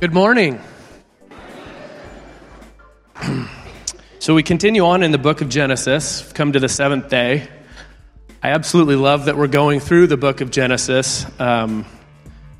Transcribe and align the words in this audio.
Good 0.00 0.14
morning. 0.14 0.60
so 4.20 4.32
we 4.32 4.44
continue 4.44 4.84
on 4.84 5.02
in 5.02 5.10
the 5.10 5.18
book 5.18 5.40
of 5.40 5.48
Genesis, 5.48 6.22
We've 6.22 6.34
come 6.34 6.52
to 6.52 6.60
the 6.60 6.68
seventh 6.68 7.08
day. 7.08 7.48
I 8.40 8.50
absolutely 8.50 8.94
love 8.94 9.24
that 9.24 9.36
we're 9.36 9.48
going 9.48 9.80
through 9.80 10.06
the 10.06 10.16
book 10.16 10.40
of 10.40 10.52
Genesis, 10.52 11.26
um, 11.40 11.84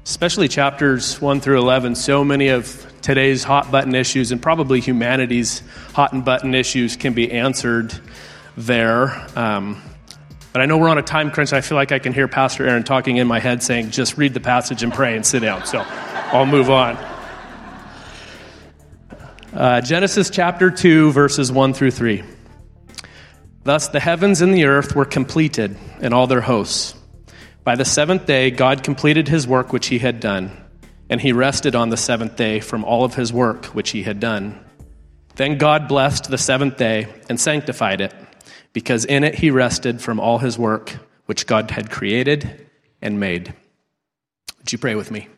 especially 0.04 0.48
chapters 0.48 1.20
1 1.20 1.40
through 1.40 1.58
11. 1.58 1.94
So 1.94 2.24
many 2.24 2.48
of 2.48 2.84
today's 3.02 3.44
hot 3.44 3.70
button 3.70 3.94
issues 3.94 4.32
and 4.32 4.42
probably 4.42 4.80
humanity's 4.80 5.62
hot 5.92 6.12
and 6.12 6.24
button 6.24 6.56
issues 6.56 6.96
can 6.96 7.12
be 7.12 7.30
answered 7.30 7.94
there. 8.56 9.10
Um, 9.38 9.80
but 10.52 10.60
I 10.60 10.66
know 10.66 10.76
we're 10.76 10.88
on 10.88 10.98
a 10.98 11.02
time 11.02 11.30
crunch. 11.30 11.52
I 11.52 11.60
feel 11.60 11.76
like 11.76 11.92
I 11.92 12.00
can 12.00 12.12
hear 12.12 12.26
Pastor 12.26 12.66
Aaron 12.66 12.82
talking 12.82 13.18
in 13.18 13.28
my 13.28 13.38
head 13.38 13.62
saying, 13.62 13.92
just 13.92 14.18
read 14.18 14.34
the 14.34 14.40
passage 14.40 14.82
and 14.82 14.92
pray 14.92 15.14
and 15.14 15.24
sit 15.24 15.38
down. 15.38 15.66
So 15.66 15.84
I'll 15.86 16.44
move 16.44 16.68
on. 16.68 16.98
Uh, 19.52 19.80
Genesis 19.80 20.28
chapter 20.28 20.70
2, 20.70 21.10
verses 21.12 21.50
1 21.50 21.72
through 21.72 21.90
3. 21.90 22.22
Thus 23.64 23.88
the 23.88 23.98
heavens 23.98 24.42
and 24.42 24.52
the 24.52 24.64
earth 24.64 24.94
were 24.94 25.06
completed, 25.06 25.74
and 26.02 26.12
all 26.12 26.26
their 26.26 26.42
hosts. 26.42 26.94
By 27.64 27.74
the 27.74 27.84
seventh 27.86 28.26
day, 28.26 28.50
God 28.50 28.82
completed 28.82 29.26
his 29.26 29.46
work 29.48 29.72
which 29.72 29.86
he 29.86 30.00
had 30.00 30.20
done, 30.20 30.50
and 31.08 31.18
he 31.18 31.32
rested 31.32 31.74
on 31.74 31.88
the 31.88 31.96
seventh 31.96 32.36
day 32.36 32.60
from 32.60 32.84
all 32.84 33.04
of 33.04 33.14
his 33.14 33.32
work 33.32 33.64
which 33.66 33.90
he 33.90 34.02
had 34.02 34.20
done. 34.20 34.62
Then 35.36 35.56
God 35.56 35.88
blessed 35.88 36.28
the 36.28 36.36
seventh 36.36 36.76
day 36.76 37.08
and 37.30 37.40
sanctified 37.40 38.02
it, 38.02 38.14
because 38.74 39.06
in 39.06 39.24
it 39.24 39.36
he 39.36 39.50
rested 39.50 40.02
from 40.02 40.20
all 40.20 40.38
his 40.38 40.58
work 40.58 40.98
which 41.24 41.46
God 41.46 41.70
had 41.70 41.90
created 41.90 42.66
and 43.00 43.18
made. 43.18 43.54
Would 44.58 44.72
you 44.72 44.78
pray 44.78 44.94
with 44.94 45.10
me? 45.10 45.28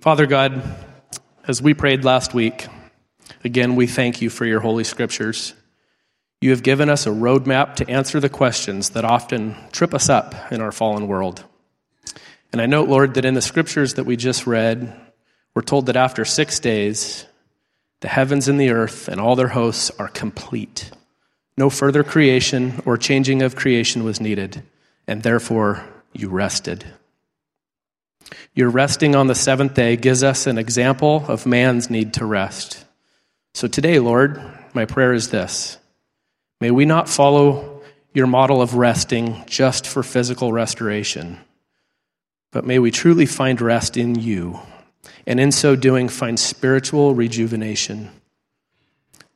Father 0.00 0.26
God, 0.26 0.60
as 1.46 1.60
we 1.60 1.74
prayed 1.74 2.04
last 2.04 2.34
week, 2.34 2.66
again, 3.44 3.74
we 3.74 3.86
thank 3.86 4.22
you 4.22 4.30
for 4.30 4.46
your 4.46 4.60
holy 4.60 4.84
scriptures. 4.84 5.54
You 6.40 6.50
have 6.50 6.62
given 6.62 6.88
us 6.88 7.06
a 7.06 7.10
roadmap 7.10 7.76
to 7.76 7.90
answer 7.90 8.20
the 8.20 8.28
questions 8.28 8.90
that 8.90 9.04
often 9.04 9.56
trip 9.72 9.94
us 9.94 10.08
up 10.08 10.34
in 10.52 10.60
our 10.60 10.72
fallen 10.72 11.08
world. 11.08 11.44
And 12.52 12.60
I 12.60 12.66
note, 12.66 12.88
Lord, 12.88 13.14
that 13.14 13.24
in 13.24 13.34
the 13.34 13.42
scriptures 13.42 13.94
that 13.94 14.04
we 14.04 14.16
just 14.16 14.46
read, 14.46 14.94
we're 15.54 15.62
told 15.62 15.86
that 15.86 15.96
after 15.96 16.24
six 16.24 16.60
days, 16.60 17.26
the 18.00 18.08
heavens 18.08 18.48
and 18.48 18.60
the 18.60 18.70
earth 18.70 19.08
and 19.08 19.20
all 19.20 19.36
their 19.36 19.48
hosts 19.48 19.90
are 19.98 20.08
complete. 20.08 20.90
No 21.56 21.70
further 21.70 22.04
creation 22.04 22.82
or 22.86 22.96
changing 22.96 23.42
of 23.42 23.56
creation 23.56 24.04
was 24.04 24.20
needed, 24.20 24.62
and 25.06 25.22
therefore 25.22 25.84
you 26.12 26.28
rested. 26.28 26.84
Your 28.54 28.68
resting 28.68 29.16
on 29.16 29.28
the 29.28 29.34
seventh 29.34 29.72
day 29.72 29.96
gives 29.96 30.22
us 30.22 30.46
an 30.46 30.58
example 30.58 31.24
of 31.26 31.46
man's 31.46 31.88
need 31.88 32.12
to 32.14 32.26
rest. 32.26 32.84
So 33.54 33.66
today, 33.66 33.98
Lord, 33.98 34.42
my 34.74 34.84
prayer 34.84 35.14
is 35.14 35.30
this 35.30 35.78
May 36.60 36.70
we 36.70 36.84
not 36.84 37.08
follow 37.08 37.82
your 38.12 38.26
model 38.26 38.60
of 38.60 38.74
resting 38.74 39.42
just 39.46 39.86
for 39.86 40.02
physical 40.02 40.52
restoration, 40.52 41.38
but 42.50 42.66
may 42.66 42.78
we 42.78 42.90
truly 42.90 43.24
find 43.24 43.58
rest 43.58 43.96
in 43.96 44.16
you, 44.16 44.60
and 45.26 45.40
in 45.40 45.50
so 45.50 45.74
doing, 45.74 46.10
find 46.10 46.38
spiritual 46.38 47.14
rejuvenation. 47.14 48.10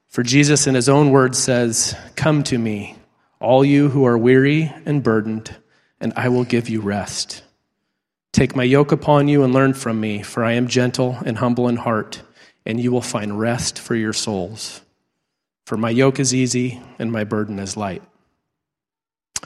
For 0.09 0.23
Jesus, 0.23 0.67
in 0.67 0.75
his 0.75 0.91
own 0.91 1.11
words, 1.11 1.39
says, 1.39 1.97
Come 2.17 2.43
to 2.45 2.59
me, 2.59 2.97
all 3.41 3.65
you 3.65 3.89
who 3.89 4.05
are 4.05 4.19
weary 4.19 4.75
and 4.85 5.03
burdened, 5.03 5.57
and 6.03 6.13
I 6.17 6.29
will 6.29 6.45
give 6.45 6.69
you 6.69 6.83
rest. 6.83 7.43
Take 8.37 8.55
my 8.55 8.65
yoke 8.65 8.93
upon 8.93 9.29
you 9.29 9.45
and 9.45 9.55
learn 9.55 9.73
from 9.73 9.99
me, 9.99 10.21
for 10.21 10.45
I 10.45 10.53
am 10.53 10.69
gentle 10.69 11.17
and 11.25 11.39
humble 11.39 11.69
in 11.69 11.77
heart, 11.77 12.21
and 12.67 12.79
you 12.79 12.93
will 12.93 13.01
find 13.01 13.41
rest 13.41 13.79
for 13.79 13.95
your 13.95 14.13
souls. 14.13 14.83
For 15.65 15.79
my 15.79 15.89
yoke 15.89 16.21
is 16.21 16.35
easy 16.35 16.83
and 16.99 17.11
my 17.11 17.25
burden 17.25 17.59
is 17.59 17.79
light. 17.79 18.03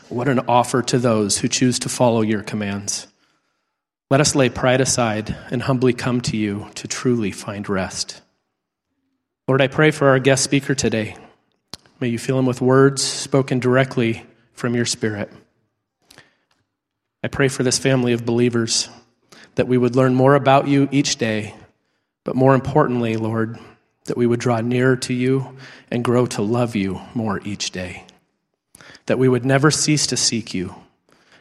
What 0.08 0.26
an 0.26 0.40
offer 0.48 0.82
to 0.82 0.98
those 0.98 1.38
who 1.38 1.46
choose 1.46 1.78
to 1.78 1.88
follow 1.88 2.22
your 2.22 2.42
commands. 2.42 3.06
Let 4.10 4.20
us 4.20 4.34
lay 4.34 4.48
pride 4.48 4.80
aside 4.80 5.36
and 5.52 5.62
humbly 5.62 5.92
come 5.92 6.20
to 6.22 6.36
you 6.36 6.66
to 6.74 6.88
truly 6.88 7.30
find 7.30 7.68
rest. 7.68 8.20
Lord, 9.46 9.62
I 9.62 9.68
pray 9.68 9.92
for 9.92 10.08
our 10.08 10.18
guest 10.18 10.42
speaker 10.42 10.74
today. 10.74 11.16
May 12.00 12.08
you 12.08 12.18
fill 12.18 12.40
him 12.40 12.46
with 12.46 12.60
words 12.60 13.04
spoken 13.04 13.60
directly 13.60 14.26
from 14.52 14.74
your 14.74 14.84
Spirit. 14.84 15.30
I 17.22 17.28
pray 17.28 17.48
for 17.48 17.62
this 17.62 17.78
family 17.78 18.12
of 18.12 18.24
believers 18.24 18.88
that 19.56 19.68
we 19.68 19.76
would 19.76 19.94
learn 19.94 20.14
more 20.14 20.34
about 20.34 20.68
you 20.68 20.88
each 20.90 21.16
day, 21.16 21.54
but 22.24 22.34
more 22.34 22.54
importantly, 22.54 23.16
Lord, 23.16 23.58
that 24.06 24.16
we 24.16 24.26
would 24.26 24.40
draw 24.40 24.60
nearer 24.60 24.96
to 24.96 25.12
you 25.12 25.56
and 25.90 26.02
grow 26.02 26.26
to 26.26 26.42
love 26.42 26.74
you 26.74 27.00
more 27.14 27.40
each 27.44 27.70
day. 27.70 28.04
That 29.06 29.18
we 29.18 29.28
would 29.28 29.44
never 29.44 29.70
cease 29.70 30.06
to 30.08 30.16
seek 30.16 30.54
you, 30.54 30.74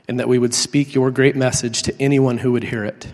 and 0.07 0.19
that 0.19 0.27
we 0.27 0.37
would 0.37 0.53
speak 0.53 0.93
your 0.93 1.11
great 1.11 1.35
message 1.35 1.83
to 1.83 2.01
anyone 2.01 2.39
who 2.39 2.51
would 2.51 2.65
hear 2.65 2.83
it. 2.83 3.13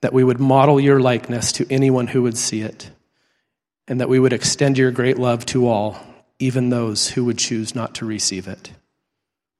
That 0.00 0.12
we 0.12 0.24
would 0.24 0.40
model 0.40 0.80
your 0.80 0.98
likeness 0.98 1.52
to 1.52 1.66
anyone 1.70 2.08
who 2.08 2.22
would 2.22 2.36
see 2.36 2.62
it, 2.62 2.90
and 3.86 4.00
that 4.00 4.08
we 4.08 4.18
would 4.18 4.32
extend 4.32 4.76
your 4.76 4.90
great 4.90 5.18
love 5.18 5.46
to 5.46 5.68
all, 5.68 5.98
even 6.40 6.70
those 6.70 7.10
who 7.10 7.24
would 7.26 7.38
choose 7.38 7.76
not 7.76 7.94
to 7.96 8.04
receive 8.04 8.48
it. 8.48 8.72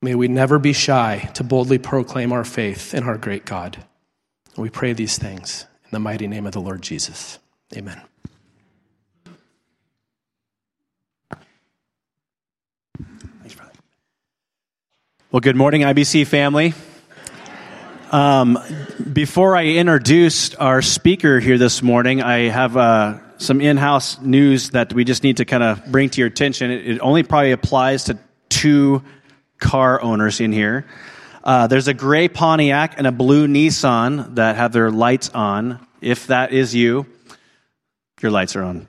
May 0.05 0.17
we 0.17 0.27
never 0.27 0.59
be 0.59 0.73
shy 0.73 1.31
to 1.35 1.45
boldly 1.45 1.79
proclaim 1.79 2.33
our 2.33 2.43
faith 2.43 2.93
in 2.93 3.05
our 3.05 3.17
great 3.17 3.45
God. 3.45 3.85
We 4.57 4.69
pray 4.69 4.95
these 4.95 5.17
things 5.17 5.65
in 5.85 5.91
the 5.93 6.01
mighty 6.01 6.27
name 6.27 6.45
of 6.45 6.53
the 6.53 6.61
Lord 6.61 6.83
Jesus. 6.83 7.39
Amen. 7.77 8.03
Thanks, 13.41 13.55
brother. 13.55 13.71
Well, 15.31 15.39
good 15.39 15.55
morning, 15.55 15.83
IBC 15.83 16.27
family. 16.27 16.75
Um, 18.11 18.59
before 19.13 19.57
I 19.57 19.67
introduce 19.67 20.53
our 20.57 20.83
speaker 20.83 21.39
here 21.39 21.59
this 21.59 21.81
morning, 21.81 22.21
I 22.21 22.49
have 22.49 22.77
uh, 22.77 23.21
some 23.39 23.61
in 23.61 23.77
house 23.77 24.21
news 24.21 24.71
that 24.71 24.93
we 24.93 25.05
just 25.05 25.23
need 25.23 25.37
to 25.37 25.45
kind 25.45 25.63
of 25.63 25.87
bring 25.87 26.11
to 26.11 26.21
your 26.21 26.27
attention. 26.27 26.73
It, 26.73 26.89
it 26.89 26.99
only 26.99 27.23
probably 27.23 27.53
applies 27.53 28.05
to 28.05 28.19
two 28.49 29.05
car 29.63 30.03
owners 30.03 30.41
in 30.41 30.53
here. 30.53 30.85
Uh, 31.45 31.67
there's 31.67 31.89
a 31.89 31.95
gray 31.95 32.29
Pontiac 32.29 32.99
and 32.99 33.07
a 33.07 33.13
blue 33.13 33.47
Nissan 33.47 34.35
that 34.35 34.57
have 34.57 34.73
their 34.73 34.91
lights 34.91 35.31
on. 35.31 35.85
If 36.01 36.27
that 36.27 36.53
is 36.53 36.75
you, 36.75 37.07
your 38.21 38.31
lights 38.31 38.57
are 38.57 38.63
on. 38.65 38.87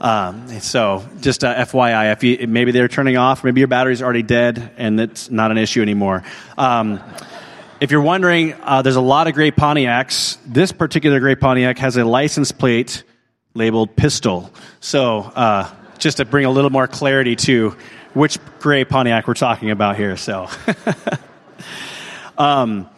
Um, 0.00 0.48
so 0.60 1.04
just 1.20 1.42
FYI, 1.42 2.12
if 2.12 2.24
you, 2.24 2.46
maybe 2.46 2.72
they're 2.72 2.88
turning 2.88 3.16
off, 3.16 3.44
maybe 3.44 3.60
your 3.60 3.68
battery's 3.68 4.02
already 4.02 4.22
dead 4.22 4.72
and 4.76 4.98
it's 4.98 5.30
not 5.30 5.50
an 5.50 5.58
issue 5.58 5.82
anymore. 5.82 6.24
Um, 6.56 7.00
if 7.80 7.90
you're 7.90 8.00
wondering, 8.00 8.54
uh, 8.62 8.82
there's 8.82 8.96
a 8.96 9.00
lot 9.00 9.26
of 9.26 9.34
gray 9.34 9.50
Pontiacs. 9.50 10.38
This 10.46 10.72
particular 10.72 11.20
gray 11.20 11.34
Pontiac 11.34 11.78
has 11.78 11.96
a 11.96 12.04
license 12.04 12.52
plate 12.52 13.04
labeled 13.54 13.94
pistol. 13.96 14.52
So 14.80 15.18
uh, 15.20 15.72
just 15.98 16.16
to 16.16 16.24
bring 16.24 16.44
a 16.44 16.50
little 16.50 16.70
more 16.70 16.88
clarity 16.88 17.36
to 17.36 17.76
which 18.14 18.38
gray 18.60 18.84
Pontiac 18.84 19.26
we're 19.26 19.34
talking 19.34 19.70
about 19.70 19.96
here. 19.96 20.16
So, 20.16 20.48
um, 22.38 22.88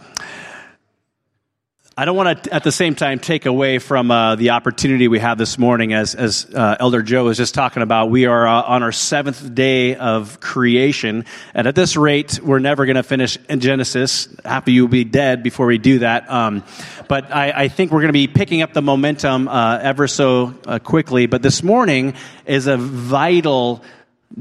I 1.97 2.07
don't 2.07 2.17
want 2.17 2.43
to, 2.43 2.53
at 2.53 2.65
the 2.65 2.73
same 2.73 2.97
time, 2.97 3.21
take 3.21 3.47
away 3.47 3.79
from 3.79 4.11
uh, 4.11 4.35
the 4.35 4.51
opportunity 4.51 5.07
we 5.07 5.21
have 5.21 5.39
this 5.39 5.59
morning, 5.59 5.93
as, 5.93 6.17
as 6.17 6.45
uh, 6.53 6.77
Elder 6.81 7.03
Joe 7.03 7.23
was 7.23 7.37
just 7.37 7.55
talking 7.55 7.85
about. 7.85 8.11
We 8.11 8.27
are 8.27 8.49
uh, 8.49 8.63
on 8.63 8.83
our 8.83 8.91
seventh 8.91 9.55
day 9.55 9.95
of 9.95 10.41
creation, 10.41 11.25
and 11.55 11.69
at 11.69 11.77
this 11.77 11.97
rate, 11.97 12.41
we're 12.43 12.59
never 12.59 12.85
going 12.85 12.97
to 12.97 13.05
finish 13.05 13.39
in 13.49 13.61
Genesis. 13.61 14.27
Happy 14.45 14.73
you'll 14.73 14.89
be 14.89 15.05
dead 15.05 15.45
before 15.45 15.67
we 15.67 15.79
do 15.79 16.01
that. 16.01 16.29
Um, 16.29 16.65
but 17.07 17.33
I, 17.33 17.53
I, 17.53 17.69
think 17.69 17.93
we're 17.93 18.01
going 18.01 18.09
to 18.09 18.13
be 18.13 18.27
picking 18.27 18.63
up 18.63 18.73
the 18.73 18.83
momentum 18.83 19.47
uh, 19.47 19.79
ever 19.81 20.09
so 20.09 20.53
uh, 20.67 20.81
quickly. 20.81 21.27
But 21.27 21.43
this 21.43 21.63
morning 21.63 22.15
is 22.45 22.67
a 22.67 22.77
vital 22.77 23.85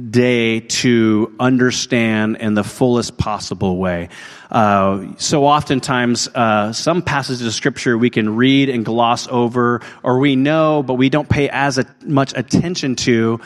day 0.10 0.60
to 0.60 1.36
understand 1.40 2.38
in 2.38 2.56
the 2.56 2.64
fullest 2.64 3.18
possible 3.18 3.78
way. 3.78 4.10
Uh, 4.50 5.06
so 5.18 5.46
oftentimes, 5.46 6.28
uh, 6.30 6.74
some 6.74 7.02
passages 7.02 7.46
of 7.46 7.54
scripture 7.54 7.98
we 7.98 8.10
can 8.10 8.36
read 8.36 8.70
and 8.70 8.86
gloss 8.86 9.28
over, 9.28 9.82
or 10.02 10.20
we 10.20 10.36
know, 10.36 10.84
but 10.84 10.96
we 10.96 11.10
don't 11.10 11.30
pay 11.30 11.50
as 11.50 11.78
a, 11.78 11.86
much 12.06 12.34
attention 12.36 12.96
to, 12.96 13.40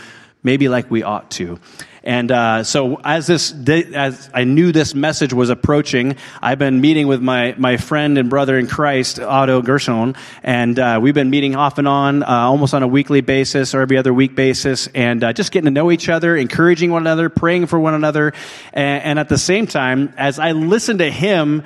maybe 0.44 0.70
like 0.70 0.90
we 0.90 1.04
ought 1.04 1.30
to. 1.32 1.60
And 2.08 2.32
uh, 2.32 2.64
so, 2.64 3.02
as 3.04 3.28
this, 3.28 3.54
as 3.68 4.30
I 4.34 4.46
knew 4.46 4.72
this 4.72 4.96
message 4.96 5.34
was 5.34 5.50
approaching, 5.50 6.16
I've 6.42 6.58
been 6.58 6.80
meeting 6.80 7.08
with 7.08 7.22
my 7.22 7.54
my 7.58 7.76
friend 7.76 8.18
and 8.18 8.30
brother 8.30 8.58
in 8.58 8.68
Christ, 8.68 9.20
Otto 9.20 9.62
Gershon, 9.62 10.16
and 10.42 10.80
uh, 10.80 11.00
we've 11.02 11.14
been 11.14 11.30
meeting 11.30 11.58
off 11.58 11.80
and 11.80 11.86
on, 11.86 12.24
uh, 12.24 12.28
almost 12.28 12.74
on 12.74 12.82
a 12.82 12.88
weekly 12.88 13.20
basis 13.20 13.76
or 13.76 13.82
every 13.82 13.98
other 13.98 14.14
week 14.14 14.38
basis, 14.38 14.88
and 14.96 15.22
uh, 15.22 15.34
just 15.34 15.52
getting 15.52 15.66
to 15.66 15.72
know 15.72 15.92
each 15.92 16.08
other, 16.08 16.38
encouraging 16.38 16.92
one 16.92 17.02
another, 17.02 17.28
praying 17.28 17.68
for 17.68 17.78
one 17.78 17.94
another, 17.94 18.32
and, 18.72 19.04
and 19.04 19.20
at 19.20 19.28
the 19.28 19.38
same 19.38 19.68
time, 19.68 20.14
as 20.16 20.40
I 20.40 20.54
listen 20.54 21.00
to 21.00 21.12
him 21.12 21.66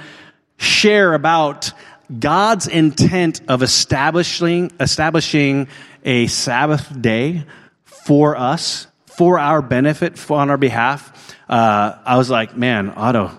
share 0.57 1.13
about 1.13 1.71
God's 2.17 2.67
intent 2.67 3.41
of 3.47 3.61
establishing, 3.61 4.71
establishing 4.79 5.67
a 6.03 6.25
Sabbath 6.25 6.99
day 6.99 7.45
for 7.83 8.35
us, 8.35 8.87
for 9.21 9.37
our 9.37 9.61
benefit, 9.61 10.17
for, 10.17 10.39
on 10.39 10.49
our 10.49 10.57
behalf, 10.57 11.35
uh, 11.47 11.93
I 12.03 12.17
was 12.17 12.31
like, 12.31 12.57
man, 12.57 12.89
Otto, 12.89 13.29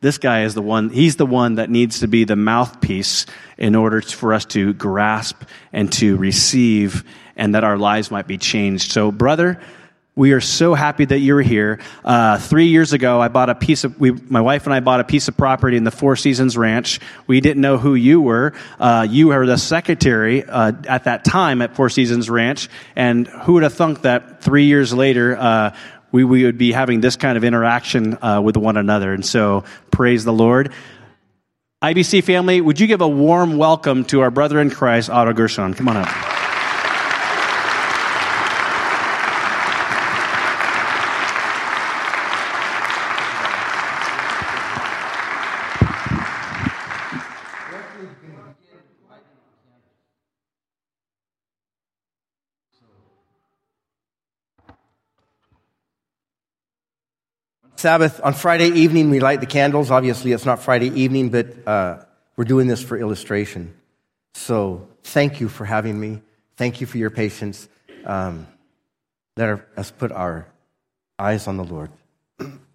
this 0.00 0.16
guy 0.16 0.44
is 0.44 0.54
the 0.54 0.62
one, 0.62 0.88
he's 0.88 1.16
the 1.16 1.26
one 1.26 1.56
that 1.56 1.68
needs 1.68 2.00
to 2.00 2.08
be 2.08 2.24
the 2.24 2.34
mouthpiece 2.34 3.26
in 3.58 3.74
order 3.74 4.00
for 4.00 4.32
us 4.32 4.46
to 4.46 4.72
grasp 4.72 5.42
and 5.70 5.92
to 5.92 6.16
receive 6.16 7.04
and 7.36 7.54
that 7.54 7.62
our 7.62 7.76
lives 7.76 8.10
might 8.10 8.26
be 8.26 8.38
changed. 8.38 8.90
So, 8.90 9.12
brother, 9.12 9.60
we 10.18 10.32
are 10.32 10.40
so 10.40 10.74
happy 10.74 11.04
that 11.04 11.20
you're 11.20 11.40
here. 11.40 11.78
Uh, 12.04 12.38
three 12.38 12.66
years 12.66 12.92
ago, 12.92 13.20
I 13.20 13.28
bought 13.28 13.50
a 13.50 13.54
piece 13.54 13.84
of, 13.84 14.00
we, 14.00 14.10
my 14.10 14.40
wife 14.40 14.66
and 14.66 14.74
I 14.74 14.80
bought 14.80 14.98
a 14.98 15.04
piece 15.04 15.28
of 15.28 15.36
property 15.36 15.76
in 15.76 15.84
the 15.84 15.92
Four 15.92 16.16
Seasons 16.16 16.56
Ranch. 16.56 16.98
We 17.28 17.40
didn't 17.40 17.60
know 17.60 17.78
who 17.78 17.94
you 17.94 18.20
were. 18.20 18.52
Uh, 18.80 19.06
you 19.08 19.28
were 19.28 19.46
the 19.46 19.56
secretary 19.56 20.42
uh, 20.42 20.72
at 20.88 21.04
that 21.04 21.24
time 21.24 21.62
at 21.62 21.76
Four 21.76 21.88
Seasons 21.88 22.28
Ranch. 22.28 22.68
And 22.96 23.28
who 23.28 23.52
would 23.52 23.62
have 23.62 23.74
thunk 23.74 24.02
that 24.02 24.42
three 24.42 24.64
years 24.64 24.92
later, 24.92 25.36
uh, 25.36 25.76
we, 26.10 26.24
we 26.24 26.42
would 26.42 26.58
be 26.58 26.72
having 26.72 27.00
this 27.00 27.14
kind 27.14 27.38
of 27.38 27.44
interaction 27.44 28.18
uh, 28.20 28.40
with 28.42 28.56
one 28.56 28.76
another. 28.76 29.12
And 29.12 29.24
so, 29.24 29.62
praise 29.92 30.24
the 30.24 30.32
Lord. 30.32 30.72
IBC 31.80 32.24
family, 32.24 32.60
would 32.60 32.80
you 32.80 32.88
give 32.88 33.02
a 33.02 33.08
warm 33.08 33.56
welcome 33.56 34.04
to 34.06 34.22
our 34.22 34.32
brother 34.32 34.58
in 34.58 34.68
Christ, 34.68 35.10
Otto 35.10 35.32
Gershon? 35.32 35.74
Come 35.74 35.86
on 35.86 35.98
up. 35.98 36.27
Sabbath, 57.78 58.20
on 58.24 58.34
Friday 58.34 58.70
evening, 58.70 59.08
we 59.08 59.20
light 59.20 59.38
the 59.38 59.46
candles. 59.46 59.92
Obviously, 59.92 60.32
it's 60.32 60.44
not 60.44 60.60
Friday 60.60 60.88
evening, 61.00 61.28
but 61.28 61.46
uh, 61.64 62.02
we're 62.36 62.42
doing 62.42 62.66
this 62.66 62.82
for 62.82 62.98
illustration. 62.98 63.72
So, 64.34 64.88
thank 65.04 65.38
you 65.40 65.48
for 65.48 65.64
having 65.64 66.00
me. 66.00 66.20
Thank 66.56 66.80
you 66.80 66.88
for 66.88 66.98
your 66.98 67.10
patience. 67.10 67.68
Um, 68.04 68.48
let 69.36 69.64
us 69.76 69.92
put 69.92 70.10
our 70.10 70.48
eyes 71.20 71.46
on 71.46 71.56
the 71.56 71.62
Lord. 71.62 71.92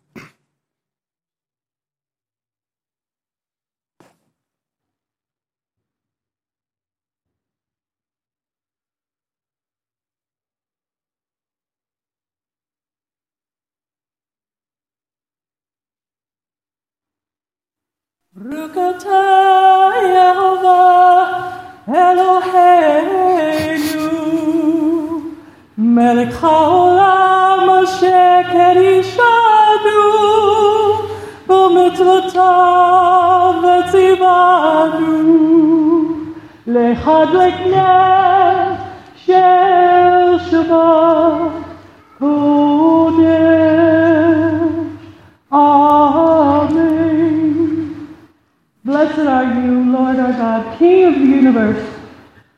Lehadlek 36.74 37.58
ner 37.72 38.34
are 49.28 49.44
you, 49.62 49.92
Lord 49.92 50.18
our 50.18 50.32
God, 50.32 50.78
King 50.78 51.06
of 51.06 51.14
the 51.16 51.26
universe, 51.26 52.00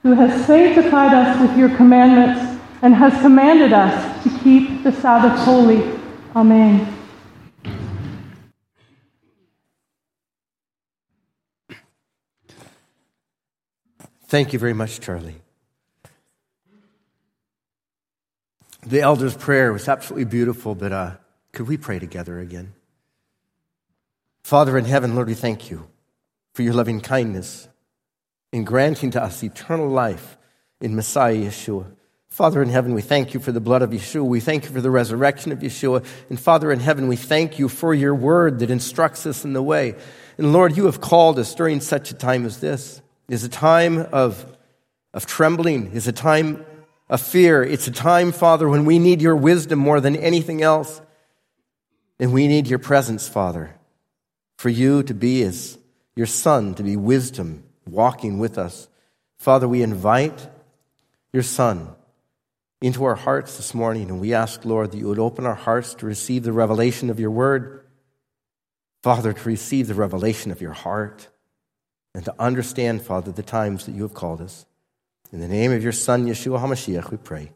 who 0.03 0.13
has 0.13 0.45
sanctified 0.45 1.13
us 1.13 1.39
with 1.41 1.57
your 1.57 1.69
commandments 1.75 2.61
and 2.81 2.93
has 2.93 3.13
commanded 3.21 3.73
us 3.73 4.23
to 4.23 4.29
keep 4.39 4.83
the 4.83 4.91
Sabbath 4.91 5.39
holy. 5.39 5.99
Amen. 6.35 6.91
Thank 14.27 14.53
you 14.53 14.59
very 14.59 14.73
much, 14.73 14.99
Charlie. 14.99 15.41
The 18.85 19.01
elder's 19.01 19.35
prayer 19.35 19.73
was 19.73 19.87
absolutely 19.87 20.25
beautiful, 20.25 20.75
but 20.75 20.91
uh, 20.91 21.11
could 21.53 21.67
we 21.67 21.77
pray 21.77 21.99
together 21.99 22.39
again? 22.39 22.73
Father 24.43 24.77
in 24.77 24.85
heaven, 24.85 25.15
Lord, 25.15 25.27
we 25.27 25.33
thank 25.33 25.71
you 25.71 25.87
for 26.55 26.61
your 26.61 26.73
loving 26.73 27.01
kindness 27.01 27.67
in 28.53 28.63
granting 28.63 29.11
to 29.11 29.21
us 29.21 29.43
eternal 29.43 29.89
life 29.89 30.37
in 30.79 30.95
Messiah 30.95 31.35
Yeshua. 31.35 31.85
Father 32.29 32.63
in 32.63 32.69
heaven, 32.69 32.93
we 32.93 33.01
thank 33.01 33.33
you 33.33 33.41
for 33.41 33.51
the 33.51 33.59
blood 33.59 33.81
of 33.81 33.89
Yeshua. 33.89 34.25
We 34.25 34.39
thank 34.39 34.63
you 34.63 34.69
for 34.69 34.79
the 34.79 34.89
resurrection 34.89 35.51
of 35.51 35.59
Yeshua. 35.59 36.05
And 36.29 36.39
Father 36.39 36.71
in 36.71 36.79
heaven, 36.79 37.09
we 37.09 37.17
thank 37.17 37.59
you 37.59 37.67
for 37.67 37.93
your 37.93 38.15
word 38.15 38.59
that 38.59 38.69
instructs 38.69 39.25
us 39.25 39.43
in 39.43 39.51
the 39.51 39.61
way. 39.61 39.95
And 40.37 40.53
Lord, 40.53 40.77
you 40.77 40.85
have 40.85 41.01
called 41.01 41.39
us 41.39 41.53
during 41.53 41.81
such 41.81 42.11
a 42.11 42.13
time 42.13 42.45
as 42.45 42.61
this. 42.61 43.01
It 43.27 43.33
is 43.33 43.43
a 43.43 43.49
time 43.49 44.07
of, 44.13 44.45
of 45.13 45.25
trembling, 45.25 45.87
it 45.87 45.95
is 45.95 46.07
a 46.07 46.13
time 46.13 46.65
of 47.09 47.19
fear. 47.19 47.63
It's 47.63 47.87
a 47.87 47.91
time, 47.91 48.31
Father, 48.31 48.69
when 48.69 48.85
we 48.85 48.97
need 48.97 49.21
your 49.21 49.35
wisdom 49.35 49.79
more 49.79 49.99
than 49.99 50.15
anything 50.15 50.61
else. 50.61 51.01
And 52.17 52.31
we 52.31 52.47
need 52.47 52.67
your 52.67 52.79
presence, 52.79 53.27
Father, 53.27 53.75
for 54.57 54.69
you 54.69 55.03
to 55.03 55.13
be 55.13 55.43
as 55.43 55.77
your 56.15 56.27
Son 56.27 56.73
to 56.75 56.83
be 56.83 56.95
wisdom 56.95 57.63
walking 57.87 58.39
with 58.39 58.57
us. 58.57 58.87
Father, 59.37 59.67
we 59.67 59.81
invite 59.81 60.47
your 61.33 61.43
Son 61.43 61.89
into 62.81 63.03
our 63.03 63.15
hearts 63.15 63.57
this 63.57 63.73
morning, 63.73 64.09
and 64.09 64.19
we 64.19 64.33
ask, 64.33 64.63
Lord, 64.65 64.91
that 64.91 64.97
you 64.97 65.07
would 65.07 65.19
open 65.19 65.45
our 65.45 65.55
hearts 65.55 65.93
to 65.95 66.05
receive 66.05 66.43
the 66.43 66.53
revelation 66.53 67.09
of 67.09 67.19
your 67.19 67.31
word. 67.31 67.85
Father, 69.03 69.33
to 69.33 69.43
receive 69.49 69.87
the 69.87 69.93
revelation 69.93 70.51
of 70.51 70.61
your 70.61 70.73
heart 70.73 71.27
and 72.15 72.25
to 72.25 72.33
understand, 72.39 73.01
Father, 73.01 73.31
the 73.31 73.43
times 73.43 73.85
that 73.85 73.91
you 73.91 74.03
have 74.03 74.13
called 74.13 74.41
us. 74.41 74.65
In 75.31 75.39
the 75.39 75.47
name 75.47 75.71
of 75.71 75.83
your 75.83 75.91
Son, 75.91 76.25
Yeshua 76.25 76.59
HaMashiach, 76.59 77.11
we 77.11 77.17
pray. 77.17 77.51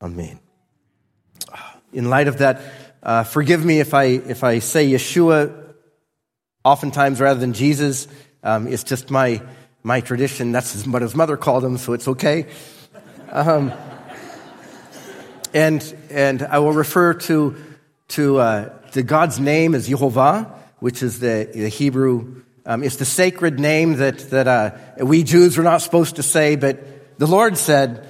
Amen. 0.00 0.38
In 1.92 2.08
light 2.08 2.28
of 2.28 2.38
that, 2.38 2.62
uh, 3.02 3.24
forgive 3.24 3.64
me 3.64 3.80
if 3.80 3.92
I, 3.92 4.04
if 4.04 4.44
I 4.44 4.60
say 4.60 4.88
Yeshua 4.88 5.61
Oftentimes, 6.64 7.20
rather 7.20 7.40
than 7.40 7.52
Jesus, 7.52 8.06
um, 8.44 8.68
it's 8.68 8.84
just 8.84 9.10
my, 9.10 9.42
my 9.82 10.00
tradition. 10.00 10.52
That's 10.52 10.86
what 10.86 11.02
his 11.02 11.16
mother 11.16 11.36
called 11.36 11.64
him, 11.64 11.76
so 11.76 11.92
it's 11.92 12.06
okay. 12.06 12.46
Um, 13.30 13.72
and, 15.52 15.96
and 16.10 16.42
I 16.42 16.60
will 16.60 16.72
refer 16.72 17.14
to, 17.14 17.56
to, 18.08 18.38
uh, 18.38 18.68
to 18.92 19.02
God's 19.02 19.40
name 19.40 19.74
as 19.74 19.88
Yehovah, 19.88 20.52
which 20.78 21.02
is 21.02 21.18
the, 21.18 21.48
the 21.52 21.68
Hebrew, 21.68 22.42
um, 22.64 22.84
it's 22.84 22.96
the 22.96 23.04
sacred 23.04 23.58
name 23.58 23.96
that, 23.96 24.18
that 24.30 24.46
uh, 24.46 25.04
we 25.04 25.24
Jews 25.24 25.58
are 25.58 25.62
not 25.64 25.82
supposed 25.82 26.16
to 26.16 26.22
say, 26.22 26.56
but 26.56 27.18
the 27.18 27.26
Lord 27.26 27.58
said, 27.58 28.06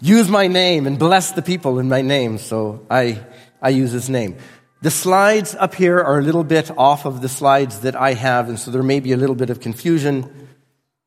use 0.00 0.28
my 0.28 0.46
name 0.46 0.86
and 0.86 0.98
bless 0.98 1.32
the 1.32 1.42
people 1.42 1.78
in 1.78 1.88
my 1.88 2.02
name. 2.02 2.38
So 2.38 2.86
I, 2.90 3.24
I 3.62 3.70
use 3.70 3.92
his 3.92 4.10
name. 4.10 4.36
The 4.80 4.92
slides 4.92 5.56
up 5.56 5.74
here 5.74 5.98
are 5.98 6.20
a 6.20 6.22
little 6.22 6.44
bit 6.44 6.70
off 6.78 7.04
of 7.04 7.20
the 7.20 7.28
slides 7.28 7.80
that 7.80 7.96
I 7.96 8.14
have, 8.14 8.48
and 8.48 8.56
so 8.56 8.70
there 8.70 8.84
may 8.84 9.00
be 9.00 9.10
a 9.10 9.16
little 9.16 9.34
bit 9.34 9.50
of 9.50 9.58
confusion 9.58 10.48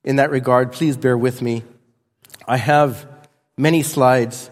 in 0.04 0.18
that 0.18 0.30
regard. 0.30 0.74
Please 0.74 0.98
bear 0.98 1.18
with 1.18 1.42
me. 1.42 1.64
I 2.46 2.58
have 2.58 3.08
many 3.58 3.82
slides, 3.82 4.50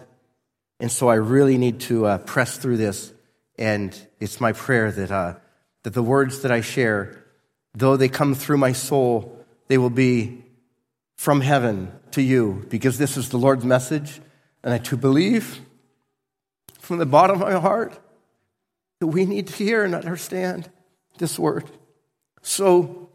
and 0.78 0.90
so 0.90 1.08
I 1.08 1.16
really 1.16 1.58
need 1.58 1.80
to 1.80 2.06
uh, 2.06 2.18
press 2.18 2.56
through 2.56 2.78
this. 2.78 3.12
And 3.58 3.94
it's 4.20 4.40
my 4.40 4.52
prayer 4.52 4.90
that, 4.90 5.10
uh, 5.10 5.34
that 5.82 5.92
the 5.92 6.02
words 6.02 6.40
that 6.40 6.50
I 6.50 6.62
share, 6.62 7.22
though 7.74 7.98
they 7.98 8.08
come 8.08 8.34
through 8.34 8.56
my 8.56 8.72
soul, 8.72 9.44
they 9.68 9.76
will 9.76 9.90
be 9.90 10.46
from 11.18 11.42
heaven 11.42 11.92
to 12.12 12.22
you, 12.22 12.64
because 12.70 12.96
this 12.96 13.18
is 13.18 13.28
the 13.28 13.36
Lord's 13.36 13.66
message, 13.66 14.18
and 14.64 14.72
I 14.72 14.78
to 14.78 14.96
believe 14.96 15.60
from 16.78 16.96
the 16.96 17.04
bottom 17.04 17.42
of 17.42 17.46
my 17.46 17.60
heart 17.60 17.98
that 19.00 19.06
we 19.06 19.24
need 19.24 19.48
to 19.48 19.52
hear 19.54 19.82
and 19.82 19.94
understand 19.94 20.70
this 21.18 21.38
word. 21.38 21.64
So, 22.42 23.08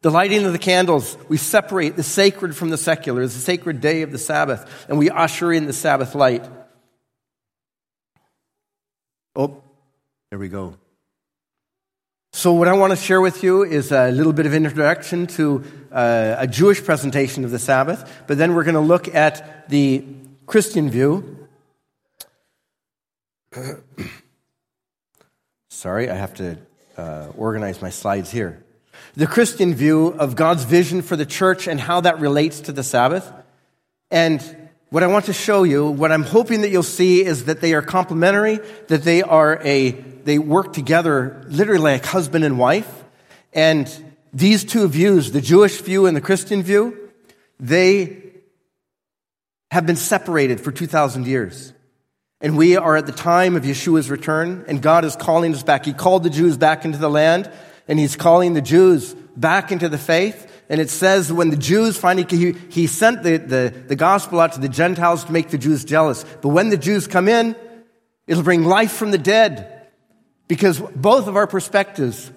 the 0.00 0.10
lighting 0.10 0.44
of 0.44 0.52
the 0.52 0.58
candles, 0.58 1.18
we 1.28 1.36
separate 1.36 1.96
the 1.96 2.04
sacred 2.04 2.56
from 2.56 2.70
the 2.70 2.78
secular. 2.78 3.22
It's 3.22 3.34
the 3.34 3.40
sacred 3.40 3.80
day 3.80 4.02
of 4.02 4.12
the 4.12 4.18
Sabbath, 4.18 4.86
and 4.88 4.96
we 4.96 5.10
usher 5.10 5.52
in 5.52 5.66
the 5.66 5.72
Sabbath 5.72 6.14
light. 6.14 6.44
Oh, 9.34 9.62
there 10.30 10.38
we 10.38 10.48
go. 10.48 10.76
So, 12.32 12.52
what 12.52 12.68
I 12.68 12.74
want 12.74 12.92
to 12.92 12.96
share 12.96 13.20
with 13.20 13.42
you 13.42 13.64
is 13.64 13.90
a 13.90 14.12
little 14.12 14.32
bit 14.32 14.46
of 14.46 14.54
introduction 14.54 15.26
to 15.28 15.64
uh, 15.90 16.36
a 16.38 16.46
Jewish 16.46 16.84
presentation 16.84 17.44
of 17.44 17.50
the 17.50 17.58
Sabbath, 17.58 18.22
but 18.28 18.38
then 18.38 18.54
we're 18.54 18.64
going 18.64 18.74
to 18.74 18.80
look 18.80 19.12
at 19.12 19.68
the 19.68 20.04
Christian 20.46 20.90
view. 20.90 21.48
Sorry, 25.78 26.10
I 26.10 26.16
have 26.16 26.34
to 26.34 26.58
uh, 26.96 27.28
organize 27.36 27.80
my 27.80 27.90
slides 27.90 28.32
here. 28.32 28.64
The 29.14 29.28
Christian 29.28 29.76
view 29.76 30.08
of 30.08 30.34
God's 30.34 30.64
vision 30.64 31.02
for 31.02 31.14
the 31.14 31.24
church 31.24 31.68
and 31.68 31.78
how 31.78 32.00
that 32.00 32.18
relates 32.18 32.58
to 32.62 32.72
the 32.72 32.82
Sabbath. 32.82 33.32
And 34.10 34.42
what 34.90 35.04
I 35.04 35.06
want 35.06 35.26
to 35.26 35.32
show 35.32 35.62
you, 35.62 35.86
what 35.86 36.10
I'm 36.10 36.24
hoping 36.24 36.62
that 36.62 36.70
you'll 36.70 36.82
see 36.82 37.24
is 37.24 37.44
that 37.44 37.60
they 37.60 37.74
are 37.74 37.82
complementary, 37.82 38.58
that 38.88 39.04
they 39.04 39.22
are 39.22 39.60
a, 39.62 39.92
they 39.92 40.40
work 40.40 40.72
together 40.72 41.46
literally 41.46 41.92
like 41.92 42.04
husband 42.04 42.44
and 42.44 42.58
wife. 42.58 43.04
And 43.52 43.88
these 44.32 44.64
two 44.64 44.88
views, 44.88 45.30
the 45.30 45.40
Jewish 45.40 45.80
view 45.80 46.06
and 46.06 46.16
the 46.16 46.20
Christian 46.20 46.64
view, 46.64 47.08
they 47.60 48.24
have 49.70 49.86
been 49.86 49.94
separated 49.94 50.60
for 50.60 50.72
2,000 50.72 51.28
years. 51.28 51.72
And 52.40 52.56
we 52.56 52.76
are 52.76 52.96
at 52.96 53.06
the 53.06 53.12
time 53.12 53.56
of 53.56 53.64
Yeshua's 53.64 54.08
return, 54.08 54.64
and 54.68 54.80
God 54.80 55.04
is 55.04 55.16
calling 55.16 55.52
us 55.54 55.64
back. 55.64 55.84
He 55.84 55.92
called 55.92 56.22
the 56.22 56.30
Jews 56.30 56.56
back 56.56 56.84
into 56.84 56.98
the 56.98 57.10
land, 57.10 57.50
and 57.88 57.98
He's 57.98 58.14
calling 58.14 58.54
the 58.54 58.62
Jews 58.62 59.14
back 59.36 59.72
into 59.72 59.88
the 59.88 59.98
faith. 59.98 60.44
And 60.68 60.80
it 60.80 60.90
says 60.90 61.32
when 61.32 61.50
the 61.50 61.56
Jews 61.56 61.96
finally, 61.96 62.26
he, 62.28 62.52
he 62.68 62.86
sent 62.86 63.22
the, 63.22 63.38
the, 63.38 63.74
the 63.88 63.96
gospel 63.96 64.38
out 64.38 64.52
to 64.52 64.60
the 64.60 64.68
Gentiles 64.68 65.24
to 65.24 65.32
make 65.32 65.48
the 65.48 65.58
Jews 65.58 65.84
jealous. 65.84 66.24
But 66.42 66.50
when 66.50 66.68
the 66.68 66.76
Jews 66.76 67.06
come 67.06 67.26
in, 67.26 67.56
it'll 68.26 68.42
bring 68.42 68.64
life 68.64 68.92
from 68.92 69.10
the 69.10 69.18
dead. 69.18 69.74
Because 70.46 70.78
both 70.78 71.26
of 71.26 71.36
our 71.36 71.46
perspectives, 71.46 72.30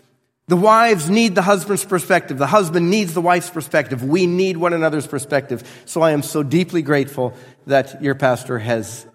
the 0.48 0.56
wives 0.56 1.10
need 1.10 1.36
the 1.36 1.42
husband's 1.42 1.86
perspective. 1.86 2.38
The 2.38 2.48
husband 2.48 2.90
needs 2.90 3.14
the 3.14 3.22
wife's 3.22 3.50
perspective. 3.50 4.04
We 4.04 4.28
need 4.28 4.58
one 4.58 4.74
another's 4.74 5.08
perspective. 5.08 5.84
So 5.86 6.02
I 6.02 6.12
am 6.12 6.24
so 6.24 6.42
deeply 6.42 6.82
grateful 6.82 7.34
that 7.68 8.02
your 8.02 8.16
pastor 8.16 8.60
has 8.60 9.06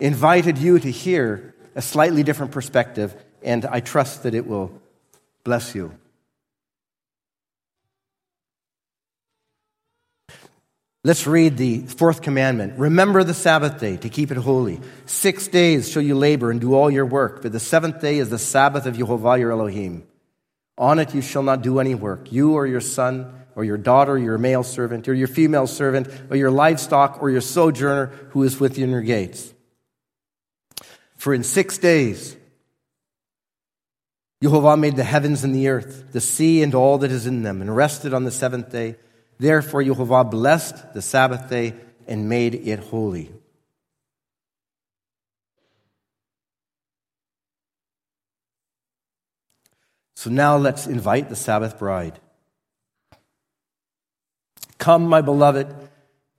invited 0.00 0.58
you 0.58 0.78
to 0.78 0.90
hear 0.90 1.54
a 1.74 1.82
slightly 1.82 2.22
different 2.22 2.52
perspective, 2.52 3.14
and 3.42 3.64
I 3.64 3.80
trust 3.80 4.24
that 4.24 4.34
it 4.34 4.46
will 4.46 4.72
bless 5.44 5.74
you. 5.74 5.94
Let's 11.02 11.26
read 11.26 11.56
the 11.56 11.78
fourth 11.78 12.20
commandment. 12.20 12.78
Remember 12.78 13.24
the 13.24 13.32
Sabbath 13.32 13.80
day 13.80 13.96
to 13.98 14.10
keep 14.10 14.30
it 14.30 14.36
holy. 14.36 14.80
Six 15.06 15.48
days 15.48 15.90
shall 15.90 16.02
you 16.02 16.14
labor 16.14 16.50
and 16.50 16.60
do 16.60 16.74
all 16.74 16.90
your 16.90 17.06
work, 17.06 17.40
but 17.40 17.52
the 17.52 17.60
seventh 17.60 18.02
day 18.02 18.18
is 18.18 18.28
the 18.28 18.38
Sabbath 18.38 18.84
of 18.84 18.98
Jehovah 18.98 19.38
your 19.38 19.52
Elohim. 19.52 20.06
On 20.76 20.98
it 20.98 21.14
you 21.14 21.22
shall 21.22 21.42
not 21.42 21.62
do 21.62 21.78
any 21.78 21.94
work, 21.94 22.30
you 22.30 22.52
or 22.52 22.66
your 22.66 22.82
son, 22.82 23.32
or 23.54 23.64
your 23.64 23.78
daughter, 23.78 24.12
or 24.12 24.18
your 24.18 24.36
male 24.36 24.62
servant, 24.62 25.08
or 25.08 25.14
your 25.14 25.28
female 25.28 25.66
servant, 25.66 26.08
or 26.30 26.36
your 26.36 26.50
livestock, 26.50 27.22
or 27.22 27.30
your 27.30 27.40
sojourner 27.40 28.06
who 28.30 28.42
is 28.42 28.60
within 28.60 28.90
your 28.90 29.00
gates. 29.00 29.54
For 31.20 31.34
in 31.34 31.42
six 31.42 31.76
days 31.76 32.34
Jehovah 34.42 34.78
made 34.78 34.96
the 34.96 35.04
heavens 35.04 35.44
and 35.44 35.54
the 35.54 35.68
earth, 35.68 36.12
the 36.12 36.20
sea 36.22 36.62
and 36.62 36.74
all 36.74 36.96
that 36.96 37.10
is 37.10 37.26
in 37.26 37.42
them, 37.42 37.60
and 37.60 37.76
rested 37.76 38.14
on 38.14 38.24
the 38.24 38.30
seventh 38.30 38.72
day. 38.72 38.96
Therefore 39.38 39.84
Jehovah 39.84 40.24
blessed 40.24 40.94
the 40.94 41.02
Sabbath 41.02 41.50
day 41.50 41.74
and 42.06 42.30
made 42.30 42.54
it 42.54 42.78
holy. 42.78 43.30
So 50.16 50.30
now 50.30 50.56
let's 50.56 50.86
invite 50.86 51.28
the 51.28 51.36
Sabbath 51.36 51.78
bride. 51.78 52.18
Come, 54.78 55.06
my 55.06 55.20
beloved, 55.20 55.68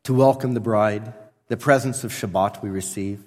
to 0.06 0.14
welcome 0.16 0.56
the 0.56 0.60
bride, 0.60 1.14
the 1.50 1.58
presence 1.58 2.04
of 2.04 2.12
Shabbat 2.12 2.64
we 2.64 2.72
receive. 2.72 3.24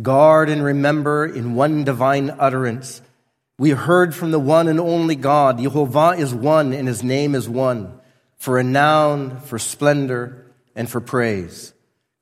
Guard 0.00 0.48
and 0.48 0.62
remember 0.62 1.26
in 1.26 1.54
one 1.54 1.82
divine 1.82 2.30
utterance. 2.38 3.02
We 3.58 3.70
heard 3.70 4.14
from 4.14 4.30
the 4.30 4.38
one 4.38 4.68
and 4.68 4.78
only 4.78 5.16
God. 5.16 5.58
Jehovah 5.58 6.10
is 6.10 6.32
one 6.32 6.72
and 6.72 6.86
his 6.86 7.02
name 7.02 7.34
is 7.34 7.48
one. 7.48 7.98
For 8.36 8.54
renown, 8.54 9.40
for 9.40 9.58
splendor, 9.58 10.46
and 10.76 10.88
for 10.88 11.00
praise. 11.00 11.74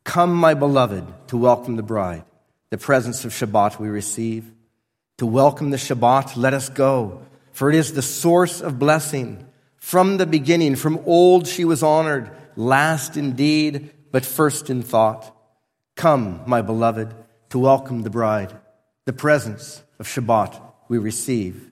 Come, 0.03 0.35
my 0.35 0.55
beloved, 0.55 1.29
to 1.29 1.37
welcome 1.37 1.77
the 1.77 1.83
bride, 1.83 2.25
the 2.71 2.79
presence 2.79 3.25
of 3.27 3.33
Shabbat 3.33 3.79
we 3.79 3.89
receive. 3.89 4.51
To 5.19 5.27
welcome 5.27 5.71
the 5.71 5.77
Shabbat, 5.77 6.37
let 6.37 6.55
us 6.55 6.71
go, 6.71 7.23
for 7.53 7.69
it 7.69 7.75
is 7.75 7.93
the 7.93 8.03
source 8.03 8.61
of 8.63 8.79
blessing. 8.79 9.47
From 9.77 10.17
the 10.17 10.27
beginning, 10.27 10.75
from 10.77 11.01
old 11.05 11.47
she 11.47 11.65
was 11.65 11.83
honored, 11.83 12.31
last 12.57 13.17
indeed, 13.17 13.91
but 14.11 14.25
first 14.25 14.71
in 14.71 14.83
thought. 14.83 15.37
Come, 15.95 16.43
my 16.47 16.63
beloved, 16.63 17.15
to 17.51 17.59
welcome 17.59 18.03
the 18.03 18.11
bride, 18.11 18.57
the 19.07 19.13
presence 19.13 19.83
of 19.99 20.07
Shabbat 20.07 20.61
we 20.89 20.99
receive. 20.99 21.71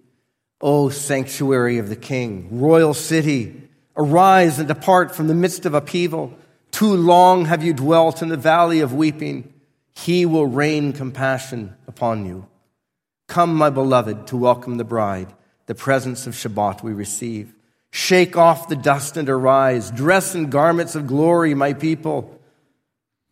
O 0.61 0.89
sanctuary 0.89 1.79
of 1.79 1.89
the 1.89 1.97
King, 1.97 2.61
royal 2.61 2.95
city, 2.95 3.69
arise 3.97 4.59
and 4.59 4.69
depart 4.69 5.15
from 5.15 5.29
the 5.29 5.35
midst 5.35 5.67
of 5.67 5.75
upheaval. 5.75 6.37
Too 6.71 6.95
long 6.95 7.45
have 7.47 7.63
you 7.63 7.75
dwelt 7.75 8.23
in 8.23 8.29
the 8.29 8.37
valley 8.37 8.81
of 8.81 8.95
weeping. 8.95 9.53
He 9.95 10.27
will 10.27 10.47
rain 10.47 10.93
compassion 10.93 11.75
upon 11.87 12.27
you. 12.27 12.47
Come, 13.29 13.55
my 13.55 13.71
beloved, 13.71 14.29
to 14.29 14.37
welcome 14.37 14.77
the 14.77 14.85
bride, 14.85 15.33
the 15.67 15.75
presence 15.75 16.27
of 16.27 16.35
Shabbat 16.35 16.83
we 16.83 16.93
receive. 16.93 17.55
Shake 17.91 18.37
off 18.37 18.69
the 18.69 18.77
dust 18.77 19.17
and 19.17 19.29
arise. 19.29 19.91
Dress 19.91 20.35
in 20.35 20.51
garments 20.51 20.95
of 20.95 21.07
glory, 21.07 21.55
my 21.55 21.73
people. 21.73 22.39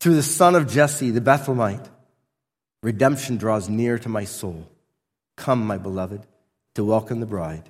Through 0.01 0.17
the 0.17 0.23
son 0.23 0.55
of 0.55 0.71
Jesse, 0.71 1.11
the 1.11 1.21
Bethlehemite, 1.21 1.89
Redemption 2.85 3.39
draws 3.39 3.71
near 3.71 3.99
to 3.99 4.11
my 4.11 4.25
soul. 4.25 4.69
Come, 5.37 5.67
my 5.67 5.79
beloved, 5.79 6.21
to 6.75 6.85
welcome 6.85 7.19
the 7.19 7.25
bride, 7.25 7.63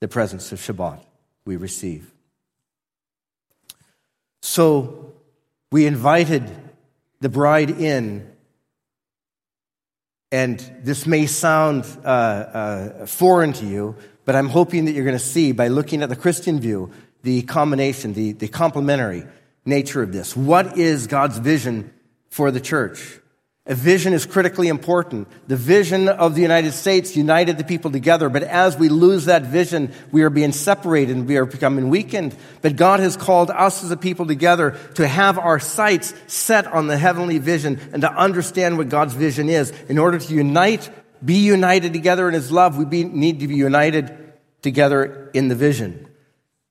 the 0.00 0.08
presence 0.08 0.52
of 0.52 0.60
Shabbat 0.60 1.00
we 1.46 1.56
receive. 1.56 2.12
So 4.42 5.14
we 5.72 5.86
invited 5.86 6.44
the 7.20 7.30
bride 7.30 7.70
in, 7.70 8.30
and 10.30 10.58
this 10.82 11.06
may 11.06 11.24
sound 11.24 11.86
uh, 12.04 12.08
uh, 12.08 13.06
foreign 13.06 13.54
to 13.54 13.64
you, 13.64 13.96
but 14.26 14.36
I'm 14.36 14.50
hoping 14.50 14.84
that 14.84 14.92
you're 14.92 15.06
going 15.06 15.16
to 15.16 15.24
see 15.24 15.52
by 15.52 15.68
looking 15.68 16.02
at 16.02 16.10
the 16.10 16.16
Christian 16.16 16.60
view 16.60 16.92
the 17.22 17.40
combination, 17.40 18.12
the, 18.12 18.32
the 18.32 18.48
complementary 18.48 19.24
nature 19.64 20.02
of 20.02 20.12
this. 20.12 20.36
What 20.36 20.76
is 20.76 21.06
God's 21.06 21.38
vision 21.38 21.90
for 22.28 22.50
the 22.50 22.60
church? 22.60 23.18
A 23.70 23.74
vision 23.74 24.14
is 24.14 24.24
critically 24.24 24.68
important. 24.68 25.28
The 25.46 25.56
vision 25.56 26.08
of 26.08 26.34
the 26.34 26.40
United 26.40 26.72
States 26.72 27.14
united 27.14 27.58
the 27.58 27.64
people 27.64 27.90
together, 27.90 28.30
but 28.30 28.42
as 28.42 28.78
we 28.78 28.88
lose 28.88 29.26
that 29.26 29.42
vision, 29.42 29.92
we 30.10 30.22
are 30.22 30.30
being 30.30 30.52
separated 30.52 31.14
and 31.14 31.28
we 31.28 31.36
are 31.36 31.44
becoming 31.44 31.90
weakened. 31.90 32.34
But 32.62 32.76
God 32.76 33.00
has 33.00 33.18
called 33.18 33.50
us 33.50 33.84
as 33.84 33.90
a 33.90 33.96
people 33.98 34.24
together 34.24 34.78
to 34.94 35.06
have 35.06 35.38
our 35.38 35.60
sights 35.60 36.14
set 36.26 36.66
on 36.66 36.86
the 36.86 36.96
heavenly 36.96 37.36
vision 37.36 37.78
and 37.92 38.00
to 38.00 38.10
understand 38.10 38.78
what 38.78 38.88
God's 38.88 39.12
vision 39.12 39.50
is. 39.50 39.70
In 39.90 39.98
order 39.98 40.18
to 40.18 40.34
unite, 40.34 40.88
be 41.22 41.44
united 41.44 41.92
together 41.92 42.26
in 42.26 42.32
His 42.32 42.50
love, 42.50 42.78
we 42.78 42.86
be, 42.86 43.04
need 43.04 43.40
to 43.40 43.48
be 43.48 43.56
united 43.56 44.32
together 44.62 45.30
in 45.34 45.48
the 45.48 45.54
vision. 45.54 46.08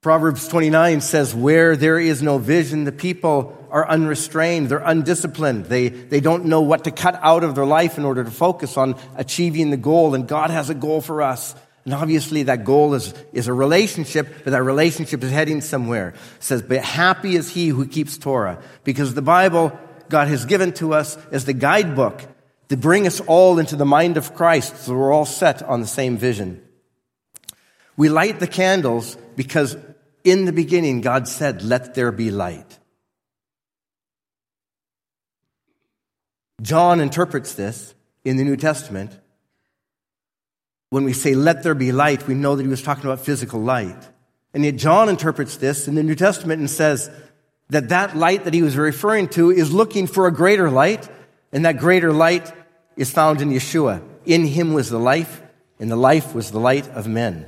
Proverbs 0.02 0.48
29 0.48 1.02
says, 1.02 1.36
Where 1.36 1.76
there 1.76 2.00
is 2.00 2.24
no 2.24 2.40
vision, 2.40 2.86
the 2.86 2.92
people 2.92 3.57
are 3.70 3.88
unrestrained, 3.88 4.70
they're 4.70 4.80
undisciplined, 4.80 5.66
they, 5.66 5.90
they 5.90 6.20
don't 6.20 6.46
know 6.46 6.62
what 6.62 6.84
to 6.86 6.92
cut 6.92 7.20
out 7.22 7.44
of 7.44 7.56
their 7.56 7.66
life 7.66 7.98
in 7.98 8.06
order 8.06 8.24
to 8.24 8.32
focus 8.32 8.78
on 8.78 8.96
achieving 9.16 9.70
the 9.70 9.78
goal. 9.78 10.16
And 10.16 10.28
God 10.28 10.50
has 10.50 10.70
a 10.70 10.76
goal 10.76 11.02
for 11.02 11.22
us. 11.22 11.56
And 11.86 11.94
obviously 11.94 12.44
that 12.44 12.66
goal 12.66 12.96
is, 12.96 13.14
is 13.32 13.48
a 13.48 13.54
relationship, 13.54 14.44
but 14.44 14.52
that 14.52 14.64
relationship 14.64 15.24
is 15.24 15.32
heading 15.32 15.62
somewhere. 15.62 16.10
It 16.10 16.44
says, 16.44 16.62
But 16.62 16.84
happy 16.84 17.36
is 17.36 17.50
he 17.50 17.70
who 17.70 17.88
keeps 17.88 18.18
Torah. 18.18 18.62
Because 18.84 19.14
the 19.14 19.22
Bible 19.22 19.78
God 20.10 20.28
has 20.28 20.46
given 20.46 20.74
to 20.74 20.94
us 20.94 21.18
as 21.32 21.46
the 21.46 21.54
guidebook 21.54 22.22
to 22.70 22.78
bring 22.78 23.08
us 23.08 23.22
all 23.22 23.60
into 23.60 23.76
the 23.76 23.86
mind 23.86 24.18
of 24.18 24.36
Christ 24.36 24.76
so 24.78 24.96
we're 24.96 25.14
all 25.14 25.26
set 25.26 25.64
on 25.64 25.80
the 25.80 25.88
same 25.88 26.18
vision. 26.18 26.62
We 27.96 28.10
light 28.10 28.40
the 28.40 28.48
candles 28.48 29.16
because 29.36 29.78
in 30.24 30.46
the 30.46 30.52
beginning 30.52 31.02
God 31.02 31.28
said, 31.28 31.64
Let 31.64 31.96
there 31.96 32.12
be 32.12 32.32
light. 32.32 32.78
John 36.62 37.00
interprets 37.00 37.54
this 37.54 37.94
in 38.24 38.38
the 38.38 38.44
New 38.44 38.58
Testament. 38.58 39.12
When 40.90 41.04
we 41.04 41.14
say, 41.14 41.36
Let 41.36 41.64
there 41.64 41.76
be 41.76 41.92
light, 41.92 42.28
we 42.28 42.34
know 42.34 42.56
that 42.56 42.64
he 42.64 42.70
was 42.70 42.82
talking 42.82 43.06
about 43.06 43.20
physical 43.20 43.62
light. 43.62 44.08
And 44.54 44.66
yet 44.66 44.78
John 44.78 45.10
interprets 45.10 45.58
this 45.58 45.88
in 45.88 45.96
the 45.96 46.04
New 46.04 46.16
Testament 46.16 46.60
and 46.60 46.70
says 46.70 47.12
that 47.70 47.90
that 47.90 48.16
light 48.16 48.46
that 48.46 48.54
he 48.54 48.64
was 48.64 48.78
referring 48.78 49.28
to 49.30 49.52
is 49.52 49.74
looking 49.74 50.08
for 50.08 50.28
a 50.28 50.32
greater 50.32 50.70
light, 50.72 51.08
and 51.52 51.66
that 51.66 51.78
greater 51.78 52.14
light 52.14 52.52
is 52.96 53.12
found 53.12 53.42
in 53.42 53.50
Yeshua. 53.50 54.02
In 54.26 54.46
him 54.46 54.74
was 54.74 54.90
the 54.90 55.00
life, 55.00 55.42
and 55.80 55.92
the 55.92 55.96
life 55.96 56.34
was 56.34 56.52
the 56.52 56.60
light 56.60 56.88
of 56.90 57.08
men. 57.08 57.46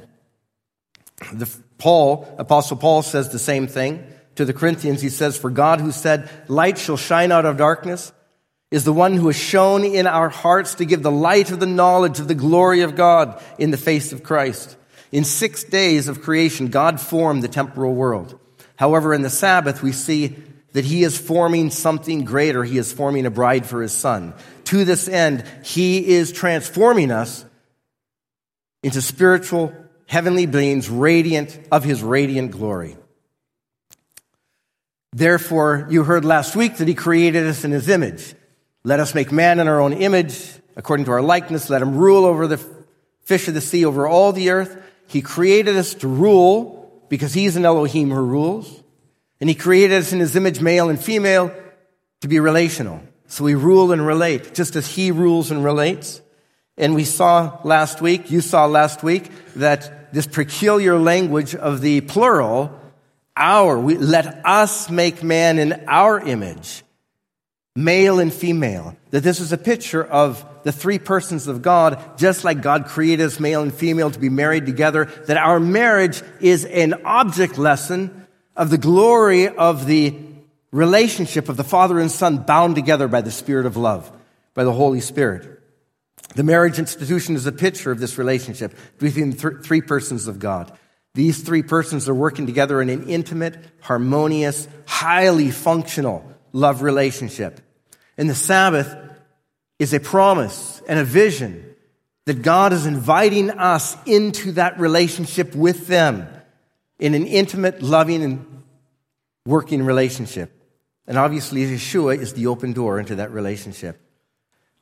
The, 1.34 1.50
Paul, 1.78 2.34
Apostle 2.38 2.78
Paul 2.78 3.02
says 3.02 3.30
the 3.30 3.40
same 3.40 3.68
thing 3.68 4.06
to 4.36 4.46
the 4.46 4.54
Corinthians. 4.54 5.02
He 5.02 5.10
says, 5.10 5.38
For 5.38 5.50
God 5.50 5.82
who 5.82 5.92
said, 5.92 6.30
Light 6.48 6.78
shall 6.78 6.98
shine 6.98 7.32
out 7.32 7.46
of 7.46 7.58
darkness, 7.58 8.12
is 8.72 8.84
the 8.84 8.94
one 8.94 9.14
who 9.14 9.28
has 9.28 9.36
shown 9.36 9.84
in 9.84 10.06
our 10.06 10.30
hearts 10.30 10.76
to 10.76 10.86
give 10.86 11.02
the 11.02 11.12
light 11.12 11.52
of 11.52 11.60
the 11.60 11.66
knowledge 11.66 12.20
of 12.20 12.28
the 12.28 12.36
glory 12.36 12.82
of 12.82 12.96
God 12.96 13.42
in 13.58 13.72
the 13.72 13.78
face 13.78 14.14
of 14.14 14.24
Christ. 14.24 14.76
In 15.12 15.24
six 15.24 15.64
days 15.64 16.08
of 16.08 16.22
creation, 16.22 16.68
God 16.68 17.02
formed 17.02 17.42
the 17.42 17.48
temporal 17.48 17.96
world. 17.96 18.40
However, 18.76 19.14
in 19.14 19.24
the 19.24 19.30
Sabbath, 19.30 19.82
we 19.82 19.92
see 19.92 20.36
that 20.74 20.86
he 20.86 21.04
is 21.04 21.18
forming 21.18 21.72
something 21.72 22.26
greater. 22.26 22.64
He 22.64 22.78
is 22.78 22.94
forming 22.94 23.26
a 23.26 23.32
bride 23.32 23.66
for 23.66 23.82
his 23.82 23.92
son. 23.92 24.36
To 24.66 24.86
this 24.86 25.08
end, 25.08 25.44
he 25.64 26.08
is 26.08 26.32
transforming 26.32 27.10
us 27.10 27.44
into 28.84 29.02
spiritual 29.02 29.74
heavenly 30.06 30.46
beings 30.46 30.90
radiant 30.90 31.60
of 31.72 31.84
his 31.84 32.04
radiant 32.04 32.52
glory. 32.52 32.98
Therefore, 35.12 35.88
you 35.90 36.04
heard 36.04 36.24
last 36.24 36.56
week 36.56 36.78
that 36.78 36.88
he 36.88 36.94
created 36.94 37.48
us 37.48 37.64
in 37.64 37.72
his 37.72 37.90
image. 37.90 38.36
Let 38.84 39.00
us 39.00 39.14
make 39.14 39.32
man 39.32 39.60
in 39.60 39.68
our 39.68 39.82
own 39.82 39.94
image, 39.94 40.54
according 40.76 41.06
to 41.06 41.12
our 41.12 41.22
likeness. 41.22 41.70
Let 41.70 41.82
him 41.82 41.96
rule 41.96 42.26
over 42.26 42.48
the 42.48 42.60
fish 43.24 43.48
of 43.48 43.54
the 43.54 43.62
sea, 43.62 43.86
over 43.86 44.08
all 44.08 44.32
the 44.32 44.52
earth. 44.52 44.82
He 45.08 45.22
created 45.22 45.76
us 45.76 45.94
to 45.96 46.08
rule 46.08 47.04
because 47.10 47.34
he's 47.34 47.56
an 47.56 47.66
Elohim 47.66 48.10
who 48.10 48.22
rules. 48.22 48.84
And 49.42 49.50
he 49.50 49.56
created 49.56 49.98
us 49.98 50.14
in 50.14 50.20
his 50.20 50.36
image, 50.36 50.62
male 50.62 50.90
and 50.90 51.02
female, 51.02 51.54
to 52.22 52.28
be 52.28 52.40
relational. 52.40 53.02
So 53.28 53.44
we 53.44 53.56
rule 53.56 53.92
and 53.92 54.06
relate, 54.06 54.54
just 54.54 54.76
as 54.76 54.88
he 54.88 55.12
rules 55.12 55.52
and 55.52 55.64
relates. 55.64 56.22
And 56.78 56.96
we 56.96 57.04
saw 57.04 57.60
last 57.64 58.02
week, 58.02 58.32
you 58.32 58.42
saw 58.42 58.66
last 58.66 59.04
week, 59.04 59.30
that 59.56 60.14
this 60.14 60.26
peculiar 60.26 60.98
language 60.98 61.54
of 61.54 61.82
the 61.82 62.02
plural, 62.02 62.78
our, 63.36 63.78
we, 63.78 63.98
let 63.98 64.46
us 64.46 64.90
make 64.90 65.22
man 65.22 65.60
in 65.60 65.84
our 65.88 66.20
image, 66.20 66.84
male 67.76 68.20
and 68.20 68.34
female. 68.34 68.96
That 69.12 69.24
this 69.24 69.40
is 69.40 69.52
a 69.52 69.58
picture 69.58 70.04
of 70.04 70.46
the 70.64 70.72
three 70.72 71.00
persons 71.00 71.48
of 71.48 71.62
God, 71.62 72.18
just 72.18 72.44
like 72.44 72.62
God 72.62 72.86
created 72.86 73.26
us 73.26 73.40
male 73.40 73.62
and 73.62 73.74
female 73.74 74.12
to 74.12 74.20
be 74.20 74.30
married 74.30 74.66
together, 74.66 75.06
that 75.28 75.38
our 75.38 75.60
marriage 75.60 76.22
is 76.40 76.66
an 76.66 77.06
object 77.06 77.58
lesson 77.58 78.28
of 78.56 78.70
the 78.70 78.78
glory 78.78 79.48
of 79.48 79.86
the 79.86 80.16
relationship 80.72 81.50
of 81.50 81.58
the 81.58 81.64
Father 81.64 82.00
and 82.00 82.12
Son 82.12 82.38
bound 82.38 82.76
together 82.76 83.08
by 83.08 83.22
the 83.22 83.32
Spirit 83.32 83.66
of 83.66 83.78
love, 83.78 84.12
by 84.54 84.64
the 84.64 84.74
Holy 84.74 85.02
Spirit. 85.02 85.60
The 86.36 86.44
marriage 86.44 86.78
institution 86.78 87.36
is 87.36 87.48
a 87.48 87.52
picture 87.52 87.92
of 87.92 88.00
this 88.00 88.18
relationship 88.18 88.76
between 89.00 89.34
th- 89.34 89.64
three 89.64 89.82
persons 89.82 90.28
of 90.28 90.38
God. 90.38 90.72
These 91.16 91.42
three 91.42 91.64
persons 91.64 92.08
are 92.08 92.14
working 92.14 92.46
together 92.46 92.82
in 92.82 92.90
an 92.90 93.10
intimate, 93.10 93.58
harmonious, 93.82 94.68
highly 94.86 95.50
functional 95.50 96.29
love 96.52 96.82
relationship. 96.82 97.60
And 98.18 98.30
the 98.30 98.36
Sabbath 98.36 98.96
is 99.80 99.94
a 99.94 100.00
promise 100.00 100.82
and 100.88 101.00
a 101.00 101.04
vision 101.04 101.66
that 102.26 102.42
God 102.42 102.74
is 102.74 102.86
inviting 102.86 103.50
us 103.50 103.98
into 104.06 104.52
that 104.54 104.80
relationship 104.80 105.56
with 105.56 105.88
them 105.88 106.28
in 107.00 107.16
an 107.16 107.26
intimate, 107.26 107.82
loving, 107.82 108.24
and 108.24 108.64
working 109.46 109.84
relationship. 109.84 110.52
And 111.08 111.18
obviously, 111.18 111.66
Yeshua 111.66 112.20
is 112.20 112.34
the 112.34 112.48
open 112.48 112.74
door 112.74 113.00
into 113.00 113.16
that 113.16 113.32
relationship. 113.32 114.00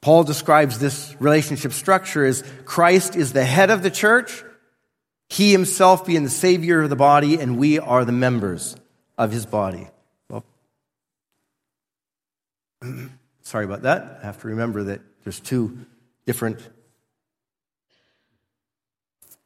Paul 0.01 0.24
describes 0.24 0.79
this 0.79 1.15
relationship 1.19 1.71
structure 1.71 2.25
as 2.25 2.43
Christ 2.65 3.15
is 3.15 3.33
the 3.33 3.45
head 3.45 3.69
of 3.69 3.81
the 3.81 3.91
church, 3.91 4.43
he 5.29 5.51
himself 5.51 6.05
being 6.05 6.24
the 6.24 6.29
savior 6.29 6.81
of 6.81 6.89
the 6.89 6.95
body, 6.95 7.39
and 7.39 7.57
we 7.57 7.79
are 7.79 8.03
the 8.03 8.12
members 8.12 8.75
of 9.18 9.31
his 9.31 9.46
body. 9.46 9.89
Sorry 13.42 13.66
about 13.66 13.83
that. 13.83 14.20
I 14.22 14.25
have 14.25 14.42
to 14.42 14.48
remember 14.48 14.83
that 14.83 15.01
there's 15.24 15.40
two 15.40 15.85
different. 16.25 16.59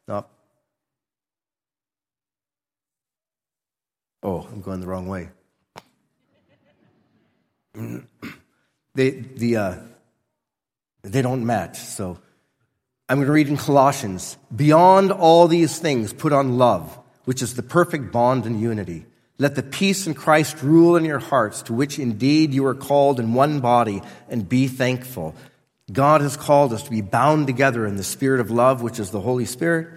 Oh. 0.08 0.26
Oh, 4.24 4.48
I'm 4.52 4.62
going 4.62 4.82
the 4.82 4.88
wrong 4.88 5.08
way. 5.08 5.30
they, 8.96 9.10
the 9.12 9.56
uh, 9.58 9.76
they 11.04 11.22
don't 11.22 11.46
match. 11.46 11.78
So 11.78 12.20
I'm 13.10 13.17
going 13.17 13.28
to 13.28 13.34
read 13.34 13.50
in 13.50 13.58
Colossians 13.58 14.38
Beyond 14.56 15.12
all 15.12 15.48
these 15.48 15.80
things, 15.80 16.13
put 16.13 16.34
on 16.34 16.58
love, 16.58 16.98
which 17.26 17.41
is 17.41 17.56
the 17.56 17.63
perfect 17.63 18.12
bond 18.12 18.46
and 18.46 18.60
unity. 18.60 19.06
Let 19.41 19.56
the 19.56 19.63
peace 19.63 20.06
in 20.06 20.13
Christ 20.13 20.62
rule 20.62 20.95
in 20.95 21.04
your 21.04 21.17
hearts, 21.17 21.63
to 21.63 21.73
which 21.73 21.97
indeed 21.97 22.54
you 22.54 22.63
are 22.67 22.75
called 22.75 23.19
in 23.19 23.34
one 23.34 23.60
body, 23.60 24.04
and 24.30 24.47
be 24.47 24.67
thankful. 24.67 25.34
God 25.91 26.21
has 26.21 26.38
called 26.38 26.73
us 26.73 26.84
to 26.84 26.91
be 26.91 27.01
bound 27.01 27.47
together 27.47 27.88
in 27.88 27.95
the 27.95 28.04
spirit 28.04 28.39
of 28.39 28.51
love, 28.51 28.84
which 28.84 28.99
is 28.99 29.10
the 29.10 29.19
Holy 29.19 29.45
Spirit. 29.45 29.88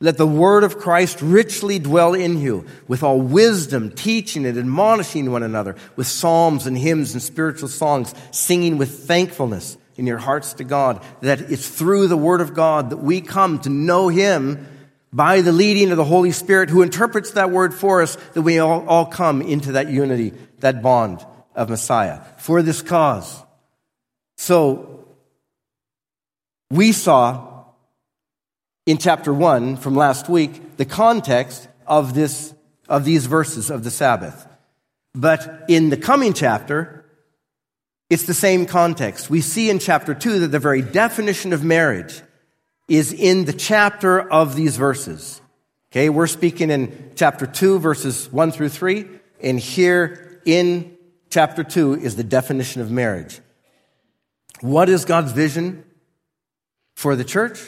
Let 0.00 0.16
the 0.16 0.26
word 0.26 0.64
of 0.64 0.78
Christ 0.78 1.22
richly 1.22 1.78
dwell 1.78 2.12
in 2.12 2.40
you, 2.40 2.66
with 2.88 3.04
all 3.04 3.20
wisdom, 3.20 3.92
teaching 3.92 4.44
and 4.44 4.58
admonishing 4.58 5.30
one 5.30 5.44
another, 5.44 5.76
with 5.94 6.08
psalms 6.08 6.66
and 6.66 6.76
hymns 6.76 7.12
and 7.12 7.22
spiritual 7.22 7.68
songs, 7.68 8.12
singing 8.32 8.78
with 8.78 9.06
thankfulness 9.06 9.78
in 9.94 10.08
your 10.08 10.18
hearts 10.18 10.54
to 10.54 10.64
God, 10.64 11.04
that 11.20 11.52
it's 11.52 11.68
through 11.68 12.08
the 12.08 12.16
Word 12.16 12.40
of 12.40 12.52
God 12.52 12.90
that 12.90 12.96
we 12.96 13.20
come 13.20 13.60
to 13.60 13.70
know 13.70 14.08
Him 14.08 14.66
by 15.12 15.40
the 15.40 15.52
leading 15.52 15.90
of 15.90 15.96
the 15.96 16.04
Holy 16.04 16.32
Spirit 16.32 16.70
who 16.70 16.82
interprets 16.82 17.32
that 17.32 17.50
Word 17.50 17.74
for 17.74 18.02
us, 18.02 18.16
that 18.34 18.42
we 18.42 18.58
all, 18.58 18.86
all 18.86 19.06
come 19.06 19.40
into 19.42 19.72
that 19.72 19.88
unity, 19.88 20.32
that 20.58 20.82
bond 20.82 21.24
of 21.54 21.70
Messiah 21.70 22.20
for 22.38 22.62
this 22.62 22.82
cause. 22.82 23.42
So, 24.36 25.06
we 26.70 26.92
saw 26.92 27.64
in 28.86 28.98
chapter 28.98 29.32
one 29.32 29.76
from 29.76 29.94
last 29.94 30.28
week 30.28 30.76
the 30.76 30.84
context 30.84 31.68
of 31.86 32.14
this, 32.14 32.54
of 32.88 33.04
these 33.04 33.26
verses 33.26 33.70
of 33.70 33.84
the 33.84 33.90
Sabbath. 33.90 34.46
But 35.14 35.64
in 35.68 35.88
the 35.88 35.96
coming 35.96 36.34
chapter, 36.34 37.04
it's 38.10 38.24
the 38.24 38.34
same 38.34 38.66
context. 38.66 39.28
We 39.28 39.40
see 39.40 39.70
in 39.70 39.78
chapter 39.78 40.14
2 40.14 40.40
that 40.40 40.48
the 40.48 40.58
very 40.58 40.82
definition 40.82 41.52
of 41.52 41.64
marriage 41.64 42.22
is 42.88 43.12
in 43.12 43.44
the 43.44 43.52
chapter 43.52 44.20
of 44.20 44.56
these 44.56 44.76
verses. 44.76 45.40
Okay, 45.92 46.08
we're 46.08 46.26
speaking 46.26 46.70
in 46.70 47.12
chapter 47.14 47.46
2, 47.46 47.78
verses 47.78 48.30
1 48.32 48.52
through 48.52 48.70
3, 48.70 49.06
and 49.42 49.58
here 49.58 50.40
in 50.44 50.96
chapter 51.30 51.62
2 51.62 51.94
is 51.94 52.16
the 52.16 52.24
definition 52.24 52.82
of 52.82 52.90
marriage. 52.90 53.40
What 54.60 54.88
is 54.88 55.04
God's 55.04 55.32
vision 55.32 55.84
for 56.94 57.14
the 57.14 57.24
church? 57.24 57.60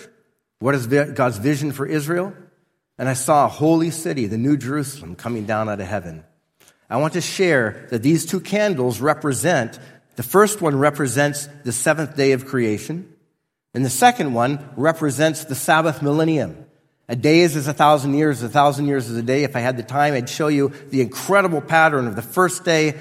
What 0.59 0.75
is 0.75 0.87
God's 0.87 1.39
vision 1.39 1.73
for 1.73 1.87
Israel? 1.87 2.35
And 2.99 3.09
I 3.09 3.15
saw 3.15 3.47
a 3.47 3.49
holy 3.49 3.91
city, 3.91 4.27
the 4.27 4.37
New 4.37 4.57
Jerusalem, 4.57 5.15
coming 5.15 5.47
down 5.47 5.69
out 5.69 5.81
of 5.81 5.87
heaven. 5.87 6.25
I 6.91 6.97
want 6.97 7.13
to 7.13 7.21
share 7.21 7.87
that 7.91 8.03
these 8.03 8.27
two 8.27 8.41
candles 8.41 9.01
represent 9.01 9.79
the 10.17 10.23
first 10.23 10.61
one 10.61 10.79
represents 10.79 11.49
the 11.65 11.73
seventh 11.73 12.15
day 12.15 12.33
of 12.33 12.45
creation, 12.45 13.10
and 13.75 13.85
the 13.85 13.91
second 13.91 14.35
one 14.35 14.69
represents 14.77 15.45
the 15.45 15.55
Sabbath 15.55 16.03
millennium. 16.03 16.67
A 17.09 17.17
day 17.17 17.41
is 17.41 17.57
as 17.57 17.67
a 17.67 17.73
thousand 17.73 18.15
years, 18.15 18.43
a 18.43 18.49
thousand 18.49 18.87
years 18.87 19.09
is 19.09 19.17
a 19.17 19.23
day. 19.23 19.43
If 19.43 19.57
I 19.57 19.61
had 19.61 19.77
the 19.77 19.83
time, 19.83 20.15
I'd 20.15 20.29
show 20.29 20.49
you 20.49 20.73
the 20.91 21.01
incredible 21.01 21.61
pattern 21.61 22.07
of 22.07 22.15
the 22.15 22.23
first 22.23 22.65
day, 22.65 23.01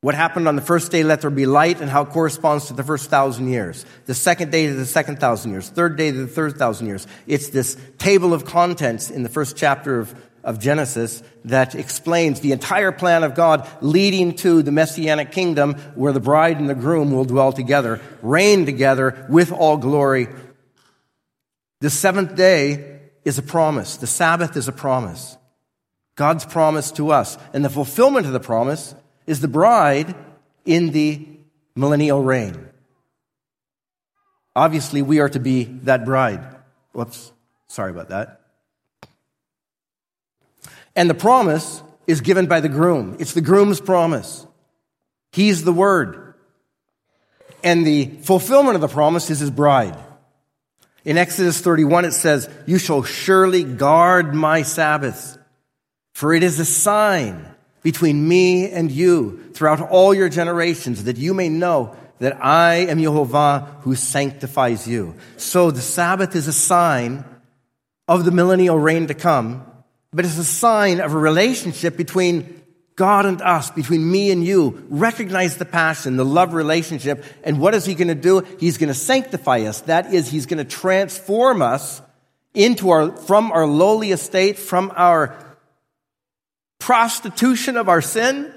what 0.00 0.14
happened 0.14 0.48
on 0.48 0.56
the 0.56 0.62
first 0.62 0.90
day, 0.90 1.04
let 1.04 1.20
there 1.20 1.30
be 1.30 1.46
light, 1.46 1.80
and 1.80 1.88
how 1.88 2.02
it 2.02 2.08
corresponds 2.08 2.66
to 2.66 2.72
the 2.72 2.82
first 2.82 3.08
thousand 3.08 3.48
years. 3.48 3.86
The 4.06 4.14
second 4.14 4.50
day 4.50 4.66
to 4.66 4.74
the 4.74 4.86
second 4.86 5.20
thousand 5.20 5.52
years. 5.52 5.68
Third 5.68 5.96
day 5.96 6.10
to 6.10 6.16
the 6.16 6.26
third 6.26 6.56
thousand 6.56 6.88
years. 6.88 7.06
It's 7.26 7.50
this 7.50 7.76
table 7.98 8.34
of 8.34 8.44
contents 8.44 9.10
in 9.10 9.22
the 9.22 9.28
first 9.28 9.56
chapter 9.56 10.00
of 10.00 10.14
of 10.44 10.58
Genesis 10.58 11.22
that 11.44 11.74
explains 11.74 12.40
the 12.40 12.52
entire 12.52 12.92
plan 12.92 13.24
of 13.24 13.34
God 13.34 13.68
leading 13.80 14.34
to 14.36 14.62
the 14.62 14.72
messianic 14.72 15.32
kingdom 15.32 15.74
where 15.94 16.12
the 16.12 16.20
bride 16.20 16.58
and 16.58 16.68
the 16.68 16.74
groom 16.74 17.12
will 17.12 17.24
dwell 17.24 17.52
together, 17.52 18.00
reign 18.22 18.66
together 18.66 19.26
with 19.28 19.52
all 19.52 19.76
glory. 19.76 20.28
The 21.80 21.90
seventh 21.90 22.34
day 22.36 23.00
is 23.24 23.38
a 23.38 23.42
promise. 23.42 23.96
The 23.96 24.06
Sabbath 24.06 24.56
is 24.56 24.68
a 24.68 24.72
promise. 24.72 25.36
God's 26.14 26.44
promise 26.44 26.92
to 26.92 27.10
us. 27.10 27.38
And 27.52 27.64
the 27.64 27.70
fulfillment 27.70 28.26
of 28.26 28.32
the 28.32 28.40
promise 28.40 28.94
is 29.26 29.40
the 29.40 29.48
bride 29.48 30.14
in 30.64 30.90
the 30.90 31.26
millennial 31.74 32.22
reign. 32.22 32.68
Obviously, 34.54 35.00
we 35.02 35.20
are 35.20 35.30
to 35.30 35.40
be 35.40 35.64
that 35.84 36.04
bride. 36.04 36.44
Whoops. 36.92 37.32
Sorry 37.68 37.90
about 37.90 38.10
that. 38.10 38.41
And 40.94 41.08
the 41.08 41.14
promise 41.14 41.82
is 42.06 42.20
given 42.20 42.46
by 42.46 42.60
the 42.60 42.68
groom. 42.68 43.16
It's 43.18 43.34
the 43.34 43.40
groom's 43.40 43.80
promise. 43.80 44.46
He's 45.32 45.64
the 45.64 45.72
word. 45.72 46.34
And 47.64 47.86
the 47.86 48.06
fulfillment 48.22 48.74
of 48.74 48.80
the 48.80 48.88
promise 48.88 49.30
is 49.30 49.38
his 49.38 49.50
bride. 49.50 49.96
In 51.04 51.18
Exodus 51.18 51.60
31, 51.60 52.04
it 52.04 52.12
says, 52.12 52.48
You 52.66 52.78
shall 52.78 53.02
surely 53.02 53.64
guard 53.64 54.34
my 54.34 54.62
Sabbaths, 54.62 55.38
for 56.12 56.34
it 56.34 56.42
is 56.42 56.60
a 56.60 56.64
sign 56.64 57.46
between 57.82 58.28
me 58.28 58.70
and 58.70 58.90
you 58.90 59.50
throughout 59.54 59.80
all 59.80 60.14
your 60.14 60.28
generations, 60.28 61.04
that 61.04 61.16
you 61.16 61.34
may 61.34 61.48
know 61.48 61.96
that 62.20 62.44
I 62.44 62.86
am 62.86 63.00
Jehovah 63.00 63.78
who 63.80 63.96
sanctifies 63.96 64.86
you. 64.86 65.16
So 65.36 65.72
the 65.72 65.80
Sabbath 65.80 66.36
is 66.36 66.46
a 66.46 66.52
sign 66.52 67.24
of 68.06 68.24
the 68.24 68.30
millennial 68.30 68.78
reign 68.78 69.08
to 69.08 69.14
come, 69.14 69.66
but 70.12 70.24
it's 70.24 70.38
a 70.38 70.44
sign 70.44 71.00
of 71.00 71.14
a 71.14 71.18
relationship 71.18 71.96
between 71.96 72.62
God 72.96 73.24
and 73.24 73.40
us, 73.40 73.70
between 73.70 74.08
me 74.10 74.30
and 74.30 74.44
you. 74.44 74.84
Recognize 74.90 75.56
the 75.56 75.64
passion, 75.64 76.16
the 76.16 76.24
love 76.24 76.52
relationship. 76.52 77.24
And 77.42 77.58
what 77.58 77.74
is 77.74 77.84
He 77.86 77.94
going 77.94 78.08
to 78.08 78.14
do? 78.14 78.40
He's 78.60 78.78
going 78.78 78.88
to 78.88 78.94
sanctify 78.94 79.60
us. 79.60 79.80
That 79.82 80.12
is, 80.12 80.28
He's 80.28 80.46
going 80.46 80.58
to 80.58 80.64
transform 80.64 81.62
us 81.62 82.02
into 82.54 82.90
our, 82.90 83.16
from 83.16 83.50
our 83.52 83.66
lowly 83.66 84.12
estate, 84.12 84.58
from 84.58 84.92
our 84.94 85.38
prostitution 86.78 87.76
of 87.76 87.88
our 87.88 88.02
sin, 88.02 88.52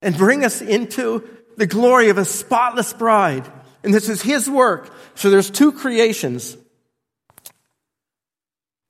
and 0.00 0.16
bring 0.16 0.44
us 0.44 0.62
into 0.62 1.28
the 1.56 1.66
glory 1.66 2.08
of 2.08 2.18
a 2.18 2.24
spotless 2.24 2.92
bride. 2.92 3.44
And 3.82 3.92
this 3.92 4.08
is 4.08 4.22
his 4.22 4.48
work. 4.48 4.90
So 5.16 5.28
there's 5.28 5.50
two 5.50 5.72
creations. 5.72 6.56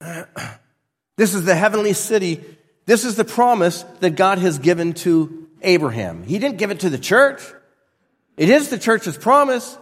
This 1.18 1.34
is 1.34 1.44
the 1.44 1.54
heavenly 1.54 1.92
city. 1.92 2.42
This 2.86 3.04
is 3.04 3.16
the 3.16 3.24
promise 3.24 3.82
that 4.00 4.16
God 4.16 4.38
has 4.38 4.58
given 4.58 4.94
to 4.94 5.48
Abraham. 5.60 6.22
He 6.22 6.38
didn't 6.38 6.58
give 6.58 6.70
it 6.70 6.80
to 6.80 6.88
the 6.90 6.96
church. 6.96 7.42
It 8.36 8.48
is 8.48 8.70
the 8.70 8.78
church's 8.78 9.18
promise. 9.18 9.76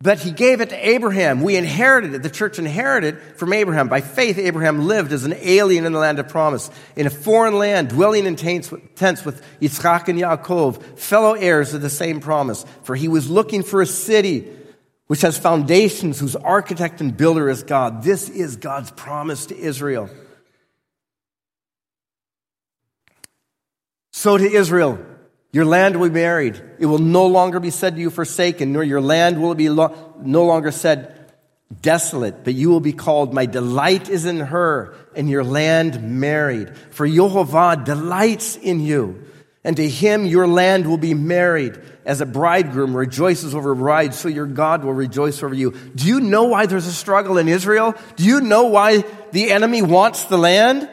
But 0.00 0.18
he 0.18 0.32
gave 0.32 0.60
it 0.60 0.70
to 0.70 0.88
Abraham. 0.88 1.42
We 1.42 1.56
inherited 1.56 2.12
it. 2.12 2.22
The 2.22 2.28
church 2.28 2.58
inherited 2.58 3.18
from 3.36 3.52
Abraham. 3.52 3.88
By 3.88 4.00
faith, 4.00 4.36
Abraham 4.36 4.86
lived 4.86 5.12
as 5.12 5.24
an 5.24 5.34
alien 5.38 5.86
in 5.86 5.92
the 5.92 6.00
land 6.00 6.18
of 6.18 6.28
promise, 6.28 6.68
in 6.96 7.06
a 7.06 7.10
foreign 7.10 7.56
land, 7.56 7.90
dwelling 7.90 8.26
in 8.26 8.34
tents 8.34 8.70
with 8.70 9.42
Yitzchak 9.60 10.08
and 10.08 10.18
Yaakov, 10.18 10.98
fellow 10.98 11.34
heirs 11.34 11.72
of 11.72 11.80
the 11.80 11.88
same 11.88 12.20
promise. 12.20 12.66
For 12.82 12.96
he 12.96 13.08
was 13.08 13.30
looking 13.30 13.62
for 13.62 13.80
a 13.80 13.86
city 13.86 14.46
which 15.06 15.22
has 15.22 15.38
foundations, 15.38 16.18
whose 16.18 16.34
architect 16.36 17.00
and 17.00 17.16
builder 17.16 17.48
is 17.48 17.62
God. 17.62 18.02
This 18.02 18.28
is 18.28 18.56
God's 18.56 18.90
promise 18.90 19.46
to 19.46 19.56
Israel. 19.56 20.10
So 24.24 24.38
to 24.38 24.50
Israel, 24.50 24.98
your 25.52 25.66
land 25.66 26.00
will 26.00 26.08
be 26.08 26.14
buried. 26.14 26.58
It 26.78 26.86
will 26.86 26.96
no 26.96 27.26
longer 27.26 27.60
be 27.60 27.68
said 27.68 27.96
to 27.96 28.00
you 28.00 28.08
forsaken, 28.08 28.72
nor 28.72 28.82
your 28.82 29.02
land 29.02 29.38
will 29.42 29.54
be 29.54 29.68
lo- 29.68 30.14
no 30.18 30.46
longer 30.46 30.70
said 30.70 31.30
desolate, 31.82 32.42
but 32.42 32.54
you 32.54 32.70
will 32.70 32.80
be 32.80 32.94
called, 32.94 33.34
my 33.34 33.44
delight 33.44 34.08
is 34.08 34.24
in 34.24 34.40
her, 34.40 34.94
and 35.14 35.28
your 35.28 35.44
land 35.44 36.02
married. 36.02 36.74
For 36.92 37.06
Jehovah 37.06 37.82
delights 37.84 38.56
in 38.56 38.80
you, 38.80 39.26
and 39.62 39.76
to 39.76 39.86
him 39.86 40.24
your 40.24 40.46
land 40.46 40.86
will 40.86 40.96
be 40.96 41.12
married. 41.12 41.78
As 42.06 42.22
a 42.22 42.26
bridegroom 42.26 42.96
rejoices 42.96 43.54
over 43.54 43.72
a 43.72 43.76
bride, 43.76 44.14
so 44.14 44.28
your 44.28 44.46
God 44.46 44.84
will 44.84 44.94
rejoice 44.94 45.42
over 45.42 45.54
you. 45.54 45.72
Do 45.94 46.08
you 46.08 46.20
know 46.20 46.44
why 46.44 46.64
there's 46.64 46.86
a 46.86 46.94
struggle 46.94 47.36
in 47.36 47.46
Israel? 47.46 47.94
Do 48.16 48.24
you 48.24 48.40
know 48.40 48.68
why 48.68 49.04
the 49.32 49.52
enemy 49.52 49.82
wants 49.82 50.24
the 50.24 50.38
land? 50.38 50.88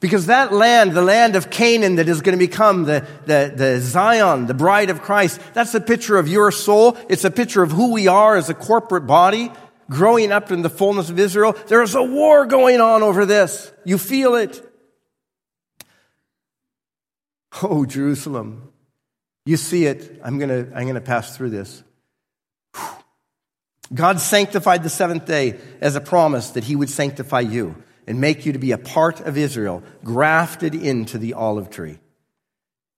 Because 0.00 0.26
that 0.26 0.50
land, 0.50 0.92
the 0.92 1.02
land 1.02 1.36
of 1.36 1.50
Canaan 1.50 1.96
that 1.96 2.08
is 2.08 2.22
going 2.22 2.36
to 2.36 2.44
become 2.44 2.84
the, 2.84 3.06
the, 3.26 3.52
the 3.54 3.80
Zion, 3.80 4.46
the 4.46 4.54
bride 4.54 4.88
of 4.88 5.02
Christ, 5.02 5.38
that's 5.52 5.74
a 5.74 5.80
picture 5.80 6.16
of 6.16 6.26
your 6.26 6.50
soul. 6.50 6.96
It's 7.10 7.24
a 7.24 7.30
picture 7.30 7.62
of 7.62 7.70
who 7.70 7.92
we 7.92 8.08
are 8.08 8.36
as 8.36 8.48
a 8.48 8.54
corporate 8.54 9.06
body 9.06 9.52
growing 9.90 10.32
up 10.32 10.50
in 10.50 10.62
the 10.62 10.70
fullness 10.70 11.10
of 11.10 11.18
Israel. 11.18 11.54
There's 11.66 11.94
a 11.94 12.02
war 12.02 12.46
going 12.46 12.80
on 12.80 13.02
over 13.02 13.26
this. 13.26 13.70
You 13.84 13.98
feel 13.98 14.36
it. 14.36 14.66
Oh, 17.62 17.84
Jerusalem. 17.84 18.72
You 19.44 19.58
see 19.58 19.84
it. 19.84 20.20
I'm 20.24 20.38
going 20.38 20.48
to, 20.48 20.72
I'm 20.74 20.84
going 20.84 20.94
to 20.94 21.00
pass 21.00 21.36
through 21.36 21.50
this. 21.50 21.82
God 23.92 24.20
sanctified 24.20 24.82
the 24.82 24.88
seventh 24.88 25.26
day 25.26 25.58
as 25.80 25.96
a 25.96 26.00
promise 26.00 26.50
that 26.50 26.64
he 26.64 26.76
would 26.76 26.88
sanctify 26.88 27.40
you 27.40 27.74
and 28.06 28.20
make 28.20 28.46
you 28.46 28.52
to 28.52 28.58
be 28.58 28.72
a 28.72 28.78
part 28.78 29.20
of 29.20 29.36
Israel, 29.36 29.82
grafted 30.04 30.74
into 30.74 31.18
the 31.18 31.34
olive 31.34 31.70
tree. 31.70 31.98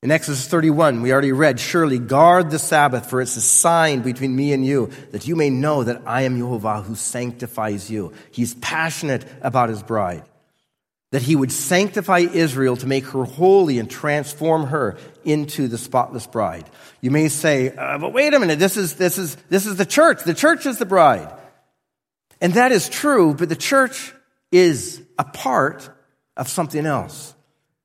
In 0.02 0.10
Exodus 0.10 0.48
31, 0.48 1.00
we 1.00 1.12
already 1.12 1.30
read, 1.30 1.60
Surely 1.60 2.00
guard 2.00 2.50
the 2.50 2.58
Sabbath, 2.58 3.08
for 3.08 3.20
it's 3.20 3.36
a 3.36 3.40
sign 3.40 4.02
between 4.02 4.34
me 4.34 4.52
and 4.52 4.66
you, 4.66 4.90
that 5.12 5.28
you 5.28 5.36
may 5.36 5.48
know 5.48 5.84
that 5.84 6.02
I 6.06 6.22
am 6.22 6.36
Jehovah 6.36 6.82
who 6.82 6.96
sanctifies 6.96 7.88
you. 7.88 8.12
He's 8.32 8.54
passionate 8.54 9.24
about 9.42 9.68
his 9.68 9.80
bride. 9.80 10.24
That 11.12 11.22
he 11.22 11.36
would 11.36 11.52
sanctify 11.52 12.20
Israel 12.20 12.76
to 12.78 12.86
make 12.88 13.04
her 13.06 13.22
holy 13.22 13.78
and 13.78 13.88
transform 13.88 14.66
her 14.66 14.96
into 15.24 15.68
the 15.68 15.78
spotless 15.78 16.26
bride. 16.26 16.68
You 17.00 17.12
may 17.12 17.28
say, 17.28 17.72
uh, 17.72 17.98
but 17.98 18.12
wait 18.12 18.34
a 18.34 18.40
minute, 18.40 18.58
this 18.58 18.76
is, 18.76 18.96
this, 18.96 19.18
is, 19.18 19.36
this 19.50 19.66
is 19.66 19.76
the 19.76 19.86
church. 19.86 20.24
The 20.24 20.34
church 20.34 20.66
is 20.66 20.78
the 20.78 20.86
bride. 20.86 21.32
And 22.40 22.54
that 22.54 22.72
is 22.72 22.88
true, 22.88 23.34
but 23.34 23.48
the 23.48 23.54
church 23.54 24.12
is 24.52 25.02
a 25.18 25.24
part 25.24 25.90
of 26.36 26.48
something 26.48 26.86
else. 26.86 27.34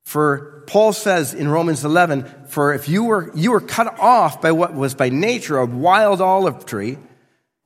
For 0.04 0.64
Paul 0.66 0.92
says 0.92 1.34
in 1.34 1.48
Romans 1.48 1.84
11, 1.84 2.46
for 2.48 2.72
if 2.72 2.88
you 2.88 3.04
were, 3.04 3.30
you 3.34 3.52
were 3.52 3.60
cut 3.60 3.98
off 3.98 4.40
by 4.40 4.52
what 4.52 4.74
was 4.74 4.94
by 4.94 5.08
nature 5.08 5.58
a 5.58 5.66
wild 5.66 6.20
olive 6.20 6.66
tree 6.66 6.98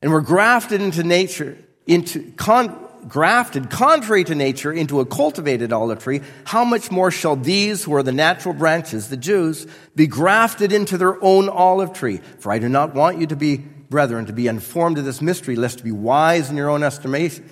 and 0.01 0.11
were 0.11 0.21
grafted 0.21 0.81
into 0.81 1.05
nature, 1.05 1.57
into, 1.87 2.33
con, 2.33 2.77
grafted 3.07 3.71
contrary 3.71 4.25
to 4.25 4.35
nature 4.35 4.73
into 4.73 5.01
a 5.01 5.07
cultivated 5.07 5.73
olive 5.73 6.01
tree, 6.01 6.21
how 6.45 6.65
much 6.65 6.91
more 6.91 7.11
shall 7.11 7.37
these 7.37 7.85
who 7.85 7.95
are 7.95 8.03
the 8.03 8.13
natural 8.13 8.55
branches, 8.55 9.09
the 9.09 9.17
Jews, 9.17 9.67
be 9.95 10.07
grafted 10.07 10.73
into 10.73 10.99
their 10.99 11.23
own 11.23 11.49
olive 11.49 11.93
tree? 11.93 12.21
For 12.39 12.51
I 12.51 12.59
do 12.59 12.69
not 12.69 12.95
want 12.95 13.19
you 13.19 13.27
to 13.29 13.37
be, 13.37 13.57
brethren, 13.57 14.27
to 14.27 14.33
be 14.33 14.49
informed 14.49 14.99
of 14.99 15.05
this 15.05 15.23
mystery, 15.23 15.55
lest 15.55 15.85
be 15.85 15.93
wise 15.93 16.51
in 16.51 16.57
your 16.57 16.71
own 16.71 16.83
estimation 16.83 17.49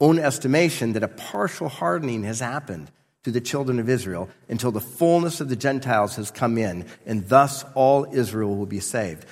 own 0.00 0.18
estimation 0.18 0.92
that 0.92 1.02
a 1.02 1.08
partial 1.08 1.68
hardening 1.68 2.22
has 2.24 2.40
happened 2.40 2.90
to 3.24 3.30
the 3.30 3.40
children 3.40 3.78
of 3.78 3.88
Israel 3.88 4.28
until 4.48 4.70
the 4.70 4.80
fullness 4.80 5.40
of 5.40 5.48
the 5.48 5.56
Gentiles 5.56 6.16
has 6.16 6.30
come 6.30 6.56
in, 6.56 6.86
and 7.04 7.28
thus 7.28 7.64
all 7.74 8.06
Israel 8.12 8.56
will 8.56 8.66
be 8.66 8.80
saved. 8.80 9.26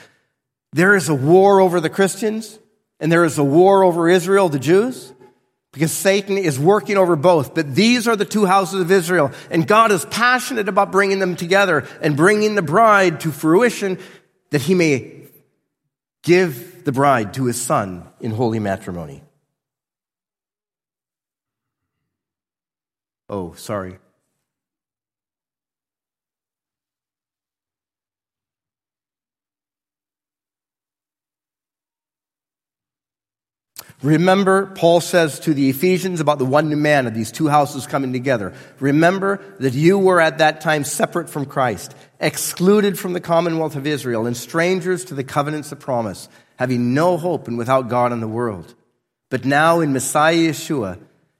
There 0.73 0.95
is 0.95 1.09
a 1.09 1.15
war 1.15 1.61
over 1.61 1.81
the 1.81 1.89
Christians, 1.89 2.59
and 3.01 3.11
there 3.11 3.25
is 3.25 3.39
a 3.39 3.45
war 3.45 3.85
over 3.85 4.09
Israel, 4.09 4.49
the 4.49 4.59
Jews, 4.59 5.13
because 5.73 5.93
Satan 5.93 6.37
is 6.37 6.59
working 6.59 6.97
over 6.97 7.17
both. 7.17 7.55
But 7.55 7.75
these 7.75 8.09
are 8.09 8.17
the 8.17 8.25
two 8.25 8.47
houses 8.47 8.81
of 8.81 8.91
Israel, 8.91 9.31
and 9.51 9.67
God 9.67 9.93
is 9.93 10.05
passionate 10.07 10.69
about 10.69 10.91
bringing 10.91 11.19
them 11.19 11.37
together 11.37 11.87
and 12.01 12.17
bringing 12.17 12.55
the 12.55 12.63
bride 12.63 13.21
to 13.21 13.31
fruition 13.31 13.99
that 14.51 14.63
he 14.63 14.75
may 14.75 15.29
give 16.23 16.85
the 16.85 16.93
bride 16.93 17.35
to 17.35 17.45
his 17.45 17.61
son 17.61 18.07
in 18.21 18.33
holy 18.33 18.59
matrimony. 18.59 19.23
Oh, 23.29 23.55
sorry. 23.55 23.99
Remember, 34.03 34.67
Paul 34.67 35.01
says 35.01 35.41
to 35.41 35.55
the 35.55 35.71
Ephesians 35.71 36.21
about 36.21 36.39
the 36.39 36.45
one 36.45 36.69
new 36.69 36.77
man 36.77 37.07
of 37.07 37.15
these 37.15 37.33
two 37.33 37.49
houses 37.49 37.87
coming 37.87 38.13
together. 38.13 38.53
Remember 38.79 39.43
that 39.59 39.73
you 39.73 39.99
were 39.99 40.21
at 40.21 40.39
that 40.39 40.61
time 40.61 40.85
separate 40.85 41.31
from 41.31 41.47
Christ, 41.47 41.95
excluded 42.21 42.99
from 42.99 43.15
the 43.15 43.21
commonwealth 43.21 43.75
of 43.75 43.87
Israel, 43.87 44.27
and 44.27 44.37
strangers 44.37 45.07
to 45.07 45.15
the 45.15 45.25
covenants 45.25 45.73
of 45.73 45.81
promise, 45.81 46.29
having 46.57 46.93
no 46.93 47.17
hope 47.17 47.49
and 47.49 47.57
without 47.57 47.89
God 47.89 48.13
in 48.13 48.21
the 48.21 48.29
world. 48.29 48.75
But 49.31 49.47
now 49.47 49.81
in 49.81 49.95
Messiah 49.95 50.51
Yeshua, 50.51 50.99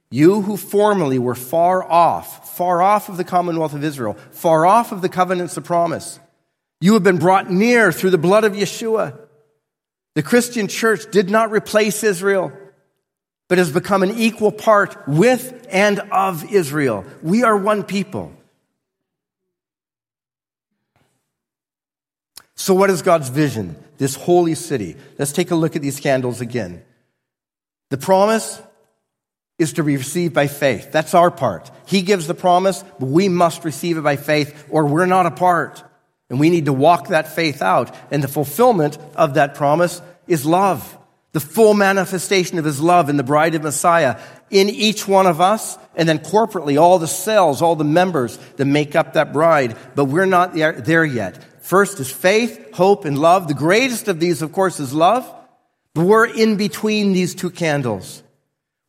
you 0.09 0.41
who 0.41 0.55
formerly 0.55 1.19
were 1.19 1.35
far 1.35 1.83
off, 1.83 2.55
far 2.55 2.81
off 2.81 3.09
of 3.09 3.17
the 3.17 3.23
commonwealth 3.23 3.73
of 3.73 3.83
Israel, 3.83 4.13
far 4.31 4.65
off 4.65 4.91
of 4.91 5.01
the 5.01 5.09
covenants 5.09 5.57
of 5.57 5.65
promise, 5.65 6.19
you 6.79 6.93
have 6.93 7.03
been 7.03 7.17
brought 7.17 7.49
near 7.49 7.91
through 7.91 8.11
the 8.11 8.17
blood 8.17 8.43
of 8.43 8.53
Yeshua. 8.53 9.19
The 10.15 10.23
Christian 10.23 10.67
church 10.67 11.11
did 11.11 11.29
not 11.29 11.51
replace 11.51 12.03
Israel, 12.03 12.51
but 13.49 13.57
has 13.57 13.71
become 13.71 14.03
an 14.03 14.11
equal 14.11 14.51
part 14.51 15.07
with 15.07 15.67
and 15.69 15.99
of 16.11 16.51
Israel. 16.51 17.05
We 17.21 17.43
are 17.43 17.57
one 17.57 17.83
people. 17.83 18.33
So, 22.55 22.73
what 22.73 22.89
is 22.89 23.01
God's 23.01 23.29
vision? 23.29 23.75
This 23.97 24.15
holy 24.15 24.55
city. 24.55 24.97
Let's 25.17 25.31
take 25.31 25.51
a 25.51 25.55
look 25.55 25.75
at 25.75 25.81
these 25.81 25.99
candles 25.99 26.41
again. 26.41 26.83
The 27.89 27.97
promise 27.97 28.61
is 29.57 29.73
to 29.73 29.83
be 29.83 29.97
received 29.97 30.33
by 30.33 30.47
faith. 30.47 30.91
That's 30.91 31.13
our 31.13 31.31
part. 31.31 31.71
He 31.85 32.01
gives 32.01 32.27
the 32.27 32.33
promise, 32.33 32.83
but 32.99 33.07
we 33.07 33.27
must 33.29 33.65
receive 33.65 33.97
it 33.97 34.03
by 34.03 34.15
faith 34.15 34.67
or 34.69 34.85
we're 34.85 35.05
not 35.05 35.25
a 35.25 35.31
part. 35.31 35.83
And 36.29 36.39
we 36.39 36.49
need 36.49 36.65
to 36.65 36.73
walk 36.73 37.07
that 37.07 37.33
faith 37.33 37.61
out. 37.61 37.95
And 38.11 38.21
the 38.21 38.27
fulfillment 38.27 38.97
of 39.15 39.35
that 39.35 39.55
promise 39.55 40.01
is 40.27 40.45
love. 40.45 40.97
the 41.37 41.41
full 41.41 41.75
manifestation 41.75 42.57
of 42.57 42.65
his 42.65 42.81
love 42.81 43.09
in 43.09 43.17
the 43.17 43.23
bride 43.23 43.53
of 43.53 43.61
Messiah 43.61 44.19
in 44.49 44.69
each 44.69 45.07
one 45.07 45.27
of 45.27 45.39
us, 45.39 45.77
and 45.95 46.09
then 46.09 46.17
corporately, 46.17 46.81
all 46.81 46.97
the 46.97 47.07
cells, 47.07 47.61
all 47.61 47.75
the 47.75 47.83
members 47.83 48.37
that 48.55 48.65
make 48.65 48.95
up 48.95 49.13
that 49.13 49.33
bride. 49.33 49.77
But 49.93 50.05
we're 50.05 50.25
not 50.25 50.55
there 50.55 51.05
yet. 51.05 51.63
First 51.63 51.99
is 51.99 52.09
faith, 52.09 52.73
hope, 52.73 53.05
and 53.05 53.19
love. 53.19 53.47
The 53.47 53.53
greatest 53.53 54.07
of 54.07 54.19
these, 54.19 54.41
of 54.41 54.51
course, 54.51 54.79
is 54.79 54.95
love. 54.95 55.31
But 55.93 56.05
we're 56.05 56.25
in 56.25 56.55
between 56.55 57.13
these 57.13 57.35
two 57.35 57.51
candles. 57.51 58.23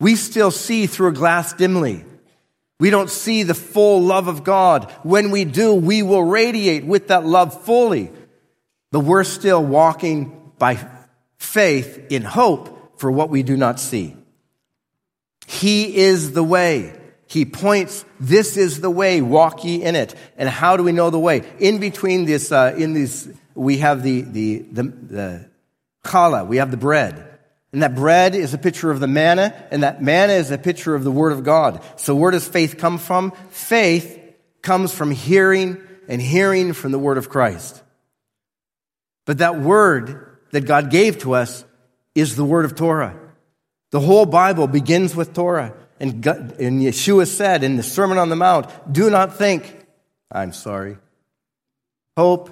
We 0.01 0.15
still 0.17 0.51
see 0.51 0.87
through 0.87 1.09
a 1.09 1.13
glass 1.13 1.53
dimly. 1.53 2.05
We 2.81 2.91
don't 2.91 3.11
see 3.11 3.43
the 3.43 3.55
full 3.55 4.03
love 4.03 4.29
of 4.29 4.45
God. 4.45 4.91
When 5.03 5.31
we 5.31 5.45
do, 5.45 5.75
we 5.75 6.03
will 6.03 6.23
radiate 6.23 6.85
with 6.85 7.09
that 7.09 7.27
love 7.27 7.65
fully. 7.65 8.13
But 8.93 9.01
we're 9.01 9.25
still 9.25 9.63
walking 9.63 10.53
by 10.59 10.79
faith 11.39 12.07
in 12.11 12.23
hope 12.23 13.01
for 13.01 13.11
what 13.11 13.31
we 13.31 13.43
do 13.43 13.57
not 13.57 13.81
see. 13.81 14.17
He 15.47 15.97
is 15.97 16.33
the 16.33 16.45
way. 16.45 16.95
He 17.27 17.45
points, 17.45 18.05
this 18.19 18.57
is 18.57 18.81
the 18.81 18.91
way, 18.91 19.21
walk 19.21 19.65
ye 19.65 19.83
in 19.83 19.97
it. 19.97 20.15
And 20.37 20.49
how 20.49 20.77
do 20.77 20.83
we 20.83 20.93
know 20.93 21.11
the 21.11 21.19
way? 21.19 21.43
In 21.59 21.79
between 21.79 22.25
this, 22.25 22.53
uh, 22.53 22.75
in 22.77 22.95
this, 22.95 23.29
we 23.55 23.79
have 23.79 24.03
the, 24.03 24.23
the, 24.23 24.59
the, 24.59 24.83
the 24.83 25.51
challah, 26.05 26.47
we 26.47 26.57
have 26.57 26.71
the 26.71 26.77
bread. 26.77 27.38
And 27.73 27.83
that 27.83 27.95
bread 27.95 28.35
is 28.35 28.55
a 28.55 28.59
picture 28.59 28.91
of 28.91 29.01
the 29.01 29.07
manna, 29.07 29.55
and 29.71 29.83
that 29.83 30.03
manna 30.03 30.33
is 30.33 30.51
a 30.51 30.59
picture 30.59 30.95
of 30.95 31.05
the 31.05 31.11
Word 31.11 31.33
of 31.33 31.45
God. 31.45 31.83
So 31.97 32.15
where 32.15 32.31
does 32.31 32.49
faith 32.49 32.79
come 32.79 32.97
from? 32.99 33.33
Faith 33.51 34.19
comes 34.63 34.93
from 34.93 35.11
hearing 35.11 35.79
and 36.09 36.23
hearing 36.23 36.73
from 36.73 36.93
the 36.93 36.99
Word 36.99 37.19
of 37.19 37.29
Christ. 37.29 37.83
But 39.27 39.39
that 39.39 39.61
Word 39.61 40.39
that 40.53 40.63
God 40.63 40.91
gave 40.91 41.19
to 41.19 41.35
us 41.35 41.65
is 42.15 42.37
the 42.37 42.45
Word 42.45 42.65
of 42.65 42.75
Torah. 42.75 43.19
The 43.91 44.01
whole 44.01 44.27
Bible 44.27 44.67
begins 44.67 45.15
with 45.15 45.35
Torah. 45.35 45.75
And, 46.01 46.23
God, 46.23 46.61
and 46.61 46.81
Yeshua 46.81 47.27
said 47.27 47.65
in 47.65 47.77
the 47.77 47.83
Sermon 47.83 48.19
on 48.19 48.29
the 48.29 48.37
Mount, 48.37 48.93
do 48.93 49.11
not 49.11 49.37
think, 49.37 49.85
I'm 50.31 50.53
sorry, 50.53 50.97
hope, 52.17 52.51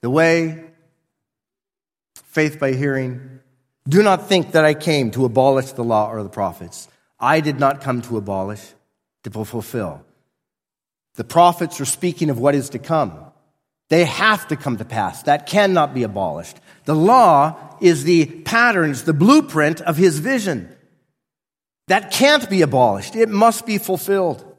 the 0.00 0.10
way, 0.10 0.64
faith 2.14 2.60
by 2.60 2.72
hearing, 2.72 3.40
do 3.88 4.02
not 4.02 4.28
think 4.28 4.52
that 4.52 4.64
I 4.64 4.74
came 4.74 5.10
to 5.12 5.24
abolish 5.24 5.72
the 5.72 5.84
law 5.84 6.10
or 6.10 6.22
the 6.22 6.28
prophets. 6.28 6.88
I 7.20 7.40
did 7.40 7.60
not 7.60 7.80
come 7.80 8.02
to 8.02 8.16
abolish, 8.16 8.62
to 9.24 9.30
fulfill. 9.30 10.04
The 11.16 11.24
prophets 11.24 11.80
are 11.80 11.84
speaking 11.84 12.30
of 12.30 12.38
what 12.38 12.54
is 12.54 12.70
to 12.70 12.78
come. 12.78 13.12
They 13.88 14.04
have 14.04 14.48
to 14.48 14.56
come 14.56 14.78
to 14.78 14.84
pass. 14.84 15.22
That 15.24 15.46
cannot 15.46 15.94
be 15.94 16.02
abolished. 16.02 16.58
The 16.84 16.94
law 16.94 17.76
is 17.80 18.04
the 18.04 18.26
patterns, 18.26 19.04
the 19.04 19.12
blueprint 19.12 19.80
of 19.82 19.96
his 19.96 20.18
vision. 20.18 20.74
That 21.88 22.10
can't 22.10 22.48
be 22.48 22.62
abolished. 22.62 23.14
It 23.14 23.28
must 23.28 23.66
be 23.66 23.78
fulfilled. 23.78 24.50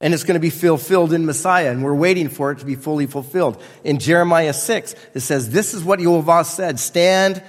And 0.00 0.12
it's 0.12 0.24
going 0.24 0.34
to 0.34 0.40
be 0.40 0.50
fulfilled 0.50 1.12
in 1.12 1.24
Messiah, 1.24 1.70
and 1.70 1.82
we're 1.82 1.94
waiting 1.94 2.28
for 2.28 2.50
it 2.50 2.58
to 2.58 2.66
be 2.66 2.74
fully 2.74 3.06
fulfilled. 3.06 3.62
In 3.82 3.98
Jeremiah 3.98 4.52
6, 4.52 4.94
it 5.14 5.20
says, 5.20 5.50
This 5.50 5.72
is 5.72 5.82
what 5.82 6.00
Yehovah 6.00 6.44
said 6.44 6.78
Stand 6.78 7.42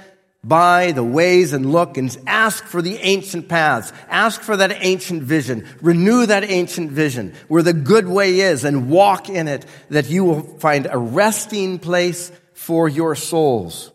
by 0.47 0.93
the 0.93 1.03
ways 1.03 1.51
and 1.51 1.71
look 1.71 1.97
and 1.97 2.15
ask 2.25 2.63
for 2.63 2.81
the 2.81 2.95
ancient 2.97 3.49
paths. 3.49 3.91
Ask 4.07 4.41
for 4.41 4.55
that 4.57 4.77
ancient 4.79 5.23
vision. 5.23 5.67
Renew 5.81 6.25
that 6.25 6.49
ancient 6.49 6.91
vision 6.91 7.33
where 7.47 7.63
the 7.63 7.73
good 7.73 8.07
way 8.07 8.39
is 8.39 8.63
and 8.63 8.89
walk 8.89 9.29
in 9.29 9.47
it 9.47 9.65
that 9.89 10.09
you 10.09 10.23
will 10.23 10.43
find 10.59 10.87
a 10.89 10.97
resting 10.97 11.79
place 11.79 12.31
for 12.53 12.87
your 12.87 13.13
souls. 13.15 13.91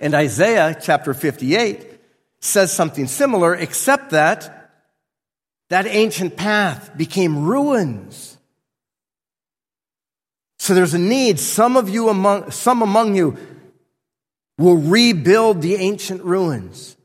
And 0.00 0.14
Isaiah 0.14 0.76
chapter 0.80 1.14
58 1.14 2.00
says 2.40 2.72
something 2.72 3.06
similar, 3.06 3.54
except 3.54 4.10
that 4.10 4.52
that 5.70 5.86
ancient 5.86 6.36
path 6.36 6.96
became 6.96 7.46
ruins. 7.46 8.36
So 10.58 10.74
there's 10.74 10.94
a 10.94 10.98
need. 10.98 11.38
Some 11.40 11.76
of 11.76 11.88
you 11.88 12.08
among, 12.08 12.50
some 12.50 12.82
among 12.82 13.14
you 13.16 13.36
will 14.58 14.76
rebuild 14.76 15.62
the 15.62 15.74
ancient 15.76 16.22
ruins, 16.22 16.96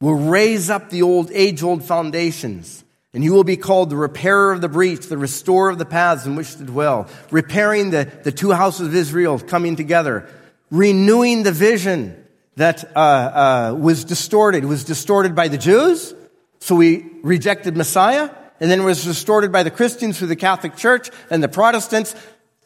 will 0.00 0.14
raise 0.14 0.70
up 0.70 0.90
the 0.90 1.02
old, 1.02 1.30
age 1.32 1.62
old 1.62 1.84
foundations. 1.84 2.84
And 3.14 3.24
you 3.24 3.32
will 3.32 3.44
be 3.44 3.56
called 3.56 3.90
the 3.90 3.96
repairer 3.96 4.52
of 4.52 4.60
the 4.60 4.68
breach, 4.68 5.06
the 5.06 5.16
restorer 5.16 5.70
of 5.70 5.78
the 5.78 5.86
paths 5.86 6.26
in 6.26 6.36
which 6.36 6.56
to 6.56 6.64
dwell, 6.64 7.08
repairing 7.30 7.90
the, 7.90 8.10
the 8.22 8.32
two 8.32 8.52
houses 8.52 8.88
of 8.88 8.94
Israel 8.94 9.38
coming 9.38 9.76
together, 9.76 10.28
renewing 10.70 11.42
the 11.42 11.52
vision 11.52 12.22
that 12.56 12.84
uh, 12.94 12.98
uh, 12.98 13.74
was 13.78 14.04
distorted. 14.04 14.62
It 14.64 14.66
was 14.66 14.84
distorted 14.84 15.34
by 15.34 15.48
the 15.48 15.56
Jews, 15.56 16.14
so 16.60 16.74
we 16.74 17.06
rejected 17.22 17.76
Messiah, 17.76 18.30
and 18.60 18.70
then 18.70 18.80
it 18.80 18.84
was 18.84 19.02
distorted 19.04 19.52
by 19.52 19.62
the 19.62 19.70
Christians 19.70 20.18
through 20.18 20.28
the 20.28 20.36
Catholic 20.36 20.76
Church 20.76 21.10
and 21.30 21.42
the 21.42 21.48
Protestants 21.48 22.14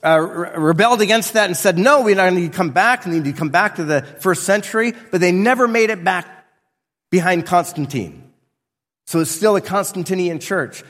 uh, 0.02 0.18
rebelled 0.18 1.00
against 1.00 1.34
that 1.34 1.46
and 1.46 1.56
said, 1.56 1.78
no, 1.78 2.02
we 2.02 2.14
need 2.14 2.52
to 2.52 2.56
come 2.56 2.70
back, 2.70 3.04
we 3.04 3.12
need 3.12 3.24
to 3.24 3.32
come 3.32 3.50
back 3.50 3.76
to 3.76 3.84
the 3.84 4.02
first 4.02 4.44
century, 4.44 4.94
but 5.10 5.20
they 5.20 5.32
never 5.32 5.68
made 5.68 5.90
it 5.90 6.02
back 6.02 6.46
behind 7.10 7.46
Constantine. 7.46 8.32
So 9.06 9.20
it's 9.20 9.30
still 9.30 9.56
a 9.56 9.60
Constantinian 9.60 10.40
church. 10.40 10.82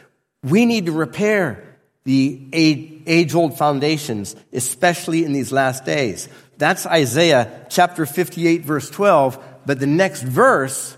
We 0.42 0.66
need 0.66 0.86
to 0.86 0.92
repair 0.92 1.78
the 2.04 2.48
age 2.52 3.34
old 3.34 3.56
foundations, 3.56 4.34
especially 4.52 5.24
in 5.24 5.32
these 5.32 5.52
last 5.52 5.84
days. 5.84 6.28
That's 6.58 6.86
Isaiah 6.86 7.66
chapter 7.68 8.06
58, 8.06 8.62
verse 8.62 8.90
12. 8.90 9.44
But 9.66 9.78
the 9.78 9.86
next 9.86 10.22
verse 10.22 10.96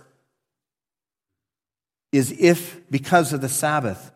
is 2.12 2.34
if, 2.38 2.80
because 2.90 3.32
of 3.32 3.40
the 3.40 3.48
Sabbath, 3.48 4.12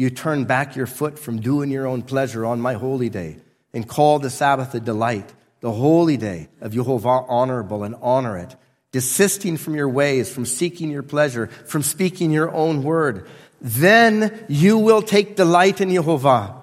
you 0.00 0.08
turn 0.08 0.46
back 0.46 0.76
your 0.76 0.86
foot 0.86 1.18
from 1.18 1.42
doing 1.42 1.70
your 1.70 1.86
own 1.86 2.00
pleasure 2.00 2.46
on 2.46 2.58
my 2.58 2.72
holy 2.72 3.10
day 3.10 3.36
and 3.74 3.86
call 3.86 4.18
the 4.18 4.30
Sabbath 4.30 4.74
a 4.74 4.80
delight, 4.80 5.30
the 5.60 5.70
holy 5.70 6.16
day 6.16 6.48
of 6.62 6.72
Jehovah 6.72 7.26
honorable 7.28 7.84
and 7.84 7.94
honor 8.00 8.38
it, 8.38 8.56
desisting 8.92 9.58
from 9.58 9.74
your 9.74 9.90
ways, 9.90 10.32
from 10.32 10.46
seeking 10.46 10.90
your 10.90 11.02
pleasure, 11.02 11.48
from 11.48 11.82
speaking 11.82 12.30
your 12.30 12.50
own 12.50 12.82
word, 12.82 13.28
then 13.60 14.46
you 14.48 14.78
will 14.78 15.02
take 15.02 15.36
delight 15.36 15.82
in 15.82 15.90
Jehovah. 15.90 16.62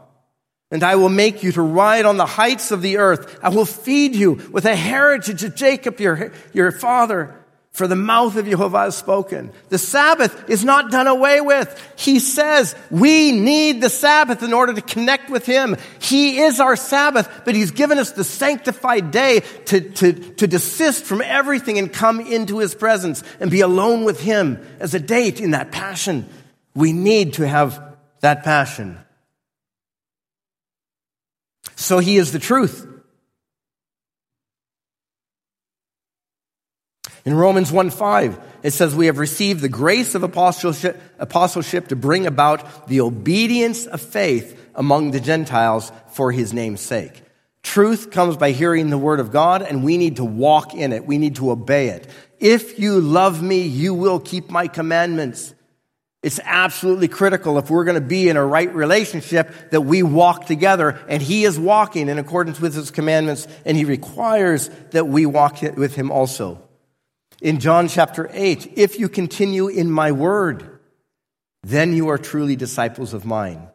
And 0.72 0.82
I 0.82 0.96
will 0.96 1.08
make 1.08 1.44
you 1.44 1.52
to 1.52 1.62
ride 1.62 2.06
on 2.06 2.18
the 2.18 2.26
heights 2.26 2.72
of 2.72 2.82
the 2.82 2.98
earth. 2.98 3.40
I 3.44 3.50
will 3.50 3.66
feed 3.66 4.16
you 4.16 4.50
with 4.52 4.66
a 4.66 4.76
heritage 4.76 5.44
of 5.44 5.56
Jacob, 5.56 6.00
your, 6.00 6.32
your 6.54 6.72
father 6.72 7.36
for 7.78 7.88
the 7.88 7.96
mouth 7.96 8.36
of 8.36 8.48
Jehovah 8.48 8.80
has 8.80 8.98
spoken. 8.98 9.52
The 9.70 9.78
Sabbath 9.78 10.50
is 10.50 10.66
not 10.66 10.90
done 10.90 11.06
away 11.06 11.42
with. 11.42 11.70
He 11.96 12.18
says 12.18 12.74
we 12.90 13.32
need 13.32 13.82
the 13.82 13.90
Sabbath 13.92 14.42
in 14.42 14.52
order 14.52 14.74
to 14.74 14.82
connect 14.82 15.30
with 15.30 15.46
Him. 15.46 15.78
He 16.00 16.40
is 16.40 16.60
our 16.60 16.76
Sabbath, 16.76 17.44
but 17.46 17.54
He's 17.54 17.70
given 17.70 18.00
us 18.00 18.14
the 18.14 18.24
sanctified 18.24 19.12
day 19.12 19.42
to, 19.66 19.80
to, 19.92 20.14
to 20.14 20.48
desist 20.48 21.06
from 21.06 21.22
everything 21.22 21.78
and 21.78 21.94
come 21.94 22.20
into 22.20 22.58
His 22.58 22.74
presence 22.74 23.24
and 23.40 23.52
be 23.52 23.62
alone 23.62 24.06
with 24.06 24.20
Him 24.20 24.60
as 24.80 24.96
a 24.96 25.00
date 25.00 25.40
in 25.40 25.52
that 25.52 25.72
passion. 25.72 26.28
We 26.74 26.94
need 26.94 27.34
to 27.34 27.48
have 27.48 27.96
that 28.22 28.44
passion. 28.44 28.98
So 31.76 32.00
He 32.00 32.18
is 32.18 32.32
the 32.32 32.40
truth. 32.40 32.97
In 37.28 37.36
Romans 37.36 37.74
1 37.74 37.90
5, 37.90 38.40
it 38.64 38.72
says, 38.72 38.96
We 38.96 39.08
have 39.08 39.18
received 39.18 39.60
the 39.60 39.68
grace 39.68 40.16
of 40.16 40.24
apostleship, 40.24 40.98
apostleship 41.20 41.90
to 41.90 41.98
bring 41.98 42.26
about 42.26 42.88
the 42.88 43.02
obedience 43.02 43.86
of 43.86 44.00
faith 44.00 44.58
among 44.74 45.12
the 45.12 45.20
Gentiles 45.20 45.92
for 46.08 46.32
his 46.32 46.54
name's 46.54 46.80
sake. 46.80 47.22
Truth 47.64 48.12
comes 48.12 48.38
by 48.38 48.52
hearing 48.52 48.90
the 48.90 48.98
word 48.98 49.20
of 49.20 49.34
God, 49.34 49.62
and 49.62 49.84
we 49.84 49.98
need 49.98 50.16
to 50.16 50.24
walk 50.24 50.74
in 50.74 50.94
it. 50.94 51.06
We 51.06 51.18
need 51.18 51.36
to 51.36 51.52
obey 51.52 51.90
it. 51.90 52.10
If 52.40 52.80
you 52.80 53.02
love 53.02 53.44
me, 53.44 53.64
you 53.64 53.94
will 53.94 54.22
keep 54.22 54.50
my 54.50 54.70
commandments. 54.70 55.54
It's 56.24 56.40
absolutely 56.46 57.10
critical 57.10 57.58
if 57.58 57.70
we're 57.70 57.84
going 57.84 58.02
to 58.02 58.08
be 58.08 58.30
in 58.30 58.38
a 58.38 58.46
right 58.46 58.74
relationship 58.74 59.72
that 59.72 59.82
we 59.82 60.02
walk 60.02 60.46
together 60.46 60.98
and 61.10 61.22
he 61.22 61.44
is 61.44 61.60
walking 61.60 62.08
in 62.08 62.20
accordance 62.20 62.62
with 62.62 62.74
his 62.74 62.90
commandments 62.90 63.50
and 63.66 63.76
he 63.76 63.84
requires 63.84 64.70
that 64.92 65.10
we 65.10 65.26
walk 65.26 65.62
with 65.62 65.94
him 65.94 66.10
also. 66.10 66.64
In 67.42 67.60
John 67.60 67.88
chapter 67.88 68.30
8, 68.34 68.74
if 68.76 69.00
you 69.00 69.10
continue 69.10 69.68
in 69.68 69.92
my 69.92 70.12
word, 70.12 70.80
then 71.62 71.94
you 71.94 72.10
are 72.10 72.18
truly 72.18 72.56
disciples 72.56 73.14
of 73.14 73.26
mine, 73.26 73.68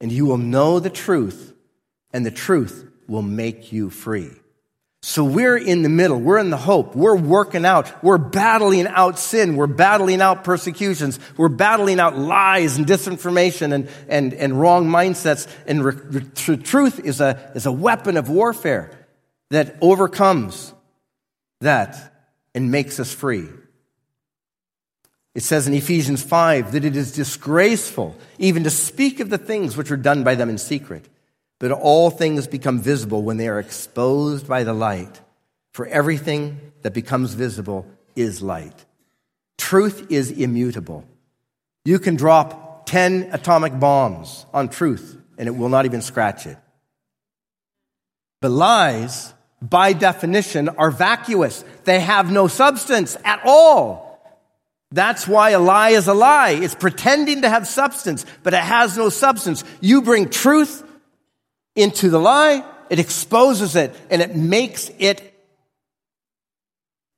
and 0.00 0.12
you 0.12 0.26
will 0.26 0.38
know 0.38 0.78
the 0.78 0.90
truth, 0.90 1.52
and 2.12 2.24
the 2.24 2.30
truth 2.30 2.88
will 3.08 3.22
make 3.22 3.72
you 3.72 3.90
free. 3.90 4.30
So 5.04 5.24
we're 5.24 5.56
in 5.56 5.82
the 5.82 5.88
middle. 5.88 6.20
We're 6.20 6.38
in 6.38 6.50
the 6.50 6.56
hope. 6.56 6.94
We're 6.94 7.16
working 7.16 7.64
out. 7.64 8.04
We're 8.04 8.18
battling 8.18 8.86
out 8.86 9.18
sin. 9.18 9.56
We're 9.56 9.66
battling 9.66 10.20
out 10.20 10.44
persecutions. 10.44 11.18
We're 11.36 11.48
battling 11.48 11.98
out 11.98 12.16
lies 12.16 12.76
and 12.76 12.86
disinformation 12.86 13.72
and, 13.72 13.88
and, 14.08 14.32
and 14.32 14.60
wrong 14.60 14.86
mindsets. 14.86 15.48
And 15.66 15.84
re- 15.84 15.94
re- 15.94 16.56
truth 16.58 17.00
is 17.00 17.20
a, 17.20 17.50
is 17.56 17.66
a 17.66 17.72
weapon 17.72 18.16
of 18.16 18.28
warfare 18.28 18.92
that 19.50 19.76
overcomes 19.80 20.72
that 21.62 22.11
and 22.54 22.70
makes 22.70 23.00
us 23.00 23.12
free. 23.12 23.48
It 25.34 25.42
says 25.42 25.66
in 25.66 25.74
Ephesians 25.74 26.22
5 26.22 26.72
that 26.72 26.84
it 26.84 26.94
is 26.94 27.12
disgraceful 27.12 28.16
even 28.38 28.64
to 28.64 28.70
speak 28.70 29.20
of 29.20 29.30
the 29.30 29.38
things 29.38 29.76
which 29.76 29.90
are 29.90 29.96
done 29.96 30.24
by 30.24 30.34
them 30.34 30.50
in 30.50 30.58
secret. 30.58 31.08
But 31.58 31.72
all 31.72 32.10
things 32.10 32.46
become 32.46 32.80
visible 32.80 33.22
when 33.22 33.36
they 33.36 33.48
are 33.48 33.60
exposed 33.60 34.46
by 34.46 34.64
the 34.64 34.74
light. 34.74 35.20
For 35.72 35.86
everything 35.86 36.60
that 36.82 36.92
becomes 36.92 37.32
visible 37.32 37.86
is 38.14 38.42
light. 38.42 38.84
Truth 39.56 40.10
is 40.10 40.30
immutable. 40.30 41.04
You 41.84 41.98
can 41.98 42.16
drop 42.16 42.84
10 42.86 43.30
atomic 43.32 43.78
bombs 43.78 44.44
on 44.52 44.68
truth 44.68 45.16
and 45.38 45.48
it 45.48 45.52
will 45.52 45.70
not 45.70 45.86
even 45.86 46.02
scratch 46.02 46.46
it. 46.46 46.58
But 48.42 48.50
lies, 48.50 49.32
by 49.62 49.92
definition, 49.92 50.68
are 50.68 50.90
vacuous. 50.90 51.64
They 51.84 52.00
have 52.00 52.30
no 52.30 52.48
substance 52.48 53.16
at 53.24 53.40
all. 53.44 54.12
That's 54.90 55.26
why 55.26 55.50
a 55.50 55.58
lie 55.58 55.90
is 55.90 56.08
a 56.08 56.14
lie. 56.14 56.50
It's 56.50 56.74
pretending 56.74 57.42
to 57.42 57.48
have 57.48 57.66
substance, 57.66 58.26
but 58.42 58.52
it 58.52 58.60
has 58.60 58.96
no 58.96 59.08
substance. 59.08 59.64
You 59.80 60.02
bring 60.02 60.28
truth 60.28 60.84
into 61.74 62.10
the 62.10 62.18
lie, 62.18 62.62
it 62.90 62.98
exposes 62.98 63.74
it, 63.76 63.94
and 64.10 64.20
it 64.20 64.36
makes 64.36 64.90
it 64.98 65.32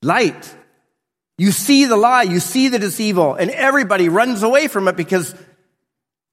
light. 0.02 0.54
You 1.36 1.50
see 1.50 1.86
the 1.86 1.96
lie, 1.96 2.22
you 2.22 2.38
see 2.38 2.68
that 2.68 2.84
it's 2.84 3.00
evil, 3.00 3.34
and 3.34 3.50
everybody 3.50 4.08
runs 4.08 4.44
away 4.44 4.68
from 4.68 4.86
it 4.86 4.96
because 4.96 5.34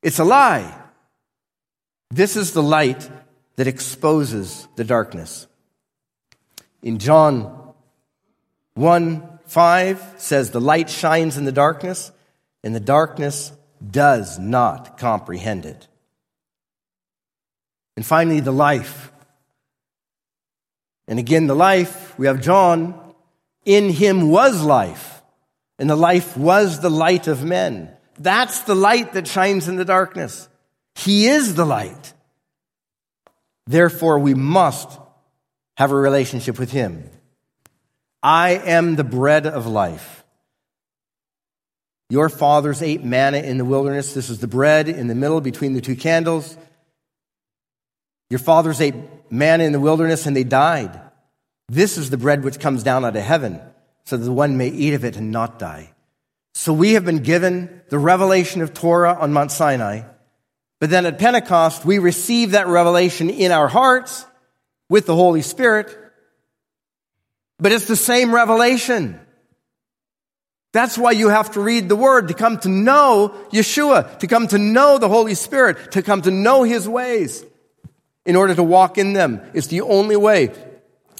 it's 0.04 0.20
a 0.20 0.24
lie. 0.24 0.78
This 2.12 2.36
is 2.36 2.52
the 2.52 2.62
light 2.62 3.10
that 3.56 3.68
exposes 3.68 4.68
the 4.76 4.84
darkness. 4.84 5.48
In 6.82 6.98
John 6.98 7.74
1 8.74 9.40
5 9.46 10.14
says, 10.18 10.52
The 10.52 10.62
light 10.62 10.90
shines 10.90 11.38
in 11.38 11.46
the 11.46 11.52
darkness, 11.52 12.12
and 12.64 12.74
the 12.74 12.80
darkness 12.80 13.52
does 13.90 14.40
not 14.40 14.98
comprehend 14.98 15.66
it. 15.66 15.88
And 17.98 18.06
finally, 18.06 18.40
the 18.40 18.54
life. 18.54 19.12
And 21.08 21.20
again, 21.20 21.48
the 21.48 21.56
life, 21.56 22.18
we 22.18 22.28
have 22.28 22.42
John, 22.42 23.14
in 23.66 23.90
him 23.90 24.30
was 24.30 24.64
life, 24.64 25.22
and 25.78 25.90
the 25.90 25.96
life 25.96 26.38
was 26.38 26.80
the 26.80 26.90
light 26.90 27.28
of 27.28 27.44
men. 27.44 27.92
That's 28.18 28.62
the 28.62 28.76
light 28.76 29.14
that 29.14 29.28
shines 29.28 29.68
in 29.68 29.76
the 29.76 29.86
darkness. 29.86 30.48
He 30.96 31.28
is 31.28 31.56
the 31.56 31.66
light. 31.66 32.14
Therefore, 33.68 34.20
we 34.20 34.34
must 34.34 34.98
have 35.82 35.92
a 35.92 35.96
relationship 35.96 36.60
with 36.60 36.72
him. 36.72 37.10
I 38.22 38.52
am 38.52 38.98
the 38.98 39.04
bread 39.04 39.48
of 39.48 39.66
life. 39.66 40.24
Your 42.08 42.30
fathers 42.30 42.84
ate 42.84 43.04
manna 43.04 43.40
in 43.40 43.58
the 43.58 43.66
wilderness. 43.66 44.14
This 44.14 44.30
is 44.30 44.38
the 44.38 44.48
bread 44.48 44.90
in 44.90 45.08
the 45.08 45.16
middle 45.16 45.42
between 45.42 45.74
the 45.74 45.82
two 45.82 45.96
candles. 45.96 46.56
Your 48.30 48.38
fathers 48.38 48.80
ate 48.80 48.94
manna 49.32 49.64
in 49.64 49.72
the 49.72 49.80
wilderness 49.80 50.28
and 50.28 50.36
they 50.36 50.44
died. 50.44 51.02
This 51.68 51.98
is 51.98 52.12
the 52.12 52.18
bread 52.18 52.44
which 52.44 52.60
comes 52.60 52.84
down 52.84 53.04
out 53.04 53.16
of 53.16 53.24
heaven, 53.24 53.60
so 54.06 54.18
that 54.18 54.24
the 54.24 54.32
one 54.32 54.58
may 54.58 54.68
eat 54.68 54.94
of 54.94 55.04
it 55.04 55.18
and 55.18 55.32
not 55.32 55.58
die. 55.58 55.96
So 56.54 56.74
we 56.74 56.94
have 56.94 57.06
been 57.06 57.24
given 57.24 57.82
the 57.90 57.98
revelation 57.98 58.62
of 58.62 58.76
Torah 58.76 59.18
on 59.20 59.34
Mount 59.34 59.52
Sinai. 59.52 60.04
But 60.80 60.92
then 60.92 61.08
at 61.08 61.18
Pentecost, 61.18 61.86
we 61.86 61.98
receive 61.98 62.52
that 62.52 62.68
revelation 62.68 63.32
in 63.32 63.52
our 63.52 63.68
hearts 63.68 64.28
with 64.92 65.06
the 65.06 65.16
Holy 65.16 65.42
Spirit. 65.42 65.88
But 67.58 67.72
it's 67.72 67.86
the 67.86 67.96
same 67.96 68.36
revelation. 68.36 69.18
That's 70.74 70.98
why 70.98 71.12
you 71.12 71.30
have 71.30 71.52
to 71.52 71.62
read 71.62 71.88
the 71.88 71.96
Word 71.96 72.28
to 72.28 72.34
come 72.34 72.60
to 72.60 72.70
know 72.70 73.34
Yeshua, 73.52 74.20
to 74.20 74.28
come 74.28 74.48
to 74.48 74.58
know 74.58 74.98
the 74.98 75.08
Holy 75.08 75.34
Spirit, 75.34 75.94
to 75.94 76.02
come 76.02 76.22
to 76.24 76.32
know 76.32 76.64
His 76.64 76.90
ways 76.90 77.46
in 78.26 78.36
order 78.36 78.54
to 78.54 78.64
walk 78.64 78.98
in 78.98 79.14
them. 79.14 79.42
It's 79.54 79.68
the 79.68 79.82
only 79.82 80.18
way 80.18 80.48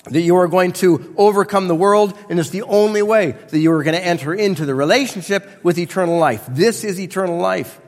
that 0.04 0.22
you 0.22 0.36
are 0.36 0.50
going 0.50 0.74
to 0.74 1.16
overcome 1.18 1.70
the 1.70 1.76
world, 1.76 2.14
and 2.30 2.40
it's 2.40 2.50
the 2.50 2.64
only 2.64 3.02
way 3.02 3.32
that 3.32 3.60
you 3.60 3.72
are 3.72 3.84
going 3.84 3.96
to 3.96 4.06
enter 4.06 4.34
into 4.34 4.66
the 4.66 4.76
relationship 4.76 5.64
with 5.64 5.80
eternal 5.80 6.18
life. 6.18 6.46
This 6.50 6.84
is 6.84 7.00
eternal 7.00 7.38
life, 7.38 7.80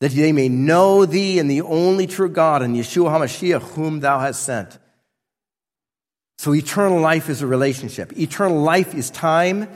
that 0.00 0.10
they 0.10 0.32
may 0.32 0.48
know 0.48 1.06
thee 1.06 1.38
and 1.38 1.48
the 1.48 1.62
only 1.62 2.08
true 2.08 2.30
God 2.30 2.62
and 2.62 2.74
Yeshua 2.74 3.10
HaMashiach, 3.10 3.62
whom 3.74 4.00
thou 4.00 4.18
hast 4.18 4.42
sent. 4.42 4.78
So 6.38 6.54
eternal 6.54 7.00
life 7.00 7.28
is 7.28 7.42
a 7.42 7.46
relationship. 7.46 8.18
Eternal 8.18 8.60
life 8.60 8.94
is 8.94 9.10
time. 9.10 9.68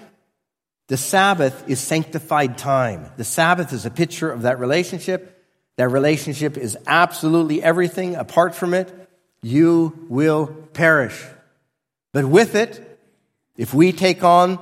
The 0.88 0.96
Sabbath 0.96 1.68
is 1.68 1.80
sanctified 1.80 2.58
time. 2.58 3.10
The 3.16 3.24
Sabbath 3.24 3.72
is 3.72 3.86
a 3.86 3.90
picture 3.90 4.30
of 4.30 4.42
that 4.42 4.58
relationship. 4.58 5.34
That 5.76 5.90
relationship 5.90 6.56
is 6.56 6.76
absolutely 6.86 7.62
everything. 7.62 8.16
Apart 8.16 8.54
from 8.54 8.74
it, 8.74 8.92
you 9.42 10.06
will 10.08 10.46
perish. 10.72 11.24
But 12.12 12.24
with 12.24 12.54
it, 12.54 12.84
if 13.56 13.72
we 13.74 13.92
take 13.92 14.24
on, 14.24 14.58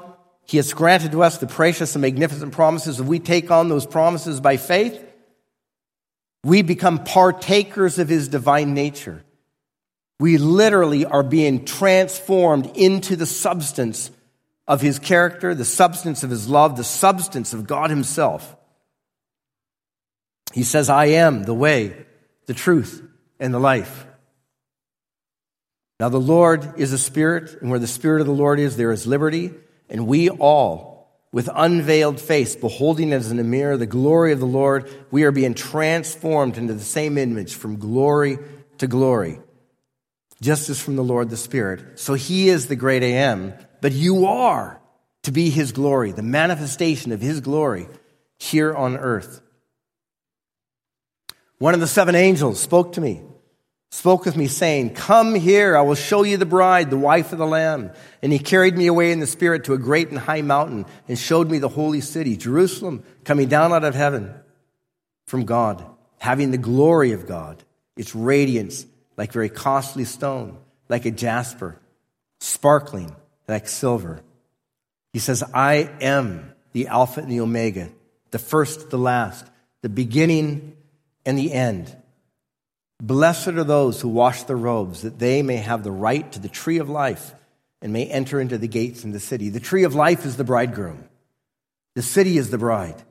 He 0.47 0.59
has 0.59 0.73
granted 0.73 1.13
to 1.13 1.23
us 1.23 1.39
the 1.39 1.47
precious 1.47 1.95
and 1.95 2.03
magnificent 2.03 2.53
promises. 2.53 3.01
If 3.01 3.07
we 3.07 3.19
take 3.19 3.51
on 3.51 3.69
those 3.69 3.87
promises 3.87 4.41
by 4.41 4.59
faith, 4.59 5.03
we 6.45 6.63
become 6.63 7.03
partakers 7.03 7.99
of 7.99 8.09
His 8.09 8.29
divine 8.29 8.75
nature. 8.75 9.25
We 10.19 10.39
literally 10.39 11.05
are 11.05 11.23
being 11.23 11.65
transformed 11.65 12.77
into 12.77 13.17
the 13.17 13.27
substance 13.27 14.11
of 14.67 14.81
his 14.81 14.99
character, 14.99 15.55
the 15.55 15.65
substance 15.65 16.23
of 16.23 16.31
his 16.31 16.49
love, 16.49 16.77
the 16.77 16.85
substance 16.85 17.53
of 17.53 17.67
God 17.67 17.91
himself. 17.91 18.57
He 20.53 20.63
says, 20.63 20.89
I 20.89 21.07
am 21.07 21.45
the 21.45 21.55
way, 21.55 22.07
the 22.47 22.55
truth, 22.55 23.07
and 23.39 23.53
the 23.53 23.59
life. 23.59 24.07
Now, 26.01 26.09
the 26.09 26.21
Lord 26.21 26.79
is 26.79 26.93
a 26.93 26.99
spirit, 26.99 27.61
and 27.61 27.71
where 27.71 27.79
the 27.79 27.87
spirit 27.87 28.21
of 28.21 28.27
the 28.27 28.33
Lord 28.33 28.59
is, 28.59 28.77
there 28.77 28.93
is 28.93 29.07
liberty, 29.07 29.53
and 29.89 30.07
we 30.07 30.31
all, 30.31 31.11
with 31.31 31.49
unveiled 31.55 32.21
face, 32.21 32.57
beholding 32.57 33.13
as 33.13 33.31
in 33.31 33.39
a 33.39 33.45
mirror 33.45 33.77
the 33.77 33.87
glory 33.87 34.33
of 34.33 34.41
the 34.41 34.47
Lord, 34.47 34.91
we 35.11 35.25
are 35.25 35.31
being 35.31 35.55
transformed 35.55 36.59
into 36.59 36.75
the 36.75 36.81
same 36.81 37.19
image 37.19 37.55
from 37.55 37.79
glory 37.79 38.39
to 38.79 38.87
glory 38.87 39.41
just 40.41 40.69
as 40.69 40.81
from 40.81 40.97
the 40.97 41.05
Lord 41.05 41.31
the 41.31 41.37
Spirit. 41.37 41.99
So 41.99 42.15
he 42.15 42.49
is 42.49 42.69
the 42.69 42.77
great 42.77 43.03
I 43.03 43.07
am, 43.07 43.55
but 43.81 43.93
you 43.93 44.27
are 44.27 44.81
to 45.23 45.33
be 45.33 45.51
his 45.51 45.73
glory, 45.73 46.13
the 46.13 46.23
manifestation 46.23 47.13
of 47.13 47.21
his 47.21 47.41
glory 47.41 47.89
here 48.39 48.75
on 48.75 48.97
earth. 48.97 49.41
One 51.59 51.75
of 51.75 51.81
the 51.81 51.87
seven 51.87 52.15
angels 52.15 52.61
spoke 52.61 52.93
to 52.93 53.01
me, 53.01 53.23
spoke 53.91 54.27
with 54.27 54.37
me, 54.37 54.47
saying, 54.47 54.95
Come 54.95 55.35
here, 55.35 55.77
I 55.77 55.81
will 55.81 55.95
show 55.95 56.23
you 56.23 56.37
the 56.37 56.45
bride, 56.45 56.91
the 56.91 56.99
wife 56.99 57.33
of 57.33 57.39
the 57.39 57.47
Lamb. 57.47 57.93
And 58.21 58.31
he 58.31 58.39
carried 58.39 58.77
me 58.77 58.89
away 58.89 59.11
in 59.11 59.21
the 59.21 59.27
Spirit 59.27 59.65
to 59.65 59.73
a 59.73 59.79
great 59.79 60.11
and 60.11 60.19
high 60.19 60.43
mountain 60.43 60.85
and 61.09 61.19
showed 61.19 61.51
me 61.51 61.59
the 61.59 61.69
holy 61.69 62.03
city, 62.03 62.37
Jerusalem, 62.37 63.03
coming 63.25 63.49
down 63.49 63.73
out 63.73 63.85
of 63.85 63.95
heaven 63.95 64.35
from 65.27 65.47
God, 65.47 65.85
having 66.19 66.51
the 66.51 66.59
glory 66.59 67.13
of 67.13 67.27
God, 67.27 67.65
its 67.97 68.15
radiance 68.15 68.85
like 69.17 69.33
very 69.33 69.49
costly 69.49 70.05
stone, 70.05 70.59
like 70.89 71.05
a 71.05 71.11
jasper, 71.11 71.79
sparkling 72.41 73.15
like 73.49 73.69
silver. 73.69 74.21
He 75.13 75.19
says, 75.19 75.43
I 75.55 75.91
am 76.01 76.53
the 76.73 76.89
Alpha 76.89 77.21
and 77.21 77.31
the 77.31 77.41
Omega, 77.41 77.91
the 78.31 78.39
first, 78.39 78.91
the 78.91 78.99
last, 78.99 79.47
the 79.83 79.89
beginning 79.89 80.77
and 81.25 81.39
the 81.39 81.53
end. 81.53 81.95
Blessed 83.01 83.49
are 83.49 83.65
those 83.65 84.01
who 84.01 84.09
wash 84.09 84.43
their 84.45 84.57
robes, 84.57 85.03
that 85.03 85.19
they 85.19 85.43
may 85.43 85.57
have 85.57 85.85
the 85.85 85.91
right 85.91 86.31
to 86.33 86.39
the 86.39 86.49
tree 86.49 86.79
of 86.79 86.89
life 86.89 87.35
and 87.83 87.93
may 87.93 88.07
enter 88.07 88.41
into 88.41 88.59
the 88.59 88.69
gates 88.69 89.05
in 89.05 89.13
the 89.13 89.21
city. 89.21 89.49
The 89.49 89.61
tree 89.61 89.85
of 89.85 89.95
life 89.95 90.25
is 90.25 90.37
the 90.37 90.45
bridegroom. 90.45 91.09
The 91.95 92.03
city 92.03 92.39
is 92.39 92.51
the 92.51 92.59
bride. 92.59 93.03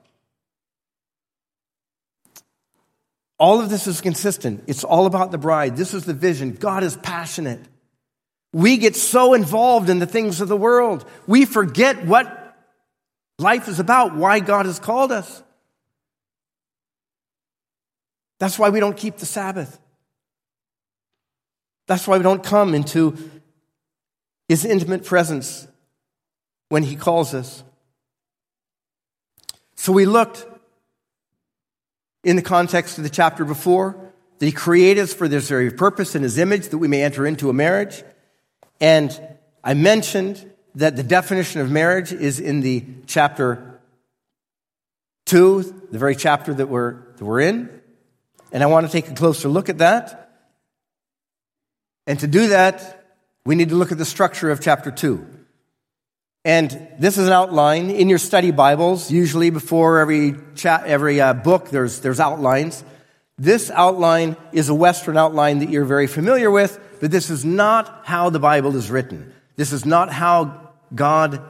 All 3.38 3.60
of 3.60 3.70
this 3.70 3.88
is 3.88 4.02
consistent. 4.02 4.64
It's 4.68 4.84
all 4.84 5.06
about 5.06 5.32
the 5.32 5.38
bride. 5.38 5.76
This 5.76 5.94
is 5.94 6.06
the 6.06 6.14
vision. 6.14 6.54
God 6.54 6.84
is 6.84 6.96
passionate. 6.98 7.60
We 8.54 8.78
get 8.78 8.96
so 8.96 9.34
involved 9.34 9.90
in 9.90 10.00
the 10.00 10.06
things 10.06 10.40
of 10.40 10.48
the 10.48 10.56
world. 10.56 11.06
We 11.28 11.44
forget 11.44 12.06
what 12.06 12.56
life 13.38 13.68
is 13.68 13.80
about, 13.80 14.16
why 14.16 14.40
God 14.40 14.66
has 14.66 14.80
called 14.80 15.12
us. 15.12 15.44
That's 18.40 18.58
why 18.58 18.70
we 18.70 18.80
don't 18.80 18.96
keep 18.96 19.18
the 19.18 19.26
Sabbath. 19.26 19.80
That's 21.88 22.08
why 22.08 22.18
we 22.18 22.24
don't 22.24 22.44
come 22.44 22.74
into 22.74 23.18
his 24.48 24.64
intimate 24.66 25.04
presence 25.04 25.68
when 26.70 26.84
he 26.84 26.96
calls 26.96 27.34
us. 27.34 27.64
So 29.76 29.92
we 29.92 30.06
looked 30.06 30.46
in 32.26 32.36
the 32.36 32.42
context 32.42 32.98
of 32.98 33.04
the 33.04 33.10
chapter 33.10 33.46
before, 33.46 33.96
that 34.40 34.46
he 34.46 34.52
created 34.52 35.04
us 35.04 35.14
for 35.14 35.30
this 35.30 35.48
very 35.48 35.72
purpose 35.72 36.16
in 36.16 36.24
his 36.24 36.38
image, 36.38 36.68
that 36.70 36.80
we 36.80 36.88
may 36.88 37.04
enter 37.04 37.26
into 37.26 37.50
a 37.50 37.54
marriage. 37.54 38.04
And 38.82 39.18
I 39.64 39.76
mentioned 39.76 40.52
that 40.74 40.96
the 40.96 41.04
definition 41.04 41.62
of 41.62 41.72
marriage 41.72 42.12
is 42.12 42.40
in 42.40 42.62
the 42.62 42.84
chapter 43.06 43.80
2, 45.28 45.88
the 45.92 46.00
very 46.00 46.16
chapter 46.16 46.54
that 46.54 46.68
we're, 46.68 46.96
that 47.16 47.24
we're 47.24 47.42
in. 47.42 47.82
And 48.52 48.64
I 48.64 48.66
want 48.66 48.86
to 48.88 48.92
take 48.92 49.08
a 49.08 49.14
closer 49.14 49.48
look 49.48 49.70
at 49.70 49.78
that. 49.78 50.34
And 52.08 52.20
to 52.20 52.28
do 52.28 52.48
that, 52.48 53.06
we 53.46 53.56
need 53.56 53.70
to 53.70 53.76
look 53.76 53.92
at 53.92 54.00
the 54.00 54.06
structure 54.06 54.50
of 54.50 54.62
chapter 54.62 54.90
2. 54.90 55.26
And 56.46 56.90
this 57.00 57.18
is 57.18 57.26
an 57.26 57.34
outline 57.34 57.90
in 57.90 58.08
your 58.08 58.20
study 58.20 58.52
Bibles. 58.52 59.10
Usually 59.10 59.50
before 59.50 59.98
every 59.98 60.36
chat, 60.54 60.86
every 60.86 61.20
uh, 61.20 61.34
book, 61.34 61.72
there's, 61.72 62.02
there's 62.02 62.20
outlines. 62.20 62.84
This 63.40 63.72
outline 63.72 64.38
is 64.52 64.70
a 64.70 64.76
Western 64.76 65.18
outline 65.18 65.60
that 65.60 65.70
you're 65.70 65.86
very 65.86 66.06
familiar 66.06 66.52
with, 66.52 66.80
but 67.02 67.10
this 67.10 67.32
is 67.32 67.44
not 67.44 68.02
how 68.06 68.30
the 68.30 68.38
Bible 68.38 68.76
is 68.76 68.92
written. 68.92 69.34
This 69.56 69.74
is 69.74 69.88
not 69.88 70.14
how 70.14 70.70
God 70.94 71.42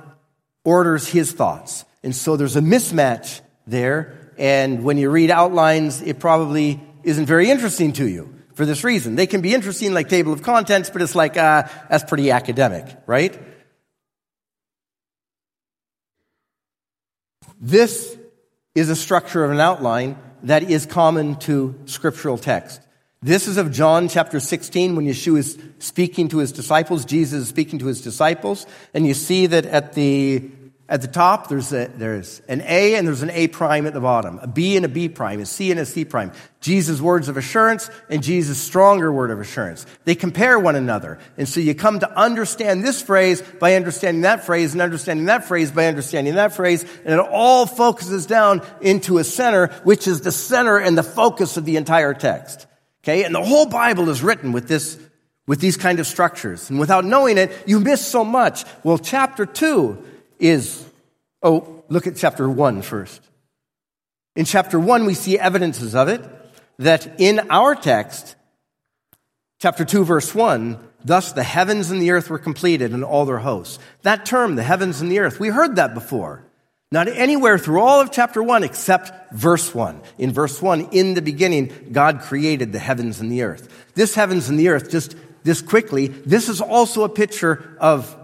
orders 0.64 1.10
his 1.10 1.34
thoughts. 1.34 1.84
And 2.02 2.16
so 2.16 2.38
there's 2.38 2.56
a 2.56 2.62
mismatch 2.62 3.42
there. 3.68 4.32
And 4.38 4.86
when 4.86 4.98
you 4.98 5.10
read 5.10 5.30
outlines, 5.30 6.02
it 6.02 6.20
probably 6.20 6.80
isn't 7.04 7.26
very 7.26 7.50
interesting 7.50 7.92
to 7.94 8.08
you 8.08 8.34
for 8.54 8.66
this 8.66 8.86
reason. 8.86 9.16
They 9.16 9.28
can 9.28 9.42
be 9.42 9.54
interesting 9.54 9.94
like 9.94 10.08
table 10.08 10.32
of 10.32 10.42
contents, 10.42 10.90
but 10.90 11.02
it's 11.02 11.16
like, 11.16 11.36
uh, 11.36 11.64
that's 11.90 12.06
pretty 12.06 12.32
academic, 12.32 12.86
right? 13.06 13.38
This 17.60 18.18
is 18.74 18.90
a 18.90 18.96
structure 18.96 19.44
of 19.44 19.52
an 19.52 19.60
outline 19.60 20.18
that 20.44 20.64
is 20.64 20.86
common 20.86 21.36
to 21.38 21.76
scriptural 21.86 22.38
text. 22.38 22.82
This 23.22 23.48
is 23.48 23.58
of 23.58 23.72
John 23.72 24.08
chapter 24.10 24.40
16 24.40 24.96
when 24.96 25.06
Yeshua 25.06 25.40
is 25.40 25.58
speaking 25.80 26.28
to 26.30 26.38
his 26.38 26.52
disciples. 26.52 27.06
Jesus 27.06 27.44
is 27.44 27.50
speaking 27.50 27.80
to 27.80 27.86
his 27.88 28.02
disciples. 28.02 28.68
And 28.94 29.08
you 29.08 29.14
see 29.14 29.48
that 29.48 29.66
at 29.66 29.94
the 29.94 30.52
at 30.88 31.02
the 31.02 31.08
top, 31.08 31.48
there's, 31.48 31.74
a, 31.74 31.88
there's 31.88 32.44
an 32.48 32.62
A 32.62 32.94
and 32.94 33.08
there's 33.08 33.24
an 33.24 33.32
A 33.32 33.48
prime 33.48 33.88
at 33.88 33.94
the 33.96 34.00
bottom, 34.00 34.38
a 34.44 34.48
B 34.48 34.76
and 34.76 34.86
a 34.86 34.88
B 34.88 35.10
prime, 35.10 35.40
a 35.40 35.46
C 35.46 35.72
and 35.72 35.80
a 35.80 35.86
C 35.86 36.06
prime. 36.06 36.32
Jesus' 36.62 37.02
words 37.02 37.28
of 37.28 37.38
assurance 37.38 37.90
and 38.08 38.22
Jesus' 38.22 38.60
stronger 38.60 39.12
word 39.12 39.32
of 39.32 39.40
assurance. 39.40 39.88
They 40.04 40.14
compare 40.14 40.60
one 40.60 40.76
another. 40.76 41.18
And 41.38 41.50
so 41.50 41.60
you 41.60 41.74
come 41.74 42.02
to 42.02 42.20
understand 42.20 42.84
this 42.84 43.02
phrase 43.02 43.42
by 43.42 43.76
understanding 43.76 44.22
that 44.22 44.46
phrase 44.46 44.74
and 44.74 44.82
understanding 44.82 45.26
that 45.26 45.46
phrase 45.46 45.72
by 45.72 45.88
understanding 45.88 46.36
that 46.36 46.54
phrase. 46.54 46.84
And 47.04 47.16
it 47.16 47.20
all 47.20 47.66
focuses 47.66 48.28
down 48.28 48.62
into 48.80 49.18
a 49.18 49.24
center, 49.24 49.68
which 49.86 50.08
is 50.08 50.22
the 50.22 50.32
center 50.32 50.78
and 50.78 50.96
the 50.96 51.04
focus 51.04 51.58
of 51.58 51.66
the 51.66 51.78
entire 51.78 52.14
text. 52.14 52.68
Okay? 53.04 53.24
And 53.24 53.34
the 53.34 53.44
whole 53.44 53.66
Bible 53.66 54.10
is 54.10 54.22
written 54.22 54.52
with 54.52 54.68
this, 54.68 55.00
with 55.48 55.60
these 55.62 55.78
kind 55.78 56.00
of 56.00 56.06
structures. 56.06 56.70
And 56.70 56.80
without 56.80 57.06
knowing 57.06 57.40
it, 57.40 57.52
you 57.66 57.80
miss 57.80 58.06
so 58.06 58.24
much. 58.24 58.66
Well, 58.84 59.00
chapter 59.00 59.48
two, 59.48 60.04
is, 60.40 60.86
oh, 61.42 61.84
look 61.90 62.08
at 62.08 62.16
chapter 62.16 62.50
1 62.50 62.82
first. 62.82 63.22
In 64.36 64.46
chapter 64.46 64.80
1, 64.80 65.06
we 65.06 65.14
see 65.14 65.40
evidences 65.40 65.96
of 65.96 66.08
it 66.10 66.22
that 66.78 67.20
in 67.20 67.40
our 67.50 67.76
text, 67.76 68.36
chapter 69.60 69.86
2, 69.86 70.04
verse 70.04 70.36
1, 70.36 70.78
thus 71.04 71.32
the 71.32 71.44
heavens 71.44 71.92
and 71.92 72.02
the 72.02 72.12
earth 72.12 72.30
were 72.30 72.40
completed 72.40 72.92
and 72.92 73.04
all 73.04 73.26
their 73.26 73.40
hosts. 73.40 73.80
That 74.02 74.26
term, 74.26 74.56
the 74.56 74.64
heavens 74.64 75.02
and 75.02 75.12
the 75.12 75.20
earth, 75.20 75.40
we 75.40 75.50
heard 75.50 75.78
that 75.78 75.94
before. 75.94 76.44
Not 76.92 77.08
anywhere 77.08 77.58
through 77.58 77.82
all 77.82 78.02
of 78.02 78.12
chapter 78.12 78.44
1 78.44 78.64
except 78.64 79.34
verse 79.34 79.74
1. 79.74 80.02
In 80.18 80.34
verse 80.34 80.62
1, 80.62 80.90
in 80.92 81.14
the 81.14 81.22
beginning, 81.22 81.90
God 81.92 82.22
created 82.22 82.72
the 82.72 82.80
heavens 82.80 83.20
and 83.20 83.32
the 83.32 83.44
earth. 83.44 83.88
This 83.96 84.16
heavens 84.16 84.50
and 84.50 84.60
the 84.60 84.70
earth, 84.70 84.92
just 84.92 85.16
this 85.44 85.62
quickly, 85.62 86.08
this 86.08 86.50
is 86.50 86.62
also 86.62 87.04
a 87.04 87.10
picture 87.10 87.78
of 87.80 88.16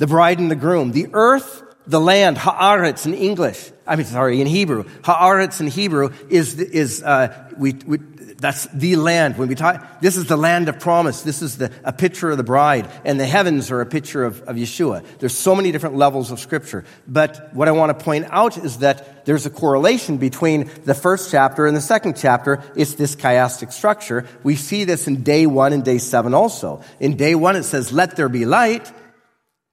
the 0.00 0.06
bride 0.06 0.38
and 0.38 0.50
the 0.50 0.56
groom. 0.56 0.92
The 0.92 1.08
earth, 1.12 1.62
the 1.86 2.00
land, 2.00 2.38
haaretz 2.38 3.04
in 3.04 3.14
English. 3.14 3.70
I 3.86 3.96
mean, 3.96 4.06
sorry, 4.06 4.40
in 4.40 4.46
Hebrew. 4.46 4.84
Haaretz 5.02 5.60
in 5.60 5.66
Hebrew 5.66 6.10
is, 6.30 6.58
is, 6.58 7.02
uh, 7.02 7.50
we, 7.58 7.74
we, 7.86 7.98
that's 8.38 8.64
the 8.72 8.96
land. 8.96 9.36
When 9.36 9.48
we 9.48 9.54
talk, 9.54 10.00
this 10.00 10.16
is 10.16 10.24
the 10.24 10.38
land 10.38 10.70
of 10.70 10.80
promise. 10.80 11.20
This 11.20 11.42
is 11.42 11.58
the, 11.58 11.70
a 11.84 11.92
picture 11.92 12.30
of 12.30 12.38
the 12.38 12.44
bride. 12.44 12.88
And 13.04 13.20
the 13.20 13.26
heavens 13.26 13.70
are 13.70 13.82
a 13.82 13.86
picture 13.86 14.24
of, 14.24 14.40
of 14.42 14.56
Yeshua. 14.56 15.04
There's 15.18 15.36
so 15.36 15.54
many 15.54 15.70
different 15.70 15.96
levels 15.96 16.30
of 16.30 16.40
scripture. 16.40 16.84
But 17.06 17.52
what 17.52 17.68
I 17.68 17.72
want 17.72 17.98
to 17.98 18.02
point 18.02 18.26
out 18.30 18.56
is 18.56 18.78
that 18.78 19.26
there's 19.26 19.44
a 19.44 19.50
correlation 19.50 20.16
between 20.16 20.70
the 20.86 20.94
first 20.94 21.30
chapter 21.30 21.66
and 21.66 21.76
the 21.76 21.82
second 21.82 22.16
chapter. 22.16 22.62
It's 22.74 22.94
this 22.94 23.16
chiastic 23.16 23.70
structure. 23.70 24.26
We 24.44 24.56
see 24.56 24.84
this 24.84 25.06
in 25.08 25.24
day 25.24 25.46
one 25.46 25.74
and 25.74 25.84
day 25.84 25.98
seven 25.98 26.32
also. 26.32 26.82
In 27.00 27.18
day 27.18 27.34
one, 27.34 27.56
it 27.56 27.64
says, 27.64 27.92
let 27.92 28.16
there 28.16 28.30
be 28.30 28.46
light. 28.46 28.90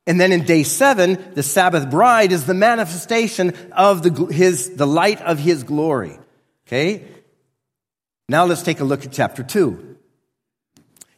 And 0.07 0.21
then 0.21 0.31
in 0.31 0.45
day 0.45 0.63
seven, 0.63 1.33
the 1.33 1.43
Sabbath 1.43 1.91
bride 1.91 2.31
is 2.31 2.45
the 2.45 2.53
manifestation 2.53 3.53
of 3.73 4.03
the, 4.03 4.33
his, 4.33 4.75
the 4.75 4.87
light 4.87 5.21
of 5.21 5.37
his 5.37 5.63
glory. 5.63 6.17
Okay? 6.65 7.05
Now 8.29 8.45
let's 8.45 8.63
take 8.63 8.79
a 8.79 8.85
look 8.85 9.05
at 9.05 9.11
chapter 9.11 9.43
two. 9.43 9.97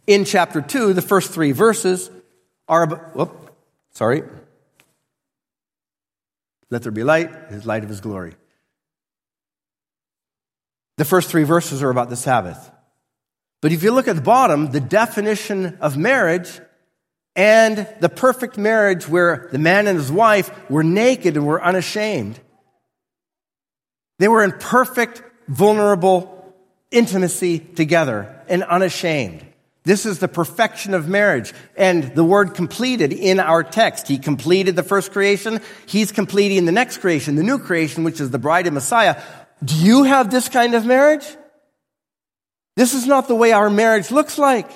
In 0.08 0.26
chapter 0.26 0.60
two, 0.60 0.94
the 0.94 1.04
first 1.04 1.32
three 1.32 1.52
verses 1.52 2.10
are, 2.68 2.88
whoop, 2.88 3.56
sorry. 3.92 4.24
Let 6.72 6.82
there 6.82 6.92
be 6.92 7.04
light, 7.04 7.30
his 7.50 7.68
light 7.68 7.84
of 7.84 7.90
his 7.90 8.02
glory. 8.02 8.34
The 10.98 11.06
first 11.06 11.30
three 11.30 11.44
verses 11.44 11.84
are 11.84 11.92
about 11.92 12.10
the 12.10 12.16
Sabbath. 12.16 12.72
But 13.62 13.72
if 13.72 13.84
you 13.84 13.92
look 13.92 14.08
at 14.08 14.16
the 14.16 14.22
bottom, 14.22 14.72
the 14.72 14.80
definition 14.80 15.78
of 15.80 15.96
marriage 15.96 16.60
and 17.40 17.88
the 18.02 18.10
perfect 18.10 18.58
marriage 18.58 19.08
where 19.08 19.48
the 19.54 19.58
man 19.58 19.88
and 19.88 19.98
his 19.98 20.12
wife 20.12 20.52
were 20.70 20.84
naked 20.84 21.38
and 21.38 21.48
were 21.48 21.64
unashamed. 21.64 22.38
They 24.18 24.28
were 24.28 24.44
in 24.44 24.52
perfect, 24.52 25.24
vulnerable 25.48 26.54
intimacy 26.92 27.60
together 27.60 28.44
and 28.50 28.62
unashamed. 28.64 29.46
This 29.86 30.06
is 30.06 30.20
the 30.20 30.28
perfection 30.28 30.94
of 30.94 31.08
marriage. 31.08 31.54
And 31.78 32.14
the 32.14 32.26
word 32.26 32.56
completed 32.56 33.14
in 33.14 33.40
our 33.40 33.64
text. 33.64 34.10
He 34.10 34.18
completed 34.18 34.76
the 34.76 34.84
first 34.84 35.14
creation. 35.14 35.62
He's 35.86 36.12
completing 36.12 36.66
the 36.66 36.74
next 36.74 36.98
creation, 36.98 37.38
the 37.38 37.44
new 37.44 37.58
creation, 37.58 38.04
which 38.04 38.20
is 38.20 38.32
the 38.32 38.38
bride 38.38 38.68
and 38.68 38.74
Messiah. 38.74 39.16
Do 39.64 39.76
you 39.76 40.04
have 40.04 40.30
this 40.30 40.50
kind 40.50 40.76
of 40.76 40.86
marriage? 40.86 41.26
This 42.76 42.94
is 42.94 43.08
not 43.08 43.30
the 43.30 43.36
way 43.36 43.54
our 43.54 43.70
marriage 43.70 44.12
looks 44.12 44.38
like. 44.38 44.70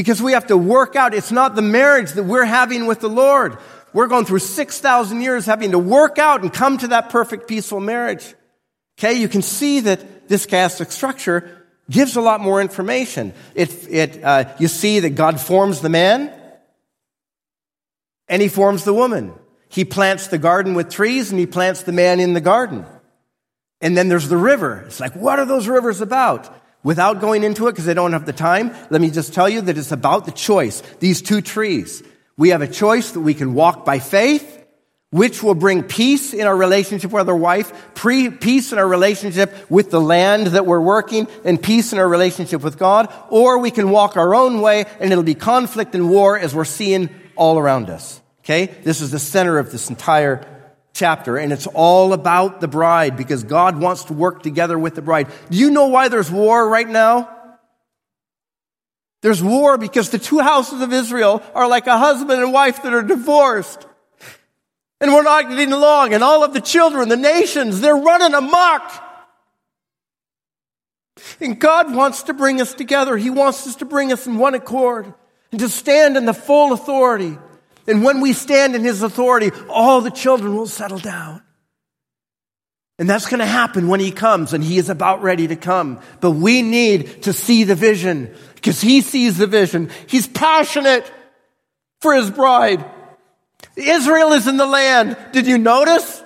Because 0.00 0.22
we 0.22 0.32
have 0.32 0.46
to 0.46 0.56
work 0.56 0.96
out. 0.96 1.12
It's 1.12 1.30
not 1.30 1.54
the 1.54 1.60
marriage 1.60 2.12
that 2.12 2.22
we're 2.22 2.46
having 2.46 2.86
with 2.86 3.00
the 3.00 3.10
Lord. 3.10 3.58
We're 3.92 4.06
going 4.06 4.24
through 4.24 4.38
6,000 4.38 5.20
years 5.20 5.44
having 5.44 5.72
to 5.72 5.78
work 5.78 6.18
out 6.18 6.40
and 6.40 6.50
come 6.50 6.78
to 6.78 6.88
that 6.88 7.10
perfect 7.10 7.46
peaceful 7.46 7.80
marriage. 7.80 8.34
Okay, 8.98 9.12
you 9.12 9.28
can 9.28 9.42
see 9.42 9.80
that 9.80 10.26
this 10.26 10.46
chiastic 10.46 10.90
structure 10.90 11.66
gives 11.90 12.16
a 12.16 12.22
lot 12.22 12.40
more 12.40 12.62
information. 12.62 13.34
It, 13.54 13.90
it, 13.90 14.24
uh, 14.24 14.44
you 14.58 14.68
see 14.68 15.00
that 15.00 15.10
God 15.10 15.38
forms 15.38 15.82
the 15.82 15.90
man 15.90 16.32
and 18.26 18.40
he 18.40 18.48
forms 18.48 18.84
the 18.84 18.94
woman. 18.94 19.34
He 19.68 19.84
plants 19.84 20.28
the 20.28 20.38
garden 20.38 20.72
with 20.72 20.88
trees 20.88 21.30
and 21.30 21.38
he 21.38 21.44
plants 21.44 21.82
the 21.82 21.92
man 21.92 22.20
in 22.20 22.32
the 22.32 22.40
garden. 22.40 22.86
And 23.82 23.98
then 23.98 24.08
there's 24.08 24.30
the 24.30 24.38
river. 24.38 24.82
It's 24.86 24.98
like, 24.98 25.14
what 25.14 25.38
are 25.38 25.44
those 25.44 25.68
rivers 25.68 26.00
about? 26.00 26.56
Without 26.82 27.20
going 27.20 27.44
into 27.44 27.68
it, 27.68 27.72
because 27.72 27.88
I 27.88 27.94
don't 27.94 28.12
have 28.12 28.24
the 28.24 28.32
time, 28.32 28.74
let 28.88 29.00
me 29.00 29.10
just 29.10 29.34
tell 29.34 29.48
you 29.48 29.60
that 29.62 29.76
it's 29.76 29.92
about 29.92 30.24
the 30.24 30.32
choice. 30.32 30.82
These 30.98 31.20
two 31.22 31.42
trees. 31.42 32.02
We 32.36 32.50
have 32.50 32.62
a 32.62 32.68
choice 32.68 33.10
that 33.10 33.20
we 33.20 33.34
can 33.34 33.52
walk 33.52 33.84
by 33.84 33.98
faith, 33.98 34.64
which 35.10 35.42
will 35.42 35.54
bring 35.54 35.82
peace 35.82 36.32
in 36.32 36.46
our 36.46 36.56
relationship 36.56 37.10
with 37.10 37.28
our 37.28 37.36
wife, 37.36 37.70
pre- 37.94 38.30
peace 38.30 38.72
in 38.72 38.78
our 38.78 38.88
relationship 38.88 39.52
with 39.68 39.90
the 39.90 40.00
land 40.00 40.48
that 40.48 40.64
we're 40.64 40.80
working, 40.80 41.28
and 41.44 41.62
peace 41.62 41.92
in 41.92 41.98
our 41.98 42.08
relationship 42.08 42.62
with 42.62 42.78
God. 42.78 43.12
Or 43.28 43.58
we 43.58 43.70
can 43.70 43.90
walk 43.90 44.16
our 44.16 44.34
own 44.34 44.62
way, 44.62 44.86
and 45.00 45.12
it'll 45.12 45.22
be 45.22 45.34
conflict 45.34 45.94
and 45.94 46.08
war 46.08 46.38
as 46.38 46.54
we're 46.54 46.64
seeing 46.64 47.10
all 47.36 47.58
around 47.58 47.90
us. 47.90 48.22
Okay? 48.42 48.66
This 48.84 49.02
is 49.02 49.10
the 49.10 49.18
center 49.18 49.58
of 49.58 49.70
this 49.70 49.90
entire 49.90 50.46
chapter, 50.92 51.36
and 51.36 51.52
it's 51.52 51.66
all 51.66 52.12
about 52.12 52.60
the 52.60 52.68
bride 52.68 53.16
because 53.16 53.44
God 53.44 53.80
wants 53.80 54.04
to 54.04 54.12
work 54.12 54.42
together 54.42 54.78
with 54.78 54.94
the 54.94 55.02
bride. 55.02 55.28
Do 55.50 55.58
you 55.58 55.70
know 55.70 55.86
why 55.86 56.08
there's 56.08 56.30
war 56.30 56.68
right 56.68 56.88
now? 56.88 57.28
There's 59.22 59.42
war 59.42 59.76
because 59.76 60.10
the 60.10 60.18
two 60.18 60.38
houses 60.38 60.80
of 60.80 60.92
Israel 60.92 61.42
are 61.54 61.68
like 61.68 61.86
a 61.86 61.98
husband 61.98 62.42
and 62.42 62.52
wife 62.52 62.82
that 62.82 62.94
are 62.94 63.02
divorced. 63.02 63.86
And 65.00 65.12
we're 65.12 65.22
not 65.22 65.48
getting 65.48 65.72
along, 65.72 66.12
and 66.12 66.22
all 66.22 66.44
of 66.44 66.52
the 66.52 66.60
children, 66.60 67.08
the 67.08 67.16
nations, 67.16 67.80
they're 67.80 67.96
running 67.96 68.34
amok. 68.34 69.06
And 71.40 71.58
God 71.58 71.94
wants 71.94 72.24
to 72.24 72.34
bring 72.34 72.60
us 72.60 72.74
together. 72.74 73.16
He 73.16 73.30
wants 73.30 73.66
us 73.66 73.76
to 73.76 73.84
bring 73.84 74.12
us 74.12 74.26
in 74.26 74.38
one 74.38 74.54
accord 74.54 75.12
and 75.52 75.60
to 75.60 75.68
stand 75.68 76.16
in 76.16 76.24
the 76.24 76.34
full 76.34 76.72
authority 76.72 77.38
and 77.90 78.02
when 78.02 78.20
we 78.20 78.32
stand 78.32 78.74
in 78.74 78.84
His 78.84 79.02
authority, 79.02 79.50
all 79.68 80.00
the 80.00 80.10
children 80.10 80.56
will 80.56 80.66
settle 80.66 80.98
down. 80.98 81.42
And 82.98 83.08
that's 83.08 83.26
going 83.26 83.40
to 83.40 83.46
happen 83.46 83.88
when 83.88 84.00
He 84.00 84.12
comes, 84.12 84.52
and 84.52 84.62
He 84.62 84.78
is 84.78 84.88
about 84.88 85.22
ready 85.22 85.48
to 85.48 85.56
come. 85.56 86.00
But 86.20 86.32
we 86.32 86.62
need 86.62 87.24
to 87.24 87.32
see 87.32 87.64
the 87.64 87.74
vision 87.74 88.34
because 88.54 88.80
He 88.80 89.00
sees 89.00 89.38
the 89.38 89.46
vision. 89.46 89.90
He's 90.06 90.26
passionate 90.26 91.10
for 92.00 92.14
His 92.14 92.30
bride. 92.30 92.84
Israel 93.76 94.32
is 94.32 94.46
in 94.46 94.56
the 94.56 94.66
land. 94.66 95.16
Did 95.32 95.46
you 95.46 95.58
notice? 95.58 96.22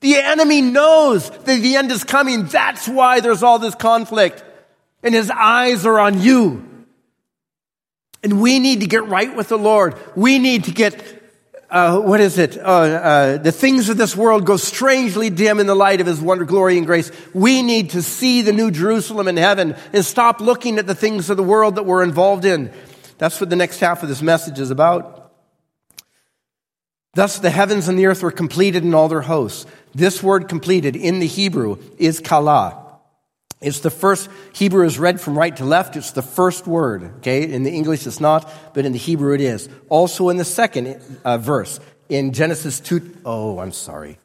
The 0.00 0.16
enemy 0.16 0.60
knows 0.60 1.30
that 1.30 1.46
the 1.46 1.76
end 1.76 1.90
is 1.90 2.04
coming. 2.04 2.46
That's 2.46 2.88
why 2.88 3.20
there's 3.20 3.42
all 3.42 3.58
this 3.58 3.74
conflict. 3.74 4.44
And 5.02 5.14
his 5.14 5.30
eyes 5.30 5.86
are 5.86 5.98
on 5.98 6.20
you. 6.20 6.75
And 8.22 8.40
we 8.40 8.58
need 8.58 8.80
to 8.80 8.86
get 8.86 9.06
right 9.06 9.34
with 9.36 9.48
the 9.48 9.58
Lord. 9.58 9.94
We 10.16 10.38
need 10.38 10.64
to 10.64 10.72
get, 10.72 11.00
uh, 11.70 12.00
what 12.00 12.20
is 12.20 12.38
it? 12.38 12.58
Uh, 12.58 12.62
uh, 12.62 13.36
the 13.38 13.52
things 13.52 13.88
of 13.88 13.96
this 13.96 14.16
world 14.16 14.44
go 14.44 14.56
strangely 14.56 15.30
dim 15.30 15.60
in 15.60 15.66
the 15.66 15.74
light 15.74 16.00
of 16.00 16.06
his 16.06 16.20
wonder, 16.20 16.44
glory, 16.44 16.76
and 16.78 16.86
grace. 16.86 17.10
We 17.34 17.62
need 17.62 17.90
to 17.90 18.02
see 18.02 18.42
the 18.42 18.52
new 18.52 18.70
Jerusalem 18.70 19.28
in 19.28 19.36
heaven 19.36 19.76
and 19.92 20.04
stop 20.04 20.40
looking 20.40 20.78
at 20.78 20.86
the 20.86 20.94
things 20.94 21.30
of 21.30 21.36
the 21.36 21.42
world 21.42 21.76
that 21.76 21.84
we're 21.84 22.02
involved 22.02 22.44
in. 22.44 22.72
That's 23.18 23.40
what 23.40 23.50
the 23.50 23.56
next 23.56 23.80
half 23.80 24.02
of 24.02 24.08
this 24.08 24.22
message 24.22 24.58
is 24.58 24.70
about. 24.70 25.32
Thus 27.14 27.38
the 27.38 27.50
heavens 27.50 27.88
and 27.88 27.98
the 27.98 28.06
earth 28.06 28.22
were 28.22 28.30
completed 28.30 28.84
in 28.84 28.92
all 28.92 29.08
their 29.08 29.22
hosts. 29.22 29.64
This 29.94 30.22
word 30.22 30.48
completed 30.48 30.94
in 30.96 31.18
the 31.18 31.26
Hebrew 31.26 31.78
is 31.96 32.20
kala. 32.20 32.85
It's 33.60 33.80
the 33.80 33.90
first, 33.90 34.28
Hebrew 34.52 34.84
is 34.84 34.98
read 34.98 35.20
from 35.20 35.36
right 35.36 35.56
to 35.56 35.64
left. 35.64 35.96
It's 35.96 36.12
the 36.12 36.22
first 36.22 36.66
word, 36.66 37.04
okay? 37.18 37.50
In 37.50 37.62
the 37.62 37.70
English 37.70 38.06
it's 38.06 38.20
not, 38.20 38.50
but 38.74 38.84
in 38.84 38.92
the 38.92 38.98
Hebrew 38.98 39.34
it 39.34 39.40
is. 39.40 39.68
Also 39.88 40.28
in 40.28 40.36
the 40.36 40.44
second 40.44 41.00
uh, 41.24 41.38
verse, 41.38 41.80
in 42.08 42.32
Genesis 42.32 42.80
2, 42.80 43.22
oh, 43.24 43.58
I'm 43.58 43.72
sorry. 43.72 44.18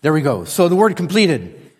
There 0.00 0.12
we 0.12 0.22
go. 0.22 0.44
So 0.44 0.68
the 0.68 0.76
word 0.76 0.96
completed 0.96 1.70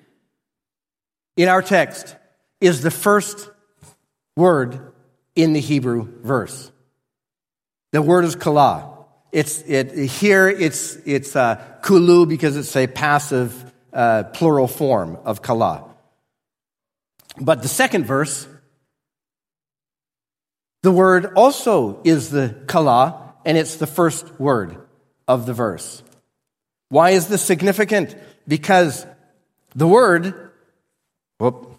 in 1.37 1.49
our 1.49 1.63
text 1.63 2.15
is 2.61 2.83
the 2.83 2.91
first 2.91 3.51
word 4.37 4.93
in 5.35 5.55
the 5.55 5.61
Hebrew 5.61 6.09
verse. 6.23 6.71
The 7.91 8.03
word 8.03 8.25
is 8.25 8.37
kala. 8.37 8.92
It's, 9.33 9.63
it, 9.63 9.93
here 9.93 10.49
it's, 10.49 10.97
it's 11.07 11.35
uh, 11.35 11.57
kulu 11.83 12.27
because 12.27 12.57
it's 12.57 12.77
a 12.77 12.87
passive 12.87 13.73
uh, 13.93 14.25
plural 14.25 14.69
form 14.69 15.19
of 15.25 15.41
kala. 15.41 15.85
But 17.41 17.63
the 17.63 17.69
second 17.69 18.05
verse, 18.05 18.47
the 20.83 20.93
word 20.93 21.33
also 21.35 22.01
is 22.05 22.31
the 22.31 22.55
kala, 22.67 23.35
and 23.45 23.57
it's 23.57 23.77
the 23.77 23.87
first 23.87 24.39
word 24.39 24.77
of 25.27 25.47
the 25.47 25.55
verse. 25.55 26.03
Why 26.91 27.11
is 27.11 27.29
this 27.29 27.43
significant? 27.43 28.15
Because 28.47 29.07
the 29.75 29.87
word, 29.87 30.51
whoop, 31.39 31.75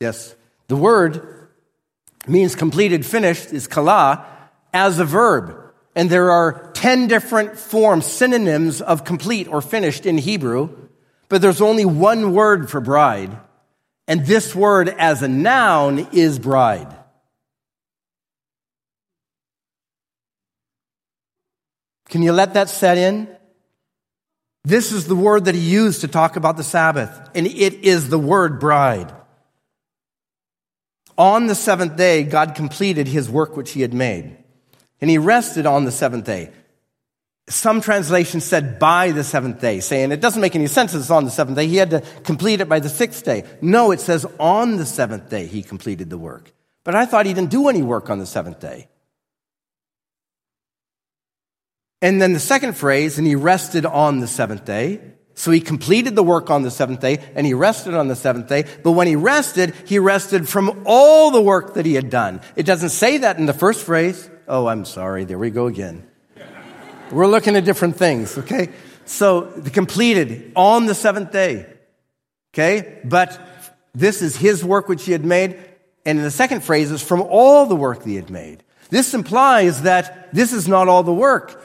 yes, 0.00 0.34
the 0.66 0.76
word 0.76 1.48
means 2.26 2.56
completed, 2.56 3.06
finished, 3.06 3.52
is 3.52 3.68
kala, 3.68 4.26
as 4.72 4.98
a 4.98 5.04
verb. 5.04 5.56
And 5.94 6.08
there 6.08 6.30
are 6.30 6.69
10 6.80 7.08
different 7.08 7.58
forms, 7.58 8.06
synonyms 8.06 8.80
of 8.80 9.04
complete 9.04 9.46
or 9.46 9.60
finished 9.60 10.06
in 10.06 10.16
Hebrew, 10.16 10.88
but 11.28 11.42
there's 11.42 11.60
only 11.60 11.84
one 11.84 12.32
word 12.32 12.70
for 12.70 12.80
bride. 12.80 13.36
And 14.08 14.24
this 14.24 14.54
word 14.54 14.88
as 14.88 15.22
a 15.22 15.28
noun 15.28 16.08
is 16.12 16.38
bride. 16.38 16.88
Can 22.08 22.22
you 22.22 22.32
let 22.32 22.54
that 22.54 22.70
set 22.70 22.96
in? 22.96 23.28
This 24.64 24.90
is 24.90 25.06
the 25.06 25.14
word 25.14 25.44
that 25.44 25.54
he 25.54 25.60
used 25.60 26.00
to 26.00 26.08
talk 26.08 26.36
about 26.36 26.56
the 26.56 26.64
Sabbath, 26.64 27.10
and 27.34 27.46
it 27.46 27.74
is 27.74 28.08
the 28.08 28.18
word 28.18 28.58
bride. 28.58 29.12
On 31.18 31.46
the 31.46 31.54
seventh 31.54 31.98
day, 31.98 32.22
God 32.22 32.54
completed 32.54 33.06
his 33.06 33.28
work 33.28 33.54
which 33.54 33.72
he 33.72 33.82
had 33.82 33.92
made. 33.92 34.38
And 35.02 35.10
he 35.10 35.18
rested 35.18 35.66
on 35.66 35.84
the 35.84 35.92
seventh 35.92 36.24
day. 36.24 36.52
Some 37.50 37.80
translations 37.80 38.44
said 38.44 38.78
by 38.78 39.10
the 39.10 39.24
seventh 39.24 39.60
day, 39.60 39.80
saying 39.80 40.12
it 40.12 40.20
doesn't 40.20 40.40
make 40.40 40.54
any 40.54 40.68
sense 40.68 40.94
it's 40.94 41.10
on 41.10 41.24
the 41.24 41.32
seventh 41.32 41.56
day. 41.56 41.66
He 41.66 41.76
had 41.76 41.90
to 41.90 42.00
complete 42.22 42.60
it 42.60 42.68
by 42.68 42.78
the 42.78 42.88
sixth 42.88 43.24
day. 43.24 43.44
No, 43.60 43.90
it 43.90 44.00
says 44.00 44.24
on 44.38 44.76
the 44.76 44.86
seventh 44.86 45.28
day 45.28 45.46
he 45.46 45.64
completed 45.64 46.10
the 46.10 46.18
work. 46.18 46.52
But 46.84 46.94
I 46.94 47.06
thought 47.06 47.26
he 47.26 47.34
didn't 47.34 47.50
do 47.50 47.68
any 47.68 47.82
work 47.82 48.08
on 48.08 48.20
the 48.20 48.26
seventh 48.26 48.60
day. 48.60 48.88
And 52.00 52.22
then 52.22 52.34
the 52.34 52.40
second 52.40 52.74
phrase, 52.74 53.18
and 53.18 53.26
he 53.26 53.34
rested 53.34 53.84
on 53.84 54.20
the 54.20 54.28
seventh 54.28 54.64
day. 54.64 55.00
So 55.34 55.50
he 55.50 55.60
completed 55.60 56.14
the 56.14 56.22
work 56.22 56.50
on 56.50 56.62
the 56.62 56.70
seventh 56.70 57.00
day 57.00 57.18
and 57.34 57.46
he 57.46 57.54
rested 57.54 57.94
on 57.94 58.08
the 58.08 58.16
seventh 58.16 58.48
day. 58.48 58.66
But 58.84 58.92
when 58.92 59.06
he 59.06 59.16
rested, 59.16 59.74
he 59.86 59.98
rested 59.98 60.48
from 60.48 60.82
all 60.84 61.30
the 61.30 61.40
work 61.42 61.74
that 61.74 61.86
he 61.86 61.94
had 61.94 62.10
done. 62.10 62.42
It 62.56 62.66
doesn't 62.66 62.90
say 62.90 63.18
that 63.18 63.38
in 63.38 63.46
the 63.46 63.54
first 63.54 63.84
phrase. 63.84 64.28
Oh, 64.46 64.66
I'm 64.66 64.84
sorry. 64.84 65.24
There 65.24 65.38
we 65.38 65.50
go 65.50 65.66
again. 65.66 66.09
We're 67.10 67.26
looking 67.26 67.56
at 67.56 67.64
different 67.64 67.96
things, 67.96 68.38
okay? 68.38 68.68
So, 69.04 69.42
completed 69.72 70.52
on 70.54 70.86
the 70.86 70.94
seventh 70.94 71.32
day, 71.32 71.66
okay? 72.54 73.00
But 73.04 73.38
this 73.94 74.22
is 74.22 74.36
his 74.36 74.64
work 74.64 74.88
which 74.88 75.04
he 75.04 75.12
had 75.12 75.24
made. 75.24 75.58
And 76.06 76.18
in 76.18 76.24
the 76.24 76.30
second 76.30 76.62
phrase 76.62 76.90
is 76.90 77.02
from 77.02 77.20
all 77.22 77.66
the 77.66 77.76
work 77.76 77.98
that 77.98 78.08
he 78.08 78.16
had 78.16 78.30
made. 78.30 78.62
This 78.90 79.14
implies 79.14 79.82
that 79.82 80.32
this 80.32 80.52
is 80.52 80.66
not 80.66 80.88
all 80.88 81.02
the 81.02 81.12
work. 81.12 81.64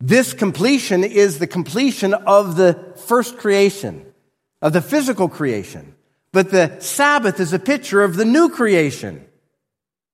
This 0.00 0.32
completion 0.32 1.04
is 1.04 1.38
the 1.38 1.46
completion 1.46 2.14
of 2.14 2.56
the 2.56 2.94
first 3.06 3.36
creation, 3.36 4.06
of 4.62 4.72
the 4.72 4.80
physical 4.80 5.28
creation. 5.28 5.94
But 6.32 6.50
the 6.50 6.78
Sabbath 6.80 7.40
is 7.40 7.52
a 7.52 7.58
picture 7.58 8.02
of 8.02 8.16
the 8.16 8.24
new 8.24 8.48
creation. 8.48 9.26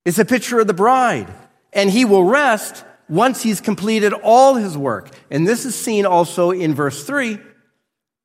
It's 0.03 0.19
a 0.19 0.25
picture 0.25 0.59
of 0.59 0.67
the 0.67 0.73
bride 0.73 1.33
and 1.73 1.89
he 1.89 2.05
will 2.05 2.23
rest 2.23 2.83
once 3.09 3.41
he's 3.41 3.61
completed 3.61 4.13
all 4.13 4.55
his 4.55 4.77
work. 4.77 5.09
And 5.31 5.47
this 5.47 5.65
is 5.65 5.75
seen 5.75 6.05
also 6.05 6.51
in 6.51 6.73
verse 6.73 7.03
3. 7.03 7.39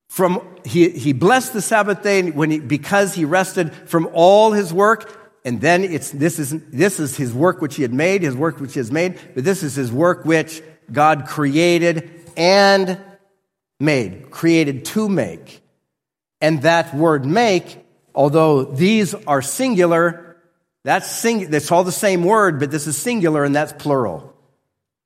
From 0.08 0.46
he, 0.64 0.90
he 0.90 1.12
blessed 1.12 1.54
the 1.54 1.62
Sabbath 1.62 2.02
day 2.02 2.30
when 2.30 2.50
he, 2.50 2.58
because 2.58 3.14
he 3.14 3.24
rested 3.24 3.72
from 3.88 4.08
all 4.12 4.52
his 4.52 4.72
work. 4.72 5.18
And 5.44 5.60
then 5.60 5.84
it's 5.84 6.10
this 6.10 6.38
is 6.38 6.54
this 6.68 7.00
is 7.00 7.16
his 7.16 7.32
work 7.32 7.60
which 7.60 7.76
he 7.76 7.82
had 7.82 7.92
made, 7.92 8.22
his 8.22 8.36
work 8.36 8.60
which 8.60 8.74
he 8.74 8.80
has 8.80 8.92
made, 8.92 9.18
but 9.34 9.44
this 9.44 9.62
is 9.62 9.74
his 9.74 9.90
work 9.90 10.24
which 10.24 10.62
God 10.92 11.26
created 11.26 12.10
and 12.36 13.00
made, 13.80 14.30
created 14.30 14.84
to 14.86 15.08
make. 15.08 15.62
And 16.40 16.62
that 16.62 16.94
word 16.94 17.24
make, 17.24 17.84
although 18.14 18.64
these 18.64 19.14
are 19.14 19.42
singular, 19.42 20.36
that's 20.84 21.10
sing, 21.10 21.50
that's 21.50 21.70
all 21.72 21.84
the 21.84 21.92
same 21.92 22.24
word, 22.24 22.60
but 22.60 22.70
this 22.70 22.86
is 22.86 22.96
singular 22.96 23.44
and 23.44 23.54
that's 23.54 23.72
plural. 23.72 24.31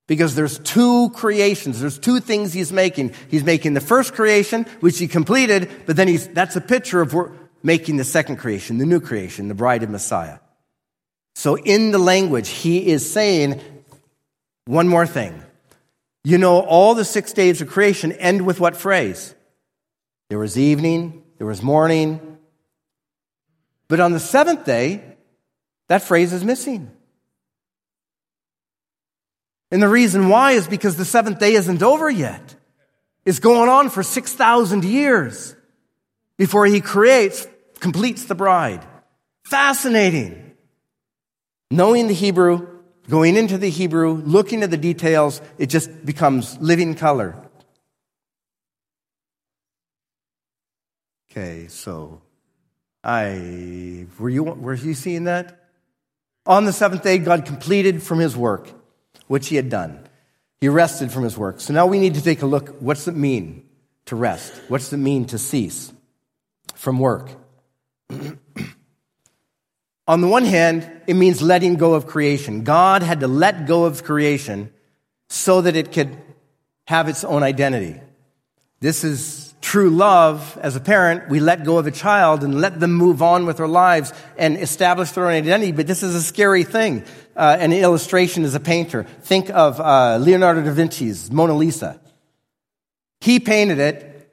Because 0.07 0.35
there's 0.35 0.59
two 0.61 1.11
creations. 1.11 1.81
There's 1.81 1.99
two 1.99 2.21
things 2.21 2.53
he's 2.53 2.73
making. 2.73 3.13
He's 3.29 3.43
making 3.43 3.75
the 3.75 3.81
first 3.81 4.15
creation, 4.15 4.65
which 4.81 4.99
he 4.99 5.09
completed, 5.09 5.69
but 5.85 5.97
then 5.97 6.07
he's, 6.07 6.29
that's 6.29 6.55
a 6.55 6.61
picture 6.61 7.01
of 7.01 7.15
making 7.63 7.97
the 7.97 8.05
second 8.05 8.37
creation, 8.37 8.79
the 8.79 8.87
new 8.87 9.01
creation, 9.01 9.49
the 9.49 9.55
bride 9.55 9.83
of 9.83 9.91
Messiah. 9.91 10.39
So 11.35 11.57
in 11.57 11.91
the 11.91 11.99
language, 11.99 12.49
he 12.49 12.87
is 12.87 13.11
saying 13.11 13.61
one 14.67 14.89
more 14.89 15.07
thing. 15.07 15.43
You 16.25 16.39
know, 16.39 16.61
all 16.61 16.95
the 16.95 17.05
six 17.05 17.33
days 17.33 17.61
of 17.61 17.69
creation 17.69 18.13
end 18.13 18.47
with 18.47 18.59
what 18.59 18.77
phrase? 18.77 19.35
There 20.29 20.39
was 20.39 20.59
evening, 20.59 21.23
there 21.39 21.47
was 21.47 21.63
morning. 21.63 22.39
But 23.89 24.01
on 24.01 24.13
the 24.13 24.21
seventh 24.21 24.65
day, 24.65 25.03
that 25.89 26.03
phrase 26.03 26.33
is 26.33 26.45
missing. 26.45 26.91
And 29.71 29.83
the 29.83 29.89
reason 29.89 30.29
why 30.29 30.53
is 30.53 30.67
because 30.69 30.97
the 30.97 31.05
seventh 31.05 31.39
day 31.39 31.55
isn't 31.55 31.83
over 31.83 32.09
yet. 32.09 32.55
It's 33.25 33.41
going 33.41 33.69
on 33.69 33.91
for 33.91 34.03
6,000 34.03 34.85
years 34.85 35.57
before 36.37 36.67
he 36.67 36.81
creates, 36.81 37.47
completes 37.81 38.25
the 38.25 38.35
bride. 38.35 38.87
Fascinating. 39.45 40.55
Knowing 41.71 42.07
the 42.07 42.15
Hebrew, 42.15 42.69
going 43.09 43.37
into 43.37 43.59
the 43.59 43.71
Hebrew, 43.71 44.15
looking 44.15 44.63
at 44.63 44.71
the 44.71 44.77
details, 44.77 45.41
it 45.59 45.67
just 45.67 46.07
becomes 46.07 46.57
living 46.59 46.95
color. 46.95 47.37
Okay, 51.31 51.67
so 51.69 52.23
I 53.05 54.07
were 54.19 54.31
you 54.31 54.43
were 54.43 54.75
you 54.75 54.95
seeing 54.95 55.25
that? 55.25 55.69
On 56.47 56.65
the 56.65 56.73
seventh 56.73 57.03
day, 57.03 57.19
God 57.19 57.45
completed 57.45 58.03
from 58.03 58.21
his 58.21 58.37
work, 58.37 58.71
which 59.27 59.49
he 59.49 59.57
had 59.57 59.69
done. 59.69 60.07
He 60.61 60.69
rested 60.69 61.13
from 61.13 61.25
his 61.25 61.37
work. 61.37 61.61
So 61.61 61.75
now 61.75 61.87
we 61.87 61.99
need 61.99 62.15
to 62.15 62.23
take 62.23 62.43
a 62.43 62.47
look. 62.47 62.77
What's 62.81 63.07
it 63.09 63.17
mean 63.17 63.69
to 64.07 64.17
rest? 64.17 64.53
What's 64.69 64.93
it 64.93 64.97
mean 64.97 65.27
to 65.27 65.39
cease 65.39 65.93
from 66.75 66.99
work? 66.99 67.31
On 70.09 70.21
the 70.21 70.29
one 70.29 70.45
hand, 70.45 70.89
it 71.07 71.15
means 71.15 71.43
letting 71.43 71.75
go 71.75 71.95
of 71.95 72.07
creation. 72.07 72.63
God 72.63 73.03
had 73.03 73.21
to 73.21 73.29
let 73.29 73.67
go 73.67 73.85
of 73.85 74.05
creation 74.05 74.73
so 75.29 75.61
that 75.61 75.75
it 75.75 75.93
could 75.93 76.17
have 76.87 77.09
its 77.09 77.25
own 77.25 77.43
identity. 77.43 78.01
This 78.81 79.03
is 79.03 79.55
true 79.67 79.91
love 79.91 80.57
as 80.63 80.77
a 80.77 80.81
parent, 80.81 81.29
we 81.29 81.41
let 81.41 81.65
go 81.65 81.77
of 81.77 81.89
a 81.89 81.91
child 81.91 82.45
and 82.45 82.61
let 82.61 82.79
them 82.79 82.93
move 82.93 83.21
on 83.21 83.47
with 83.47 83.57
their 83.57 83.67
lives 83.67 84.13
and 84.39 84.57
establish 84.57 85.11
their 85.11 85.27
own 85.27 85.33
identity. 85.33 85.73
But 85.73 85.89
this 85.89 86.05
is 86.05 86.15
a 86.15 86.23
scary 86.23 86.63
thing. 86.63 87.03
Uh, 87.35 87.57
an 87.59 87.73
illustration 87.73 88.45
is 88.45 88.55
a 88.55 88.61
painter. 88.61 89.03
Think 89.23 89.51
of 89.51 89.81
uh, 89.81 90.19
Leonardo 90.21 90.63
da 90.63 90.71
Vinci's 90.71 91.33
Mona 91.33 91.55
Lisa. 91.55 92.01
He 93.21 93.41
painted 93.41 93.81
it, 93.81 94.31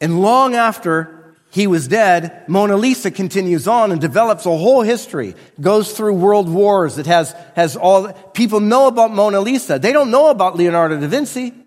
and 0.00 0.22
long 0.22 0.54
after 0.54 1.34
he 1.50 1.66
was 1.66 1.88
dead, 1.88 2.44
Mona 2.46 2.76
Lisa 2.76 3.10
continues 3.10 3.66
on 3.66 3.90
and 3.90 4.00
develops 4.00 4.46
a 4.46 4.56
whole 4.56 4.82
history, 4.82 5.34
goes 5.60 5.96
through 5.96 6.14
world 6.14 6.48
wars. 6.48 6.96
It 6.96 7.06
has, 7.06 7.34
has 7.56 7.74
all, 7.76 8.12
people 8.34 8.60
know 8.60 8.86
about 8.86 9.10
Mona 9.12 9.40
Lisa. 9.40 9.80
They 9.80 9.92
don't 9.92 10.12
know 10.12 10.30
about 10.30 10.54
Leonardo 10.54 11.00
da 11.00 11.08
Vinci. 11.08 11.65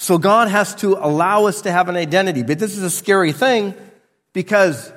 So 0.00 0.16
God 0.16 0.48
has 0.48 0.74
to 0.76 0.94
allow 0.94 1.44
us 1.44 1.60
to 1.60 1.70
have 1.70 1.90
an 1.90 1.94
identity. 1.94 2.42
But 2.42 2.58
this 2.58 2.74
is 2.74 2.82
a 2.82 2.88
scary 2.88 3.32
thing 3.32 3.74
because 4.32 4.90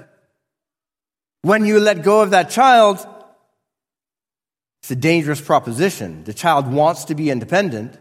when 1.42 1.66
you 1.66 1.82
let 1.82 2.04
go 2.04 2.22
of 2.22 2.30
that 2.30 2.50
child, 2.50 3.06
it's 4.82 4.92
a 4.92 4.96
dangerous 4.96 5.42
proposition. 5.42 6.24
The 6.24 6.34
child 6.34 6.72
wants 6.72 7.04
to 7.06 7.16
be 7.16 7.30
independent. 7.30 8.00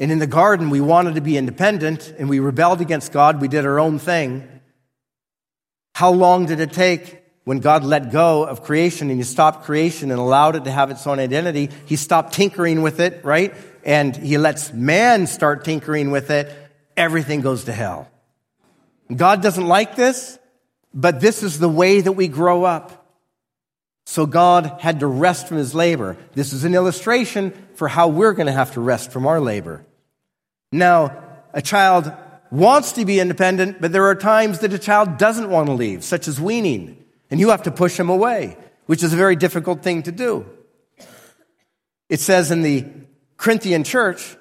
And 0.00 0.10
in 0.10 0.18
the 0.18 0.26
garden, 0.26 0.68
we 0.68 0.80
wanted 0.80 1.14
to 1.14 1.20
be 1.20 1.36
independent 1.36 2.12
and 2.18 2.28
we 2.28 2.40
rebelled 2.40 2.80
against 2.80 3.12
God. 3.12 3.40
We 3.40 3.46
did 3.46 3.64
our 3.64 3.78
own 3.78 4.00
thing. 4.00 4.48
How 5.94 6.10
long 6.10 6.46
did 6.46 6.58
it 6.58 6.72
take 6.72 7.22
when 7.44 7.60
God 7.60 7.84
let 7.84 8.10
go 8.10 8.44
of 8.44 8.64
creation 8.64 9.10
and 9.10 9.20
he 9.20 9.22
stopped 9.22 9.62
creation 9.62 10.10
and 10.10 10.18
allowed 10.18 10.56
it 10.56 10.64
to 10.64 10.72
have 10.72 10.90
its 10.90 11.06
own 11.06 11.20
identity? 11.20 11.70
He 11.86 11.94
stopped 11.94 12.32
tinkering 12.32 12.82
with 12.82 12.98
it, 12.98 13.24
right? 13.24 13.54
And 13.84 14.16
he 14.16 14.38
lets 14.38 14.72
man 14.72 15.26
start 15.26 15.64
tinkering 15.64 16.10
with 16.10 16.30
it, 16.30 16.54
everything 16.96 17.40
goes 17.40 17.64
to 17.64 17.72
hell. 17.72 18.08
God 19.14 19.42
doesn't 19.42 19.66
like 19.66 19.96
this, 19.96 20.38
but 20.94 21.20
this 21.20 21.42
is 21.42 21.58
the 21.58 21.68
way 21.68 22.00
that 22.00 22.12
we 22.12 22.28
grow 22.28 22.64
up. 22.64 22.98
So 24.06 24.26
God 24.26 24.78
had 24.80 25.00
to 25.00 25.06
rest 25.06 25.48
from 25.48 25.58
his 25.58 25.74
labor. 25.74 26.16
This 26.34 26.52
is 26.52 26.64
an 26.64 26.74
illustration 26.74 27.52
for 27.74 27.88
how 27.88 28.08
we're 28.08 28.32
going 28.32 28.46
to 28.46 28.52
have 28.52 28.72
to 28.74 28.80
rest 28.80 29.12
from 29.12 29.26
our 29.26 29.40
labor. 29.40 29.84
Now, 30.70 31.22
a 31.52 31.62
child 31.62 32.12
wants 32.50 32.92
to 32.92 33.04
be 33.04 33.20
independent, 33.20 33.80
but 33.80 33.92
there 33.92 34.06
are 34.06 34.14
times 34.14 34.60
that 34.60 34.72
a 34.72 34.78
child 34.78 35.18
doesn't 35.18 35.48
want 35.48 35.66
to 35.66 35.72
leave, 35.72 36.04
such 36.04 36.28
as 36.28 36.40
weaning, 36.40 37.02
and 37.30 37.40
you 37.40 37.50
have 37.50 37.62
to 37.62 37.70
push 37.70 37.98
him 37.98 38.10
away, 38.10 38.56
which 38.86 39.02
is 39.02 39.12
a 39.12 39.16
very 39.16 39.36
difficult 39.36 39.82
thing 39.82 40.02
to 40.02 40.12
do. 40.12 40.46
It 42.08 42.20
says 42.20 42.50
in 42.50 42.62
the 42.62 42.84
Corinthian 43.42 43.82
church 43.82 44.36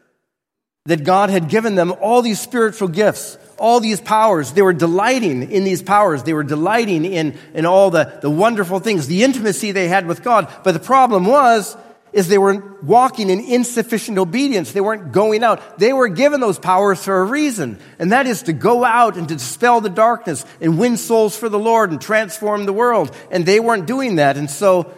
that 0.86 1.04
God 1.04 1.32
had 1.32 1.49
given 1.49 1.74
them 1.74 1.91
all 2.02 2.22
these 2.22 2.39
spiritual 2.39 2.88
gifts, 2.88 3.38
all 3.58 3.80
these 3.80 3.99
powers. 3.99 4.52
They 4.52 4.62
were 4.62 4.74
delighting 4.74 5.52
in 5.52 5.64
these 5.64 5.82
powers. 5.82 6.22
They 6.22 6.34
were 6.34 6.43
delighting 6.43 7.06
in, 7.06 7.38
in 7.56 7.66
all 7.66 7.89
the, 7.89 8.20
the 8.22 8.30
wonderful 8.30 8.80
things, 8.80 9.08
the 9.08 9.24
intimacy 9.24 9.72
they 9.72 9.88
had 9.88 10.06
with 10.06 10.24
God. 10.24 10.52
But 10.64 10.74
the 10.74 10.80
problem 10.80 11.26
was, 11.26 11.76
is 12.14 12.28
they 12.28 12.38
were 12.38 12.78
walking 12.84 13.30
in 13.30 13.39
insufficient 13.39 14.20
obedience. 14.20 14.72
They 14.72 14.82
weren't 14.82 15.12
going 15.12 15.43
out. 15.43 15.80
They 15.80 15.93
were 15.93 16.10
given 16.10 16.39
those 16.39 16.60
powers 16.60 17.04
for 17.04 17.22
a 17.22 17.26
reason. 17.26 17.80
And 17.97 18.12
that 18.12 18.28
is 18.28 18.43
to 18.43 18.54
go 18.54 18.84
out 18.84 19.18
and 19.18 19.28
to 19.30 19.36
dispel 19.36 19.82
the 19.82 19.89
darkness 19.89 20.45
and 20.60 20.78
win 20.78 20.97
souls 20.97 21.36
for 21.36 21.49
the 21.49 21.60
Lord 21.60 21.89
and 21.89 21.99
transform 21.99 22.66
the 22.66 22.74
world. 22.74 23.16
And 23.32 23.45
they 23.45 23.60
weren't 23.60 23.88
doing 23.88 24.18
that. 24.18 24.38
And 24.38 24.49
so 24.49 24.93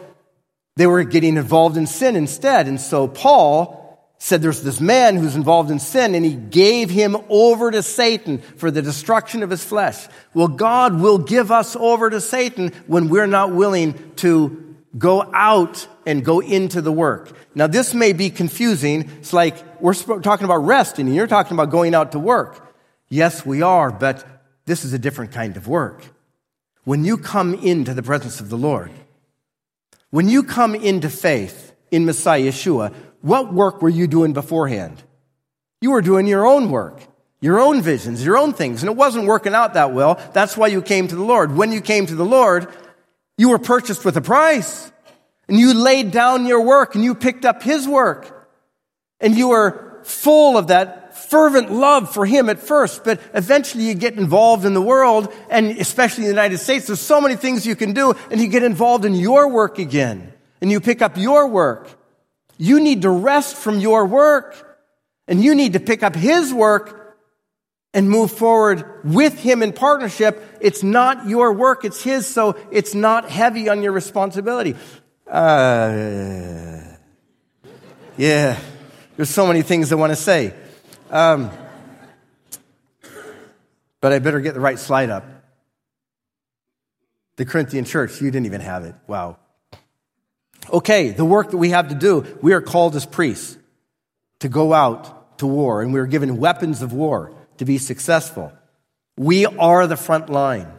they 0.76 0.88
were 0.88 1.04
getting 1.04 1.38
involved 1.38 1.78
in 1.78 1.88
sin 1.88 2.16
instead. 2.16 2.68
And 2.68 2.82
so 2.82 3.08
Paul 3.08 3.83
said 4.24 4.42
there's 4.42 4.62
this 4.62 4.80
man 4.80 5.18
who's 5.18 5.36
involved 5.36 5.70
in 5.70 5.80
sin 5.80 6.16
and 6.16 6.24
he 6.24 6.34
gave 6.34 6.90
him 6.90 7.18
over 7.28 7.70
to 7.70 7.84
Satan 7.84 8.38
for 8.38 8.72
the 8.72 8.82
destruction 8.82 9.44
of 9.44 9.50
his 9.50 9.62
flesh. 9.62 10.08
Well, 10.34 10.48
God 10.48 11.02
will 11.02 11.18
give 11.18 11.52
us 11.52 11.76
over 11.76 12.10
to 12.10 12.22
Satan 12.22 12.72
when 12.88 13.10
we're 13.10 13.28
not 13.28 13.52
willing 13.52 14.14
to 14.18 14.78
go 14.98 15.30
out 15.34 15.86
and 16.06 16.24
go 16.24 16.40
into 16.40 16.80
the 16.82 16.92
work. 16.92 17.36
Now, 17.54 17.68
this 17.68 17.94
may 17.94 18.14
be 18.14 18.30
confusing. 18.30 19.12
It's 19.20 19.34
like 19.34 19.58
we're 19.82 19.94
talking 19.94 20.46
about 20.46 20.60
rest 20.60 21.00
and 21.00 21.14
you're 21.14 21.28
talking 21.28 21.58
about 21.58 21.70
going 21.70 21.94
out 21.94 22.14
to 22.14 22.20
work. 22.20 22.74
Yes, 23.10 23.46
we 23.46 23.62
are, 23.62 23.92
but 23.92 24.26
this 24.64 24.86
is 24.86 24.94
a 24.94 25.00
different 25.00 25.34
kind 25.34 25.58
of 25.58 25.68
work. 25.68 26.02
When 26.86 27.04
you 27.04 27.18
come 27.18 27.56
into 27.56 27.94
the 27.94 28.04
presence 28.04 28.40
of 28.40 28.48
the 28.48 28.58
Lord, 28.58 28.92
when 30.12 30.30
you 30.30 30.44
come 30.44 30.76
into 30.76 31.10
faith 31.10 31.74
in 31.92 32.06
Messiah 32.06 32.44
Yeshua, 32.44 32.94
what 33.24 33.54
work 33.54 33.82
were 33.82 33.90
you 33.90 34.06
doing 34.06 34.34
beforehand? 34.34 35.02
You 35.80 35.92
were 35.92 36.02
doing 36.02 36.28
your 36.28 36.46
own 36.46 36.70
work, 36.70 37.02
your 37.40 37.58
own 37.58 37.82
visions, 37.82 38.24
your 38.24 38.38
own 38.38 38.52
things, 38.52 38.84
and 38.84 38.90
it 38.90 38.98
wasn't 38.98 39.28
working 39.28 39.54
out 39.54 39.76
that 39.76 39.94
well. 39.94 40.22
That's 40.34 40.58
why 40.58 40.68
you 40.68 40.82
came 40.82 41.08
to 41.08 41.16
the 41.16 41.24
Lord. 41.24 41.56
When 41.56 41.72
you 41.72 41.80
came 41.80 42.06
to 42.06 42.16
the 42.16 42.26
Lord, 42.26 42.68
you 43.38 43.50
were 43.50 43.60
purchased 43.60 44.04
with 44.04 44.18
a 44.18 44.22
price. 44.22 44.92
And 45.48 45.58
you 45.58 45.74
laid 45.74 46.12
down 46.12 46.46
your 46.46 46.62
work 46.62 46.96
and 46.96 47.04
you 47.04 47.16
picked 47.16 47.46
up 47.46 47.64
His 47.64 47.88
work. 47.88 48.50
And 49.22 49.38
you 49.38 49.50
were 49.50 50.02
full 50.04 50.58
of 50.58 50.68
that 50.68 51.16
fervent 51.18 51.72
love 51.72 52.14
for 52.14 52.26
Him 52.26 52.50
at 52.50 52.60
first, 52.60 53.06
but 53.06 53.22
eventually 53.34 53.86
you 53.86 53.94
get 53.94 54.16
involved 54.16 54.66
in 54.66 54.74
the 54.74 54.82
world, 54.82 55.34
and 55.50 55.72
especially 55.80 56.26
in 56.26 56.30
the 56.30 56.36
United 56.36 56.58
States, 56.58 56.88
there's 56.88 57.00
so 57.00 57.22
many 57.22 57.38
things 57.38 57.66
you 57.66 57.76
can 57.76 57.94
do, 57.94 58.16
and 58.32 58.42
you 58.42 58.48
get 58.48 58.64
involved 58.64 59.06
in 59.06 59.14
your 59.14 59.48
work 59.48 59.80
again. 59.80 60.34
And 60.60 60.72
you 60.72 60.82
pick 60.82 61.02
up 61.02 61.18
your 61.18 61.48
work. 61.48 61.88
You 62.58 62.80
need 62.80 63.02
to 63.04 63.10
rest 63.10 63.56
from 63.56 63.80
your 63.80 64.06
work 64.06 64.78
and 65.28 65.44
you 65.44 65.56
need 65.56 65.74
to 65.74 65.80
pick 65.80 66.04
up 66.04 66.16
his 66.16 66.54
work 66.54 67.18
and 67.94 68.10
move 68.10 68.32
forward 68.32 68.86
with 69.04 69.40
him 69.40 69.62
in 69.62 69.72
partnership. 69.72 70.44
It's 70.60 70.84
not 70.84 71.28
your 71.28 71.54
work, 71.54 71.86
it's 71.86 72.02
his, 72.04 72.28
so 72.28 72.58
it's 72.72 72.94
not 72.96 73.30
heavy 73.30 73.70
on 73.70 73.84
your 73.84 73.92
responsibility. 73.92 74.76
Uh, 75.28 76.82
yeah, 78.18 78.60
there's 79.16 79.30
so 79.30 79.48
many 79.48 79.62
things 79.62 79.92
I 79.92 79.96
want 79.96 80.12
to 80.12 80.16
say. 80.16 80.54
Um, 81.10 81.52
but 84.02 84.12
I 84.12 84.20
better 84.20 84.42
get 84.42 84.54
the 84.54 84.60
right 84.60 84.80
slide 84.80 85.10
up. 85.10 85.26
The 87.36 87.46
Corinthian 87.46 87.86
church, 87.86 88.22
you 88.22 88.30
didn't 88.30 88.46
even 88.46 88.62
have 88.62 88.84
it. 88.84 88.96
Wow. 89.08 89.38
Okay, 90.72 91.10
the 91.10 91.26
work 91.26 91.52
that 91.52 91.58
we 91.58 91.70
have 91.70 91.90
to 91.90 91.96
do, 91.96 92.38
we 92.42 92.54
are 92.54 92.62
called 92.62 92.96
as 92.96 93.06
priests 93.06 93.58
to 94.40 94.50
go 94.50 94.74
out 94.74 95.38
to 95.40 95.48
war, 95.48 95.82
and 95.82 95.94
we 95.94 96.00
are 96.00 96.06
given 96.06 96.38
weapons 96.38 96.82
of 96.82 96.94
war 96.94 97.34
to 97.58 97.66
be 97.66 97.78
successful. 97.78 98.52
We 99.18 99.46
are 99.46 99.88
the 99.88 99.98
front 99.98 100.30
line. 100.30 100.72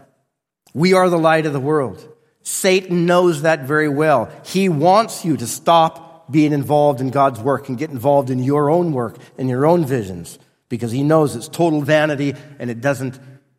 We 0.73 0.93
are 0.93 1.09
the 1.09 1.19
light 1.19 1.47
of 1.47 1.53
the 1.53 1.61
world. 1.61 2.07
Satan 2.43 3.07
knows 3.07 3.43
that 3.43 3.65
very 3.65 3.89
well. 3.89 4.31
He 4.45 4.69
wants 4.69 5.25
you 5.25 5.37
to 5.37 5.47
stop 5.47 6.31
being 6.31 6.53
involved 6.53 7.01
in 7.01 7.11
God's 7.11 7.41
work 7.41 7.69
and 7.69 7.79
get 7.79 7.91
involved 7.91 8.31
in 8.31 8.43
your 8.43 8.71
own 8.71 8.93
work 8.93 9.17
and 9.39 9.49
your 9.49 9.67
own 9.67 9.85
visions 9.85 10.39
because 10.69 10.91
he 10.91 11.03
knows 11.03 11.37
it's 11.37 11.49
total 11.49 11.81
vanity 11.81 12.35
and 12.59 12.71
it 12.71 12.81
doesn't 12.81 13.19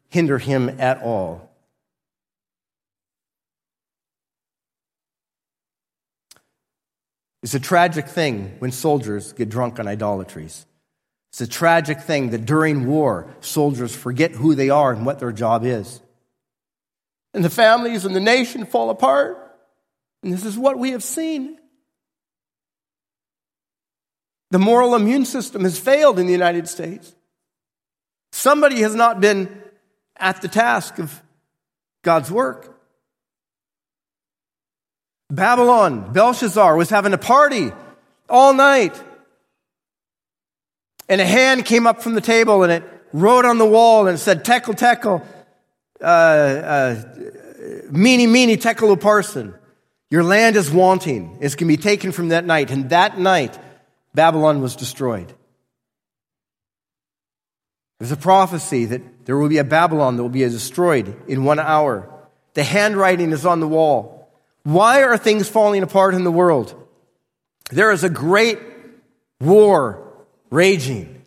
hinder 0.09 0.37
him 0.37 0.69
at 0.79 1.01
all. 1.01 1.54
It's 7.45 7.53
a 7.53 7.59
tragic 7.59 8.07
thing 8.07 8.55
when 8.57 8.71
soldiers 8.71 9.31
get 9.31 9.49
drunk 9.49 9.79
on 9.79 9.87
idolatries. 9.87 10.65
It's 11.31 11.41
a 11.41 11.47
tragic 11.47 12.01
thing 12.01 12.31
that 12.31 12.47
during 12.47 12.87
war, 12.87 13.27
soldiers 13.39 13.95
forget 13.95 14.31
who 14.31 14.55
they 14.55 14.71
are 14.71 14.91
and 14.91 15.05
what 15.05 15.19
their 15.19 15.31
job 15.31 15.63
is. 15.63 16.01
And 17.35 17.45
the 17.45 17.51
families 17.51 18.03
and 18.03 18.15
the 18.15 18.19
nation 18.19 18.65
fall 18.65 18.89
apart. 18.89 19.37
And 20.23 20.33
this 20.33 20.43
is 20.43 20.57
what 20.57 20.79
we 20.79 20.89
have 20.89 21.03
seen. 21.03 21.59
The 24.49 24.57
moral 24.57 24.95
immune 24.95 25.25
system 25.25 25.65
has 25.65 25.77
failed 25.77 26.17
in 26.17 26.25
the 26.25 26.33
United 26.33 26.67
States. 26.67 27.13
Somebody 28.31 28.81
has 28.81 28.95
not 28.95 29.21
been 29.21 29.61
at 30.17 30.41
the 30.41 30.47
task 30.47 30.97
of 30.97 31.21
God's 32.01 32.31
work. 32.31 32.74
Babylon, 35.35 36.13
Belshazzar 36.13 36.75
was 36.75 36.89
having 36.89 37.13
a 37.13 37.17
party 37.17 37.71
all 38.29 38.53
night. 38.53 39.01
And 41.07 41.21
a 41.21 41.25
hand 41.25 41.65
came 41.65 41.85
up 41.85 42.01
from 42.01 42.13
the 42.13 42.21
table 42.21 42.63
and 42.63 42.71
it 42.71 42.83
wrote 43.13 43.45
on 43.45 43.57
the 43.57 43.65
wall 43.65 44.07
and 44.07 44.19
said, 44.19 44.43
Tekel, 44.43 44.73
Tekel, 44.73 45.25
uh, 46.01 46.05
uh, 46.05 47.03
Mene, 47.91 48.57
Tekel 48.57 48.95
Upharsin. 48.95 49.57
Your 50.09 50.23
land 50.23 50.55
is 50.55 50.71
wanting. 50.71 51.37
It's 51.41 51.55
going 51.55 51.69
to 51.69 51.77
be 51.77 51.81
taken 51.81 52.11
from 52.11 52.29
that 52.29 52.45
night. 52.45 52.71
And 52.71 52.89
that 52.89 53.19
night, 53.19 53.57
Babylon 54.13 54.61
was 54.61 54.75
destroyed. 54.75 55.33
There's 57.99 58.11
a 58.11 58.17
prophecy 58.17 58.85
that 58.85 59.25
there 59.25 59.37
will 59.37 59.49
be 59.49 59.57
a 59.57 59.63
Babylon 59.63 60.17
that 60.17 60.23
will 60.23 60.29
be 60.29 60.39
destroyed 60.39 61.15
in 61.27 61.43
one 61.43 61.59
hour. 61.59 62.09
The 62.53 62.63
handwriting 62.63 63.31
is 63.31 63.45
on 63.45 63.59
the 63.59 63.67
wall. 63.67 64.14
Why 64.65 65.03
are 65.03 65.15
things 65.15 65.47
falling 65.47 65.83
apart 65.83 66.15
in 66.15 66.23
the 66.23 66.31
world? 66.31 66.73
There 67.69 67.91
is 67.91 68.03
a 68.03 68.09
great 68.09 68.59
war 69.39 70.25
raging. 70.49 71.21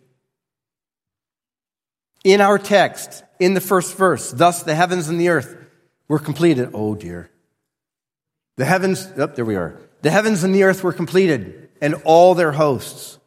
In 2.25 2.41
our 2.41 2.59
text, 2.59 3.23
in 3.39 3.53
the 3.53 3.61
first 3.61 3.95
verse, 3.95 4.29
thus 4.31 4.63
the 4.63 4.75
heavens 4.75 5.07
and 5.07 5.17
the 5.17 5.29
earth 5.29 5.55
were 6.09 6.19
completed. 6.19 6.71
Oh 6.73 6.95
dear. 6.95 7.31
The 8.57 8.65
heavens, 8.65 9.07
oh, 9.15 9.27
there 9.27 9.45
we 9.45 9.55
are. 9.55 9.79
The 10.01 10.11
heavens 10.11 10.43
and 10.43 10.53
the 10.53 10.63
earth 10.63 10.83
were 10.83 10.91
completed, 10.91 11.69
and 11.79 11.95
all 12.03 12.35
their 12.35 12.51
hosts. 12.51 13.19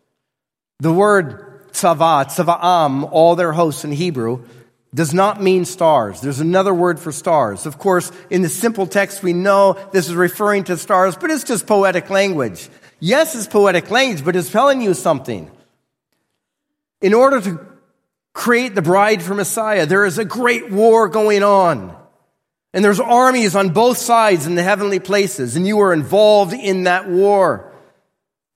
The 0.81 0.93
word 0.93 1.73
tzava, 1.73 2.27
tzava'am, 2.27 3.09
all 3.11 3.35
their 3.35 3.53
hosts 3.53 3.83
in 3.83 3.93
Hebrew, 3.93 4.45
does 4.95 5.15
not 5.15 5.43
mean 5.43 5.65
stars. 5.65 6.21
There's 6.21 6.41
another 6.41 6.75
word 6.75 7.01
for 7.01 7.13
stars. 7.13 7.65
Of 7.65 7.79
course, 7.79 8.13
in 8.29 8.43
the 8.43 8.49
simple 8.49 8.87
text, 8.87 9.23
we 9.23 9.33
know 9.33 9.79
this 9.93 10.09
is 10.09 10.15
referring 10.15 10.65
to 10.65 10.77
stars, 10.77 11.17
but 11.17 11.31
it's 11.31 11.45
just 11.45 11.67
poetic 11.67 12.11
language. 12.11 12.69
Yes, 13.01 13.35
it's 13.35 13.47
poetic 13.47 13.91
language, 13.91 14.25
but 14.25 14.37
it's 14.37 14.51
telling 14.51 14.83
you 14.83 14.95
something. 14.95 15.51
In 17.01 17.15
order 17.15 17.41
to 17.41 17.67
create 18.35 18.75
the 18.75 18.83
bride 18.83 19.23
for 19.23 19.35
Messiah, 19.35 19.87
there 19.87 20.05
is 20.05 20.19
a 20.19 20.25
great 20.25 20.71
war 20.71 21.09
going 21.09 21.43
on. 21.43 21.97
And 22.75 22.85
there's 22.85 23.01
armies 23.01 23.55
on 23.57 23.71
both 23.71 23.99
sides 23.99 24.47
in 24.47 24.55
the 24.55 24.63
heavenly 24.63 24.99
places, 24.99 25.57
and 25.57 25.67
you 25.67 25.81
are 25.81 25.93
involved 25.93 26.55
in 26.55 26.85
that 26.85 27.09
war 27.09 27.73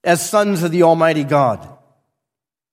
as 0.03 0.27
sons 0.27 0.63
of 0.63 0.71
the 0.71 0.83
Almighty 0.83 1.23
God. 1.23 1.76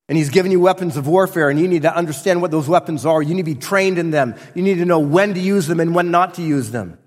And 0.09 0.19
He's 0.19 0.31
given 0.31 0.51
you 0.51 0.61
weapons 0.61 0.97
of 0.97 1.07
warfare, 1.07 1.49
and 1.49 1.59
you 1.59 1.67
need 1.67 1.83
to 1.83 1.95
understand 1.95 2.43
what 2.43 2.51
those 2.51 2.69
weapons 2.69 3.07
are. 3.07 3.23
You 3.23 3.35
need 3.35 3.47
to 3.47 3.55
be 3.55 3.61
trained 3.61 3.99
in 3.99 4.11
them. 4.11 4.35
You 4.55 4.63
need 4.63 4.77
to 4.77 4.85
know 4.85 4.99
when 4.99 5.35
to 5.35 5.41
use 5.41 5.67
them 5.67 5.81
and 5.81 5.95
when 5.95 6.11
not 6.11 6.35
to 6.35 6.43
use 6.43 6.71
them. 6.71 6.99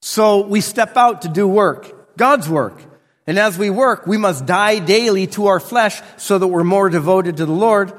So 0.00 0.46
we 0.46 0.60
step 0.60 0.96
out 0.96 1.22
to 1.22 1.28
do 1.28 1.48
work, 1.48 2.16
God's 2.16 2.48
work. 2.48 2.80
And 3.26 3.38
as 3.38 3.56
we 3.56 3.70
work, 3.70 4.06
we 4.06 4.18
must 4.18 4.46
die 4.46 4.80
daily 4.80 5.28
to 5.28 5.46
our 5.46 5.60
flesh 5.60 6.02
so 6.16 6.38
that 6.38 6.46
we're 6.46 6.64
more 6.64 6.90
devoted 6.90 7.36
to 7.36 7.46
the 7.46 7.52
Lord. 7.52 7.92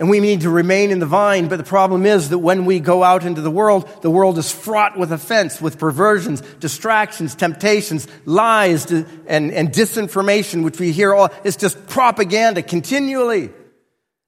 And 0.00 0.10
we 0.10 0.18
need 0.18 0.40
to 0.40 0.50
remain 0.50 0.90
in 0.90 0.98
the 0.98 1.06
vine, 1.06 1.46
but 1.46 1.56
the 1.56 1.64
problem 1.64 2.04
is 2.04 2.30
that 2.30 2.38
when 2.38 2.64
we 2.64 2.80
go 2.80 3.04
out 3.04 3.24
into 3.24 3.40
the 3.40 3.50
world, 3.50 3.88
the 4.02 4.10
world 4.10 4.38
is 4.38 4.50
fraught 4.50 4.98
with 4.98 5.12
offense, 5.12 5.60
with 5.60 5.78
perversions, 5.78 6.40
distractions, 6.58 7.36
temptations, 7.36 8.08
lies, 8.24 8.90
and, 8.90 9.52
and 9.52 9.70
disinformation, 9.70 10.64
which 10.64 10.80
we 10.80 10.90
hear 10.90 11.14
all. 11.14 11.30
It's 11.44 11.56
just 11.56 11.86
propaganda 11.86 12.62
continually. 12.62 13.50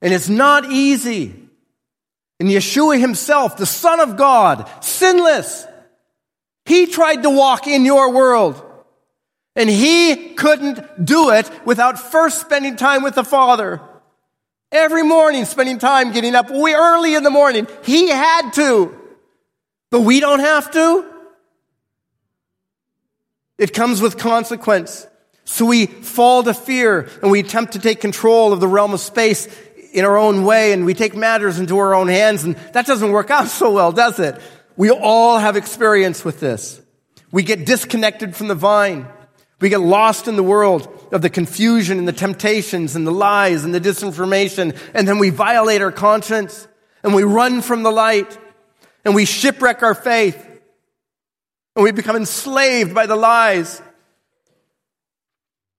And 0.01 0.13
it's 0.13 0.29
not 0.29 0.71
easy. 0.71 1.35
And 2.39 2.47
Yeshua 2.47 2.99
himself, 2.99 3.57
the 3.57 3.65
Son 3.65 3.99
of 3.99 4.15
God, 4.15 4.69
sinless, 4.81 5.65
he 6.65 6.85
tried 6.85 7.23
to 7.23 7.29
walk 7.29 7.67
in 7.67 7.83
your 7.83 8.13
world. 8.13 8.63
And 9.55 9.69
he 9.69 10.33
couldn't 10.35 11.03
do 11.03 11.31
it 11.31 11.49
without 11.65 11.99
first 11.99 12.39
spending 12.39 12.77
time 12.77 13.03
with 13.03 13.15
the 13.15 13.23
Father. 13.23 13.81
Every 14.71 15.03
morning, 15.03 15.45
spending 15.45 15.79
time 15.79 16.11
getting 16.11 16.35
up 16.35 16.49
way 16.51 16.73
early 16.73 17.15
in 17.15 17.23
the 17.23 17.29
morning. 17.29 17.67
He 17.83 18.09
had 18.09 18.51
to. 18.51 18.93
But 19.89 20.01
we 20.01 20.19
don't 20.19 20.41
have 20.41 20.69
to. 20.71 21.05
It 23.57 23.73
comes 23.73 24.01
with 24.01 24.17
consequence. 24.17 25.07
So 25.45 25.65
we 25.65 25.85
fall 25.85 26.43
to 26.43 26.53
fear 26.53 27.07
and 27.21 27.31
we 27.31 27.39
attempt 27.39 27.73
to 27.73 27.79
take 27.79 28.01
control 28.01 28.51
of 28.51 28.59
the 28.59 28.67
realm 28.67 28.93
of 28.93 28.99
space 28.99 29.47
in 29.93 30.03
our 30.03 30.17
own 30.17 30.43
way 30.43 30.73
and 30.73 30.85
we 30.85 30.93
take 30.93 31.15
matters 31.15 31.57
into 31.57 31.77
our 31.77 31.95
own 31.95 32.09
hands 32.09 32.43
and 32.43 32.55
that 32.73 32.85
doesn't 32.85 33.11
work 33.11 33.31
out 33.31 33.47
so 33.47 33.71
well, 33.71 33.93
does 33.93 34.19
it? 34.19 34.39
We 34.75 34.91
all 34.91 35.39
have 35.39 35.55
experience 35.55 36.25
with 36.25 36.41
this. 36.41 36.81
We 37.31 37.43
get 37.43 37.65
disconnected 37.65 38.35
from 38.35 38.49
the 38.49 38.55
vine. 38.55 39.07
We 39.61 39.69
get 39.69 39.79
lost 39.79 40.27
in 40.27 40.35
the 40.35 40.43
world 40.43 40.87
of 41.11 41.21
the 41.21 41.29
confusion 41.29 41.97
and 41.97 42.07
the 42.07 42.13
temptations 42.13 42.95
and 42.95 43.05
the 43.05 43.11
lies 43.11 43.63
and 43.63 43.73
the 43.73 43.81
disinformation, 43.81 44.77
and 44.93 45.07
then 45.07 45.19
we 45.19 45.29
violate 45.29 45.81
our 45.81 45.91
conscience 45.91 46.67
and 47.03 47.13
we 47.13 47.23
run 47.23 47.61
from 47.61 47.83
the 47.83 47.91
light 47.91 48.37
and 49.05 49.15
we 49.15 49.25
shipwreck 49.25 49.83
our 49.83 49.95
faith 49.95 50.43
and 51.75 51.83
we 51.83 51.91
become 51.91 52.15
enslaved 52.15 52.93
by 52.93 53.05
the 53.05 53.15
lies. 53.15 53.81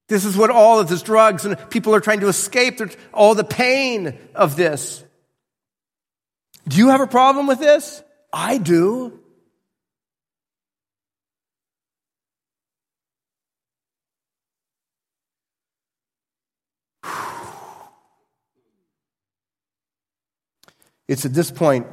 This 0.09 0.24
is 0.24 0.37
what 0.37 0.51
all 0.51 0.81
of 0.81 0.89
this 0.89 1.03
drugs 1.03 1.45
and 1.45 1.59
people 1.70 1.95
are 1.95 2.01
trying 2.01 2.20
to 2.20 2.29
escape 2.29 2.81
all 3.12 3.35
the 3.35 3.45
pain 3.45 4.18
of 4.35 4.57
this. 4.57 5.05
Do 6.66 6.79
you 6.79 6.89
have 6.89 7.01
a 7.01 7.07
problem 7.07 7.47
with 7.47 7.59
this? 7.59 8.03
I 8.33 8.59
do. 8.59 9.20
It's 21.09 21.24
at 21.24 21.32
this 21.32 21.50
point 21.50 21.86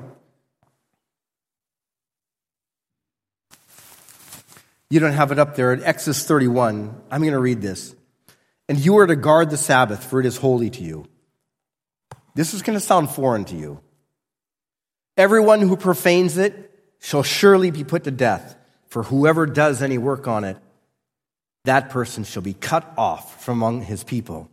you 4.90 5.00
don't 5.00 5.14
have 5.14 5.32
it 5.32 5.40
up 5.40 5.56
there. 5.56 5.72
At 5.72 5.82
Exodus 5.84 6.26
31, 6.26 7.02
I'm 7.10 7.22
going 7.22 7.34
to 7.34 7.40
read 7.40 7.62
this. 7.62 7.96
And 8.68 8.78
you 8.78 8.98
are 8.98 9.08
to 9.08 9.16
guard 9.16 9.50
the 9.50 9.58
Sabbath, 9.58 10.04
for 10.04 10.20
it 10.20 10.26
is 10.26 10.38
holy 10.38 10.70
to 10.72 10.84
you. 10.84 11.06
This 12.34 12.54
is 12.54 12.62
going 12.62 12.78
to 12.78 12.86
sound 12.86 13.10
foreign 13.10 13.46
to 13.46 13.56
you. 13.56 13.80
Everyone 15.18 15.62
who 15.62 15.78
profanes 15.78 16.38
it 16.38 16.72
shall 17.00 17.24
surely 17.24 17.72
be 17.72 17.84
put 17.84 18.04
to 18.04 18.12
death, 18.12 18.56
for 18.88 19.04
whoever 19.04 19.46
does 19.46 19.82
any 19.82 19.98
work 19.98 20.28
on 20.28 20.44
it, 20.44 20.58
that 21.64 21.90
person 21.90 22.24
shall 22.24 22.42
be 22.42 22.54
cut 22.54 22.92
off 22.98 23.44
from 23.44 23.60
among 23.60 23.82
his 23.82 24.04
people. 24.04 24.50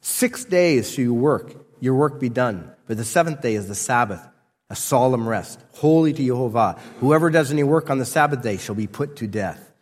Six 0.00 0.44
days 0.44 0.90
shall 0.90 1.04
you 1.04 1.14
work, 1.14 1.54
your 1.80 1.94
work 1.94 2.20
be 2.20 2.28
done. 2.28 2.70
But 2.86 2.96
the 2.96 3.04
seventh 3.04 3.40
day 3.40 3.54
is 3.54 3.68
the 3.68 3.74
Sabbath, 3.74 4.20
a 4.68 4.76
solemn 4.76 5.28
rest, 5.28 5.60
holy 5.72 6.12
to 6.12 6.24
Jehovah. 6.24 6.78
Whoever 7.00 7.30
does 7.30 7.50
any 7.50 7.62
work 7.62 7.90
on 7.90 7.98
the 7.98 8.04
Sabbath 8.04 8.42
day 8.42 8.56
shall 8.56 8.74
be 8.74 8.86
put 8.86 9.16
to 9.16 9.26
death. 9.26 9.72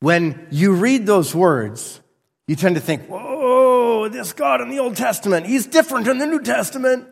When 0.00 0.46
you 0.50 0.74
read 0.74 1.06
those 1.06 1.34
words, 1.34 2.00
you 2.46 2.56
tend 2.56 2.74
to 2.74 2.80
think, 2.80 3.06
whoa, 3.06 4.08
this 4.08 4.32
God 4.32 4.60
in 4.60 4.68
the 4.68 4.80
Old 4.80 4.96
Testament, 4.96 5.46
he's 5.46 5.66
different 5.66 6.08
in 6.08 6.18
the 6.18 6.26
New 6.26 6.42
Testament. 6.42 7.08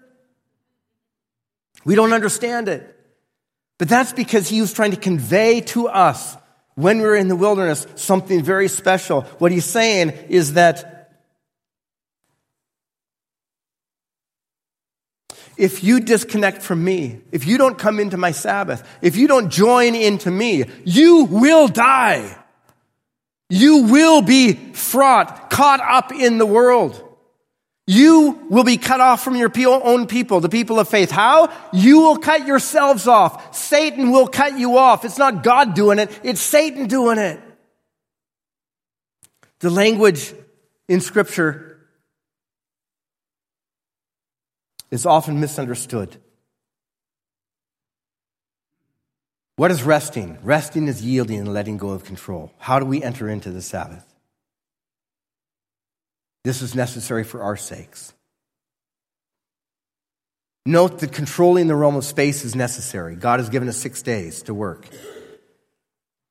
We 1.84 1.94
don't 1.94 2.12
understand 2.12 2.68
it. 2.68 2.96
But 3.78 3.88
that's 3.88 4.12
because 4.12 4.48
he 4.48 4.60
was 4.60 4.72
trying 4.72 4.90
to 4.90 4.98
convey 4.98 5.62
to 5.62 5.88
us 5.88 6.36
when 6.74 6.98
we 6.98 7.04
were 7.04 7.16
in 7.16 7.28
the 7.28 7.36
wilderness 7.36 7.86
something 7.94 8.42
very 8.42 8.68
special. 8.68 9.22
What 9.38 9.52
he's 9.52 9.64
saying 9.64 10.10
is 10.28 10.54
that 10.54 10.99
if 15.60 15.84
you 15.84 16.00
disconnect 16.00 16.62
from 16.62 16.82
me, 16.82 17.20
if 17.32 17.46
you 17.46 17.58
don't 17.58 17.76
come 17.76 18.00
into 18.00 18.16
my 18.16 18.32
Sabbath, 18.32 18.82
if 19.02 19.16
you 19.16 19.28
don't 19.28 19.50
join 19.50 19.94
into 19.94 20.30
me, 20.30 20.64
you 20.86 21.26
will 21.26 21.68
die. 21.68 22.34
You 23.50 23.84
will 23.84 24.22
be 24.22 24.54
fraught, 24.54 25.50
caught 25.50 25.80
up 25.80 26.12
in 26.12 26.38
the 26.38 26.46
world. 26.46 27.06
You 27.86 28.46
will 28.48 28.64
be 28.64 28.78
cut 28.78 29.00
off 29.00 29.22
from 29.22 29.36
your 29.36 29.50
own 29.84 30.06
people, 30.06 30.40
the 30.40 30.48
people 30.48 30.78
of 30.78 30.88
faith. 30.88 31.10
How? 31.10 31.52
You 31.72 32.00
will 32.00 32.16
cut 32.16 32.46
yourselves 32.46 33.06
off. 33.06 33.54
Satan 33.54 34.12
will 34.12 34.28
cut 34.28 34.58
you 34.58 34.78
off. 34.78 35.04
It's 35.04 35.18
not 35.18 35.42
God 35.42 35.74
doing 35.74 35.98
it, 35.98 36.18
it's 36.22 36.40
Satan 36.40 36.86
doing 36.86 37.18
it. 37.18 37.38
The 39.58 39.68
language 39.68 40.32
in 40.88 41.02
Scripture 41.02 41.69
is 44.90 45.06
often 45.06 45.40
misunderstood. 45.40 46.16
What 49.56 49.70
is 49.70 49.82
resting? 49.82 50.38
Resting 50.42 50.88
is 50.88 51.02
yielding 51.02 51.38
and 51.38 51.52
letting 51.52 51.76
go 51.76 51.90
of 51.90 52.04
control. 52.04 52.52
How 52.58 52.78
do 52.78 52.86
we 52.86 53.02
enter 53.02 53.28
into 53.28 53.50
the 53.50 53.60
Sabbath? 53.60 54.06
This 56.44 56.62
is 56.62 56.74
necessary 56.74 57.24
for 57.24 57.42
our 57.42 57.56
sakes. 57.56 58.14
Note 60.64 61.00
that 61.00 61.12
controlling 61.12 61.66
the 61.66 61.74
realm 61.74 61.96
of 61.96 62.04
space 62.04 62.44
is 62.44 62.54
necessary. 62.54 63.16
God 63.16 63.40
has 63.40 63.48
given 63.48 63.68
us 63.68 63.76
six 63.76 64.02
days 64.02 64.42
to 64.42 64.54
work. 64.54 64.86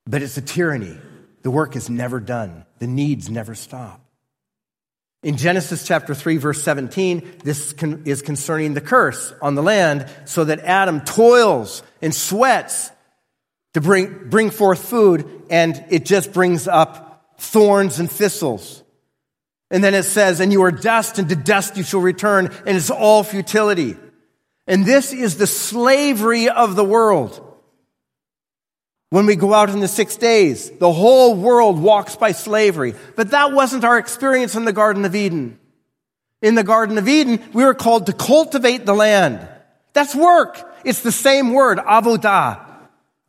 But 0.05 0.21
it's 0.23 0.37
a 0.37 0.41
tyranny. 0.41 0.97
The 1.43 1.51
work 1.51 1.75
is 1.75 1.89
never 1.89 2.19
done, 2.19 2.65
the 2.79 2.87
needs 2.87 3.29
never 3.29 3.55
stop. 3.55 4.01
In 5.21 5.35
Genesis 5.35 5.85
chapter 5.85 6.15
3 6.15 6.37
verse 6.37 6.63
17, 6.63 7.39
this 7.43 7.73
is 8.05 8.21
concerning 8.21 8.73
the 8.73 8.81
curse 8.81 9.33
on 9.41 9.55
the 9.55 9.63
land 9.63 10.09
so 10.23 10.45
that 10.45 10.59
Adam 10.59 11.01
toils 11.01 11.83
and 12.01 12.15
sweats 12.15 12.89
to 13.73 13.81
bring, 13.81 14.29
bring 14.29 14.49
forth 14.49 14.87
food 14.87 15.43
and 15.49 15.83
it 15.89 16.05
just 16.05 16.31
brings 16.31 16.69
up 16.69 17.35
thorns 17.37 17.99
and 17.99 18.09
thistles. 18.09 18.81
And 19.69 19.83
then 19.83 19.93
it 19.93 20.03
says, 20.03 20.39
and 20.39 20.53
you 20.53 20.63
are 20.63 20.71
dust 20.71 21.19
and 21.19 21.27
to 21.29 21.35
dust 21.35 21.75
you 21.75 21.83
shall 21.83 21.99
return 21.99 22.55
and 22.65 22.77
it's 22.77 22.89
all 22.89 23.23
futility. 23.23 23.97
And 24.67 24.85
this 24.85 25.11
is 25.11 25.35
the 25.35 25.47
slavery 25.47 26.47
of 26.47 26.77
the 26.77 26.85
world. 26.85 27.45
When 29.11 29.25
we 29.25 29.35
go 29.35 29.53
out 29.53 29.69
in 29.69 29.79
the 29.79 29.87
six 29.87 30.17
days, 30.17 30.69
the 30.69 30.91
whole 30.91 31.33
world 31.35 31.79
walks 31.79 32.15
by 32.15 32.31
slavery. 32.31 32.93
But 33.15 33.31
that 33.31 33.51
wasn't 33.51 33.83
our 33.83 33.97
experience 33.97 34.55
in 34.55 34.65
the 34.65 34.73
Garden 34.73 35.05
of 35.05 35.15
Eden. 35.15 35.59
in 36.41 36.55
the 36.55 36.63
Garden 36.63 36.97
of 36.97 37.07
Eden, 37.07 37.41
we 37.53 37.65
were 37.65 37.73
called 37.73 38.05
to 38.05 38.13
cultivate 38.13 38.85
the 38.85 38.93
land. 38.93 39.45
That's 39.93 40.15
work. 40.15 40.61
It's 40.85 41.01
the 41.01 41.11
same 41.11 41.51
word, 41.53 41.79
avodah, 41.79 42.65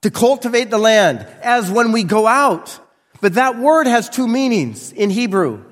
to 0.03 0.11
cultivate 0.11 0.71
the 0.71 0.79
land, 0.79 1.27
as 1.43 1.71
when 1.71 1.93
we 1.93 2.05
go 2.05 2.27
out. 2.27 2.79
But 3.21 3.35
that 3.35 3.59
word 3.59 3.87
has 3.87 4.09
two 4.09 4.29
meanings 4.29 4.93
in 4.93 5.11
Hebrew. 5.11 5.65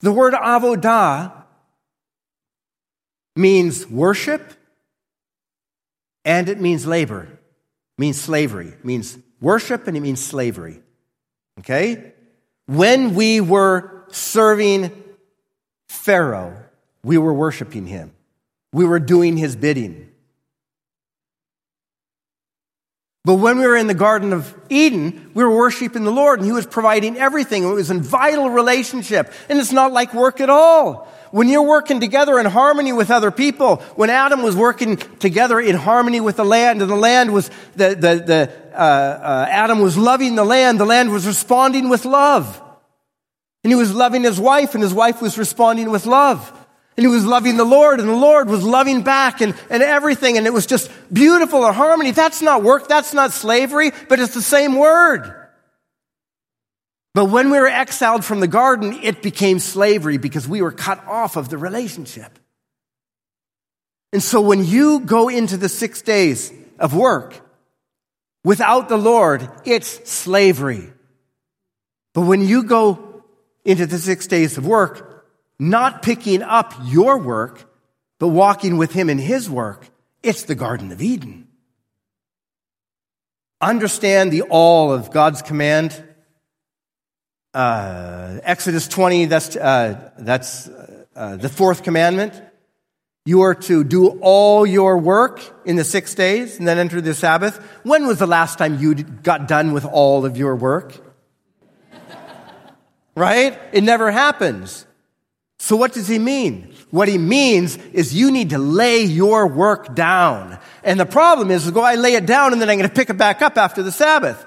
The 0.00 0.12
word 0.12 0.34
avodah 0.34 1.32
means 3.34 3.86
worship 3.86 4.52
and 6.24 6.48
it 6.48 6.60
means 6.60 6.86
labor, 6.86 7.35
means 7.98 8.20
slavery, 8.20 8.68
it 8.68 8.84
means 8.84 9.18
worship 9.40 9.86
and 9.86 9.96
it 9.96 10.00
means 10.00 10.24
slavery. 10.24 10.80
Okay? 11.60 12.12
When 12.66 13.14
we 13.14 13.40
were 13.40 14.04
serving 14.08 14.90
Pharaoh, 15.88 16.64
we 17.02 17.18
were 17.18 17.32
worshiping 17.32 17.86
him. 17.86 18.12
We 18.72 18.84
were 18.84 18.98
doing 18.98 19.36
his 19.36 19.56
bidding. 19.56 20.05
But 23.26 23.34
when 23.34 23.58
we 23.58 23.66
were 23.66 23.76
in 23.76 23.88
the 23.88 23.94
Garden 23.94 24.32
of 24.32 24.54
Eden, 24.68 25.32
we 25.34 25.42
were 25.42 25.50
worshiping 25.50 26.04
the 26.04 26.12
Lord 26.12 26.38
and 26.38 26.46
He 26.46 26.52
was 26.52 26.64
providing 26.64 27.16
everything. 27.16 27.64
It 27.64 27.72
was 27.72 27.90
a 27.90 27.94
vital 27.94 28.50
relationship. 28.50 29.32
And 29.48 29.58
it's 29.58 29.72
not 29.72 29.92
like 29.92 30.14
work 30.14 30.40
at 30.40 30.48
all. 30.48 31.08
When 31.32 31.48
you're 31.48 31.66
working 31.66 31.98
together 31.98 32.38
in 32.38 32.46
harmony 32.46 32.92
with 32.92 33.10
other 33.10 33.32
people, 33.32 33.78
when 33.96 34.10
Adam 34.10 34.44
was 34.44 34.54
working 34.54 34.96
together 34.96 35.58
in 35.58 35.74
harmony 35.74 36.20
with 36.20 36.36
the 36.36 36.44
land, 36.44 36.82
and 36.82 36.88
the 36.88 36.94
land 36.94 37.32
was, 37.32 37.50
the, 37.74 37.96
the, 37.96 38.22
the, 38.24 38.52
uh, 38.72 38.76
uh, 38.76 39.46
Adam 39.50 39.80
was 39.80 39.98
loving 39.98 40.36
the 40.36 40.44
land, 40.44 40.78
the 40.78 40.86
land 40.86 41.10
was 41.10 41.26
responding 41.26 41.88
with 41.88 42.04
love. 42.04 42.62
And 43.64 43.72
he 43.72 43.74
was 43.74 43.92
loving 43.92 44.22
his 44.22 44.38
wife, 44.38 44.74
and 44.74 44.84
his 44.84 44.94
wife 44.94 45.20
was 45.20 45.36
responding 45.36 45.90
with 45.90 46.06
love. 46.06 46.55
And 46.96 47.04
he 47.04 47.08
was 47.08 47.26
loving 47.26 47.56
the 47.56 47.64
Lord, 47.64 48.00
and 48.00 48.08
the 48.08 48.14
Lord 48.14 48.48
was 48.48 48.64
loving 48.64 49.02
back 49.02 49.42
and, 49.42 49.54
and 49.68 49.82
everything, 49.82 50.38
and 50.38 50.46
it 50.46 50.52
was 50.52 50.64
just 50.64 50.90
beautiful 51.12 51.64
and 51.66 51.74
harmony. 51.74 52.10
That's 52.10 52.40
not 52.40 52.62
work, 52.62 52.88
that's 52.88 53.12
not 53.12 53.32
slavery, 53.32 53.92
but 54.08 54.18
it's 54.18 54.32
the 54.32 54.40
same 54.40 54.76
word. 54.76 55.30
But 57.14 57.26
when 57.26 57.50
we 57.50 57.58
were 57.58 57.66
exiled 57.66 58.24
from 58.24 58.40
the 58.40 58.48
garden, 58.48 58.98
it 59.02 59.22
became 59.22 59.58
slavery 59.58 60.18
because 60.18 60.46
we 60.46 60.62
were 60.62 60.72
cut 60.72 61.06
off 61.06 61.36
of 61.36 61.48
the 61.48 61.58
relationship. 61.58 62.38
And 64.12 64.22
so 64.22 64.40
when 64.40 64.64
you 64.64 65.00
go 65.00 65.28
into 65.28 65.56
the 65.56 65.68
six 65.68 66.02
days 66.02 66.52
of 66.78 66.94
work 66.94 67.40
without 68.44 68.88
the 68.88 68.96
Lord, 68.96 69.48
it's 69.64 70.08
slavery. 70.10 70.92
But 72.14 72.22
when 72.22 72.40
you 72.42 72.62
go 72.62 73.24
into 73.64 73.86
the 73.86 73.98
six 73.98 74.26
days 74.26 74.56
of 74.56 74.66
work 74.66 75.15
not 75.58 76.02
picking 76.02 76.42
up 76.42 76.74
your 76.84 77.18
work, 77.18 77.70
but 78.18 78.28
walking 78.28 78.76
with 78.76 78.92
Him 78.92 79.10
in 79.10 79.18
His 79.18 79.48
work, 79.48 79.88
it's 80.22 80.44
the 80.44 80.54
Garden 80.54 80.92
of 80.92 81.02
Eden. 81.02 81.48
Understand 83.60 84.32
the 84.32 84.42
all 84.42 84.92
of 84.92 85.10
God's 85.10 85.42
command. 85.42 86.02
Uh, 87.54 88.38
Exodus 88.42 88.86
20, 88.86 89.26
that's, 89.26 89.56
uh, 89.56 90.10
that's 90.18 90.68
uh, 90.68 91.36
the 91.36 91.48
fourth 91.48 91.82
commandment. 91.82 92.34
You 93.24 93.40
are 93.42 93.54
to 93.54 93.82
do 93.82 94.20
all 94.20 94.64
your 94.64 94.98
work 94.98 95.42
in 95.64 95.74
the 95.74 95.82
six 95.82 96.14
days 96.14 96.58
and 96.58 96.68
then 96.68 96.78
enter 96.78 97.00
the 97.00 97.12
Sabbath. 97.12 97.56
When 97.82 98.06
was 98.06 98.18
the 98.18 98.26
last 98.26 98.56
time 98.56 98.78
you 98.78 98.94
got 98.94 99.48
done 99.48 99.72
with 99.72 99.84
all 99.84 100.24
of 100.24 100.36
your 100.36 100.54
work? 100.54 100.94
right? 103.16 103.58
It 103.72 103.82
never 103.82 104.12
happens. 104.12 104.85
So 105.66 105.74
what 105.74 105.92
does 105.92 106.06
he 106.06 106.20
mean? 106.20 106.72
What 106.92 107.08
he 107.08 107.18
means 107.18 107.76
is 107.92 108.14
you 108.14 108.30
need 108.30 108.50
to 108.50 108.58
lay 108.58 109.02
your 109.02 109.48
work 109.48 109.96
down. 109.96 110.60
And 110.84 111.00
the 111.00 111.04
problem 111.04 111.50
is, 111.50 111.68
go, 111.72 111.80
I 111.80 111.96
lay 111.96 112.14
it 112.14 112.24
down 112.24 112.52
and 112.52 112.62
then 112.62 112.70
I'm 112.70 112.78
going 112.78 112.88
to 112.88 112.94
pick 112.94 113.10
it 113.10 113.18
back 113.18 113.42
up 113.42 113.58
after 113.58 113.82
the 113.82 113.90
Sabbath. 113.90 114.45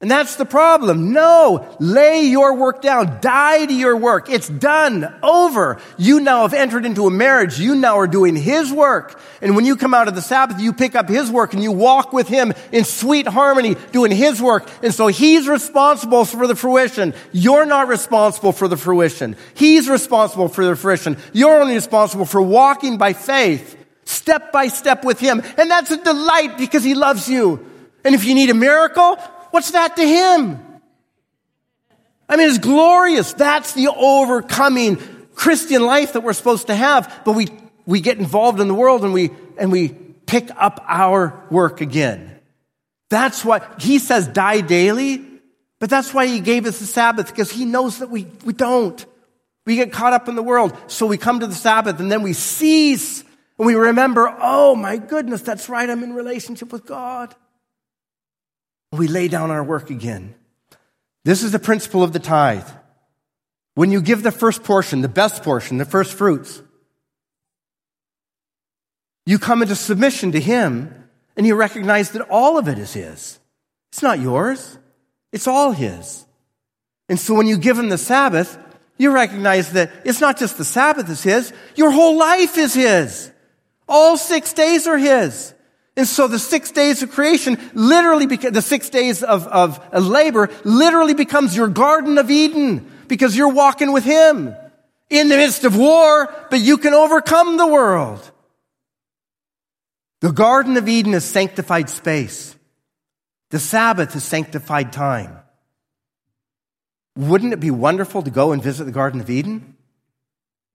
And 0.00 0.08
that's 0.08 0.36
the 0.36 0.44
problem. 0.44 1.12
No, 1.12 1.76
lay 1.80 2.22
your 2.22 2.54
work 2.54 2.82
down. 2.82 3.18
Die 3.20 3.66
to 3.66 3.74
your 3.74 3.96
work. 3.96 4.30
It's 4.30 4.48
done. 4.48 5.12
Over. 5.24 5.80
You 5.96 6.20
now 6.20 6.42
have 6.42 6.54
entered 6.54 6.86
into 6.86 7.08
a 7.08 7.10
marriage. 7.10 7.58
You 7.58 7.74
now 7.74 7.98
are 7.98 8.06
doing 8.06 8.36
His 8.36 8.72
work. 8.72 9.20
And 9.42 9.56
when 9.56 9.64
you 9.64 9.74
come 9.74 9.94
out 9.94 10.06
of 10.06 10.14
the 10.14 10.22
Sabbath, 10.22 10.60
you 10.60 10.72
pick 10.72 10.94
up 10.94 11.08
His 11.08 11.32
work 11.32 11.52
and 11.52 11.64
you 11.64 11.72
walk 11.72 12.12
with 12.12 12.28
Him 12.28 12.52
in 12.70 12.84
sweet 12.84 13.26
harmony 13.26 13.74
doing 13.90 14.12
His 14.12 14.40
work. 14.40 14.70
And 14.84 14.94
so 14.94 15.08
He's 15.08 15.48
responsible 15.48 16.24
for 16.24 16.46
the 16.46 16.54
fruition. 16.54 17.12
You're 17.32 17.66
not 17.66 17.88
responsible 17.88 18.52
for 18.52 18.68
the 18.68 18.76
fruition. 18.76 19.34
He's 19.54 19.88
responsible 19.88 20.46
for 20.46 20.64
the 20.64 20.76
fruition. 20.76 21.16
You're 21.32 21.60
only 21.60 21.74
responsible 21.74 22.24
for 22.24 22.40
walking 22.40 22.98
by 22.98 23.14
faith, 23.14 23.76
step 24.04 24.52
by 24.52 24.68
step 24.68 25.04
with 25.04 25.18
Him. 25.18 25.42
And 25.56 25.68
that's 25.68 25.90
a 25.90 26.00
delight 26.00 26.56
because 26.56 26.84
He 26.84 26.94
loves 26.94 27.28
you. 27.28 27.66
And 28.04 28.14
if 28.14 28.24
you 28.24 28.36
need 28.36 28.50
a 28.50 28.54
miracle, 28.54 29.18
What's 29.50 29.70
that 29.72 29.96
to 29.96 30.06
him? 30.06 30.64
I 32.28 32.36
mean, 32.36 32.48
it's 32.48 32.58
glorious. 32.58 33.32
That's 33.32 33.72
the 33.72 33.88
overcoming 33.88 34.98
Christian 35.34 35.84
life 35.84 36.12
that 36.12 36.20
we're 36.20 36.34
supposed 36.34 36.66
to 36.66 36.74
have. 36.74 37.22
But 37.24 37.32
we, 37.32 37.48
we 37.86 38.00
get 38.00 38.18
involved 38.18 38.60
in 38.60 38.68
the 38.68 38.74
world 38.74 39.04
and 39.04 39.12
we, 39.12 39.30
and 39.56 39.72
we 39.72 39.88
pick 39.88 40.50
up 40.56 40.84
our 40.86 41.42
work 41.50 41.80
again. 41.80 42.38
That's 43.08 43.44
why 43.44 43.66
he 43.80 43.98
says 43.98 44.28
die 44.28 44.60
daily, 44.60 45.24
but 45.78 45.88
that's 45.88 46.12
why 46.12 46.26
he 46.26 46.40
gave 46.40 46.66
us 46.66 46.78
the 46.78 46.86
Sabbath 46.86 47.28
because 47.28 47.50
he 47.50 47.64
knows 47.64 48.00
that 48.00 48.10
we, 48.10 48.26
we 48.44 48.52
don't. 48.52 49.04
We 49.64 49.76
get 49.76 49.92
caught 49.92 50.12
up 50.12 50.28
in 50.28 50.34
the 50.34 50.42
world. 50.42 50.76
So 50.88 51.06
we 51.06 51.16
come 51.16 51.40
to 51.40 51.46
the 51.46 51.54
Sabbath 51.54 51.98
and 52.00 52.12
then 52.12 52.22
we 52.22 52.34
cease 52.34 53.22
and 53.58 53.66
we 53.66 53.74
remember, 53.74 54.34
oh 54.40 54.76
my 54.76 54.98
goodness, 54.98 55.40
that's 55.40 55.70
right. 55.70 55.88
I'm 55.88 56.02
in 56.02 56.12
relationship 56.12 56.72
with 56.72 56.84
God 56.84 57.34
we 58.92 59.08
lay 59.08 59.28
down 59.28 59.50
our 59.50 59.62
work 59.62 59.90
again. 59.90 60.34
This 61.24 61.42
is 61.42 61.52
the 61.52 61.58
principle 61.58 62.02
of 62.02 62.12
the 62.12 62.18
tithe. 62.18 62.68
When 63.74 63.92
you 63.92 64.00
give 64.00 64.22
the 64.22 64.32
first 64.32 64.64
portion, 64.64 65.02
the 65.02 65.08
best 65.08 65.42
portion, 65.42 65.78
the 65.78 65.84
first 65.84 66.14
fruits, 66.14 66.62
you 69.26 69.38
come 69.38 69.62
into 69.62 69.76
submission 69.76 70.32
to 70.32 70.40
Him 70.40 71.08
and 71.36 71.46
you 71.46 71.54
recognize 71.54 72.12
that 72.12 72.26
all 72.30 72.58
of 72.58 72.66
it 72.66 72.78
is 72.78 72.94
His. 72.94 73.38
It's 73.92 74.02
not 74.02 74.20
yours. 74.20 74.78
It's 75.32 75.46
all 75.46 75.72
His. 75.72 76.24
And 77.08 77.20
so 77.20 77.34
when 77.34 77.46
you 77.46 77.58
give 77.58 77.78
Him 77.78 77.90
the 77.90 77.98
Sabbath, 77.98 78.58
you 78.96 79.12
recognize 79.12 79.72
that 79.72 79.92
it's 80.04 80.20
not 80.20 80.38
just 80.38 80.58
the 80.58 80.64
Sabbath 80.64 81.08
is 81.10 81.22
His, 81.22 81.52
your 81.76 81.90
whole 81.90 82.18
life 82.18 82.56
is 82.58 82.74
His. 82.74 83.30
All 83.86 84.16
six 84.16 84.52
days 84.54 84.86
are 84.86 84.98
His. 84.98 85.54
And 85.98 86.06
so 86.06 86.28
the 86.28 86.38
six 86.38 86.70
days 86.70 87.02
of 87.02 87.10
creation 87.10 87.58
literally, 87.74 88.28
beca- 88.28 88.52
the 88.52 88.62
six 88.62 88.88
days 88.88 89.24
of, 89.24 89.48
of, 89.48 89.80
of 89.92 90.06
labor 90.06 90.48
literally 90.62 91.12
becomes 91.12 91.56
your 91.56 91.66
Garden 91.66 92.18
of 92.18 92.30
Eden 92.30 92.88
because 93.08 93.36
you're 93.36 93.52
walking 93.52 93.90
with 93.90 94.04
Him 94.04 94.54
in 95.10 95.28
the 95.28 95.36
midst 95.36 95.64
of 95.64 95.76
war, 95.76 96.32
but 96.50 96.60
you 96.60 96.78
can 96.78 96.94
overcome 96.94 97.56
the 97.56 97.66
world. 97.66 98.30
The 100.20 100.30
Garden 100.30 100.76
of 100.76 100.88
Eden 100.88 101.14
is 101.14 101.24
sanctified 101.24 101.90
space. 101.90 102.54
The 103.50 103.58
Sabbath 103.58 104.14
is 104.14 104.22
sanctified 104.22 104.92
time. 104.92 105.36
Wouldn't 107.16 107.52
it 107.52 107.58
be 107.58 107.72
wonderful 107.72 108.22
to 108.22 108.30
go 108.30 108.52
and 108.52 108.62
visit 108.62 108.84
the 108.84 108.92
Garden 108.92 109.20
of 109.20 109.30
Eden? 109.30 109.74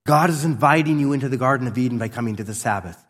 God 0.05 0.30
is 0.30 0.43
inviting 0.43 0.99
you 0.99 1.13
into 1.13 1.30
the 1.30 1.38
Garden 1.38 1.67
of 1.67 1.78
Eden 1.78 1.97
by 1.97 2.09
coming 2.09 2.36
to 2.36 2.43
the 2.43 2.53
Sabbath 2.53 3.01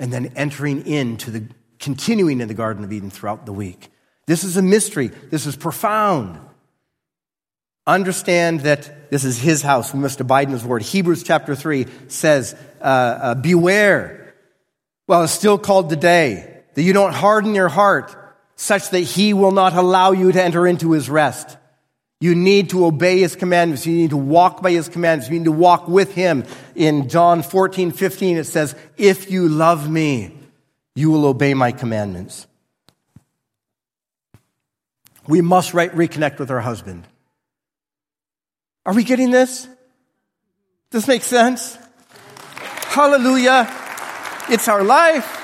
and 0.00 0.12
then 0.12 0.32
entering 0.34 0.84
into 0.86 1.30
the 1.30 1.44
continuing 1.78 2.40
in 2.40 2.48
the 2.48 2.54
Garden 2.54 2.82
of 2.82 2.92
Eden 2.92 3.10
throughout 3.10 3.46
the 3.46 3.52
week. 3.52 3.88
This 4.26 4.42
is 4.42 4.56
a 4.56 4.62
mystery. 4.62 5.08
This 5.08 5.46
is 5.46 5.54
profound. 5.54 6.40
Understand 7.86 8.60
that 8.60 9.10
this 9.10 9.24
is 9.24 9.38
his 9.38 9.62
house. 9.62 9.94
We 9.94 10.00
must 10.00 10.20
abide 10.20 10.48
in 10.48 10.52
his 10.52 10.64
word. 10.64 10.82
Hebrews 10.82 11.22
chapter 11.22 11.54
3 11.54 11.86
says, 12.08 12.54
uh, 12.80 12.84
uh, 12.84 13.34
Beware 13.36 14.20
while 15.10 15.24
it's 15.24 15.32
still 15.32 15.58
called 15.58 15.90
today, 15.90 16.62
that 16.74 16.82
you 16.82 16.92
don't 16.92 17.12
harden 17.12 17.56
your 17.56 17.68
heart 17.68 18.14
such 18.54 18.90
that 18.90 19.00
he 19.00 19.34
will 19.34 19.50
not 19.50 19.74
allow 19.74 20.12
you 20.12 20.30
to 20.30 20.40
enter 20.40 20.68
into 20.68 20.92
his 20.92 21.10
rest. 21.10 21.56
You 22.20 22.34
need 22.34 22.70
to 22.70 22.84
obey 22.84 23.20
his 23.20 23.34
commandments. 23.34 23.86
You 23.86 23.94
need 23.94 24.10
to 24.10 24.16
walk 24.16 24.60
by 24.60 24.72
his 24.72 24.90
commandments. 24.90 25.30
You 25.30 25.38
need 25.38 25.46
to 25.46 25.52
walk 25.52 25.88
with 25.88 26.14
him. 26.14 26.44
In 26.74 27.08
John 27.08 27.42
14, 27.42 27.92
15, 27.92 28.36
it 28.36 28.44
says, 28.44 28.74
If 28.98 29.30
you 29.30 29.48
love 29.48 29.90
me, 29.90 30.36
you 30.94 31.10
will 31.10 31.24
obey 31.24 31.54
my 31.54 31.72
commandments. 31.72 32.46
We 35.26 35.40
must 35.40 35.72
right, 35.72 35.90
reconnect 35.92 36.38
with 36.38 36.50
our 36.50 36.60
husband. 36.60 37.06
Are 38.84 38.92
we 38.92 39.04
getting 39.04 39.30
this? 39.30 39.64
Does 40.90 41.02
this 41.02 41.08
make 41.08 41.22
sense? 41.22 41.78
Hallelujah. 42.88 43.66
It's 44.50 44.68
our 44.68 44.82
life. 44.82 45.39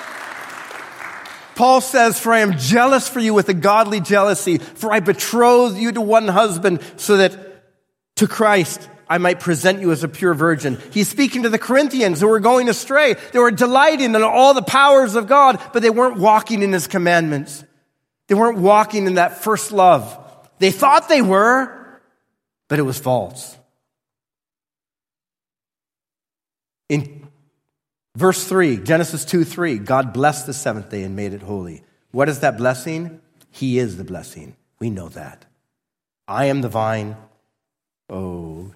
Paul 1.56 1.80
says, 1.80 2.20
For 2.20 2.32
I 2.32 2.40
am 2.40 2.58
jealous 2.58 3.08
for 3.08 3.18
you 3.18 3.34
with 3.34 3.48
a 3.48 3.54
godly 3.54 4.00
jealousy, 4.00 4.58
for 4.58 4.92
I 4.92 5.00
betroth 5.00 5.76
you 5.76 5.90
to 5.90 6.00
one 6.00 6.28
husband, 6.28 6.80
so 6.96 7.16
that 7.16 7.36
to 8.16 8.28
Christ, 8.28 8.88
I 9.08 9.18
might 9.18 9.40
present 9.40 9.80
you 9.80 9.90
as 9.90 10.04
a 10.04 10.08
pure 10.08 10.34
virgin. 10.34 10.78
He's 10.92 11.08
speaking 11.08 11.44
to 11.44 11.48
the 11.48 11.58
Corinthians 11.58 12.20
who 12.20 12.28
were 12.28 12.40
going 12.40 12.68
astray. 12.68 13.16
They 13.32 13.38
were 13.38 13.50
delighting 13.50 14.14
in 14.14 14.22
all 14.22 14.52
the 14.52 14.62
powers 14.62 15.14
of 15.14 15.28
God, 15.28 15.60
but 15.72 15.82
they 15.82 15.90
weren't 15.90 16.18
walking 16.18 16.62
in 16.62 16.72
his 16.72 16.86
commandments. 16.86 17.64
They 18.28 18.34
weren't 18.34 18.58
walking 18.58 19.06
in 19.06 19.14
that 19.14 19.42
first 19.42 19.72
love. 19.72 20.18
They 20.58 20.70
thought 20.70 21.08
they 21.08 21.22
were, 21.22 22.00
but 22.68 22.78
it 22.78 22.82
was 22.82 22.98
false. 22.98 23.56
In 26.88 27.25
verse 28.16 28.44
3, 28.48 28.78
Genesis 28.78 29.24
2 29.24 29.44
3, 29.44 29.78
God 29.78 30.12
blessed 30.12 30.46
the 30.46 30.52
seventh 30.52 30.90
day 30.90 31.02
and 31.02 31.14
made 31.14 31.32
it 31.32 31.42
holy. 31.42 31.84
What 32.10 32.28
is 32.28 32.40
that 32.40 32.56
blessing? 32.56 33.20
He 33.50 33.78
is 33.78 33.96
the 33.96 34.04
blessing. 34.04 34.56
We 34.80 34.90
know 34.90 35.08
that. 35.10 35.44
I 36.26 36.46
am 36.46 36.62
the 36.62 36.68
vine. 36.68 37.16
Oh, 38.08 38.72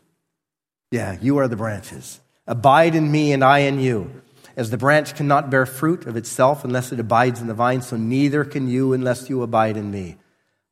yeah, 0.91 1.17
you 1.21 1.39
are 1.39 1.49
the 1.49 1.57
branches. 1.57 2.21
Abide 2.47 2.95
in 2.95 3.11
me 3.11 3.33
and 3.33 3.43
I 3.43 3.61
in 3.61 3.81
you. 3.81 4.23
As 4.57 4.71
the 4.71 4.79
branch 4.79 5.15
cannot 5.15 5.51
bear 5.51 5.65
fruit 5.65 6.07
of 6.07 6.17
itself 6.17 6.65
unless 6.65 6.93
it 6.93 7.01
abides 7.01 7.41
in 7.41 7.47
the 7.47 7.55
vine, 7.55 7.81
so 7.83 7.97
neither 7.97 8.45
can 8.45 8.69
you 8.69 8.93
unless 8.93 9.31
you 9.31 9.43
abide 9.43 9.77
in 9.77 9.91
me. 9.91 10.17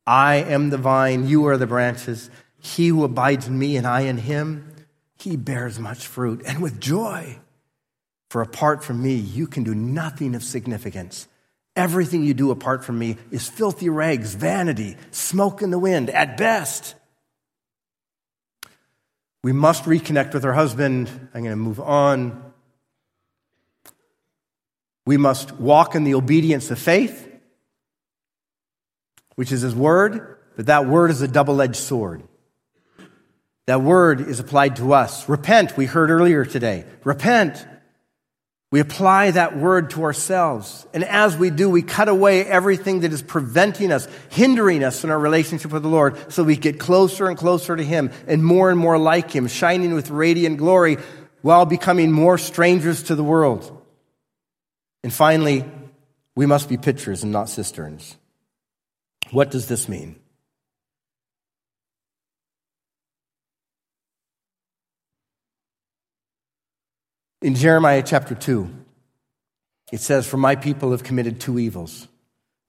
I 0.05 0.35
am 0.35 0.69
the 0.69 0.77
vine, 0.77 1.27
you 1.27 1.45
are 1.47 1.57
the 1.57 1.67
branches. 1.67 2.29
He 2.59 2.89
who 2.89 3.03
abides 3.03 3.47
in 3.47 3.57
me 3.57 3.77
and 3.77 3.87
I 3.87 4.01
in 4.01 4.17
him, 4.17 4.73
he 5.17 5.37
bears 5.37 5.79
much 5.79 6.05
fruit 6.05 6.41
and 6.45 6.61
with 6.61 6.79
joy. 6.79 7.39
For 8.29 8.41
apart 8.41 8.83
from 8.83 9.01
me, 9.01 9.15
you 9.15 9.47
can 9.47 9.63
do 9.63 9.73
nothing 9.73 10.35
of 10.35 10.43
significance. 10.43 11.27
Everything 11.75 12.23
you 12.23 12.33
do 12.33 12.51
apart 12.51 12.83
from 12.83 12.99
me 12.99 13.17
is 13.31 13.47
filthy 13.47 13.89
rags, 13.89 14.35
vanity, 14.35 14.97
smoke 15.11 15.61
in 15.61 15.71
the 15.71 15.79
wind, 15.79 16.09
at 16.09 16.37
best. 16.37 16.95
We 19.43 19.53
must 19.53 19.85
reconnect 19.85 20.33
with 20.33 20.45
our 20.45 20.53
husband. 20.53 21.09
I'm 21.33 21.43
going 21.43 21.51
to 21.51 21.55
move 21.55 21.79
on. 21.79 22.53
We 25.05 25.17
must 25.17 25.53
walk 25.53 25.95
in 25.95 26.03
the 26.03 26.13
obedience 26.15 26.69
of 26.69 26.77
faith, 26.77 27.27
which 29.35 29.51
is 29.51 29.61
his 29.61 29.73
word, 29.73 30.37
but 30.55 30.67
that 30.67 30.85
word 30.85 31.09
is 31.09 31.21
a 31.21 31.27
double 31.27 31.61
edged 31.61 31.77
sword. 31.77 32.21
That 33.65 33.81
word 33.81 34.21
is 34.21 34.39
applied 34.39 34.75
to 34.75 34.93
us. 34.93 35.29
Repent, 35.29 35.77
we 35.77 35.85
heard 35.85 36.09
earlier 36.11 36.45
today. 36.45 36.85
Repent. 37.03 37.65
We 38.71 38.79
apply 38.79 39.31
that 39.31 39.57
word 39.57 39.89
to 39.91 40.03
ourselves. 40.03 40.85
And 40.93 41.03
as 41.03 41.35
we 41.35 41.49
do, 41.49 41.69
we 41.69 41.81
cut 41.81 42.07
away 42.07 42.45
everything 42.45 42.99
that 42.99 43.11
is 43.11 43.23
preventing 43.23 43.91
us, 43.91 44.07
hindering 44.29 44.83
us 44.83 45.03
in 45.03 45.09
our 45.09 45.17
relationship 45.17 45.71
with 45.71 45.81
the 45.81 45.89
Lord 45.89 46.31
so 46.31 46.43
we 46.43 46.55
get 46.55 46.79
closer 46.79 47.27
and 47.27 47.37
closer 47.37 47.75
to 47.75 47.83
Him 47.83 48.11
and 48.27 48.43
more 48.43 48.69
and 48.69 48.79
more 48.79 48.99
like 48.99 49.31
Him, 49.31 49.47
shining 49.47 49.95
with 49.95 50.11
radiant 50.11 50.57
glory 50.57 50.97
while 51.41 51.65
becoming 51.65 52.11
more 52.11 52.37
strangers 52.37 53.03
to 53.03 53.15
the 53.15 53.23
world. 53.23 53.75
And 55.03 55.11
finally, 55.11 55.65
we 56.35 56.45
must 56.45 56.69
be 56.69 56.77
pitchers 56.77 57.23
and 57.23 57.31
not 57.31 57.49
cisterns. 57.49 58.17
What 59.31 59.49
does 59.49 59.67
this 59.67 59.89
mean? 59.89 60.15
In 67.41 67.55
Jeremiah 67.55 68.03
chapter 68.05 68.35
2, 68.35 68.69
it 69.93 70.01
says, 70.01 70.27
For 70.27 70.37
my 70.37 70.55
people 70.55 70.91
have 70.91 71.03
committed 71.03 71.39
two 71.39 71.57
evils. 71.57 72.07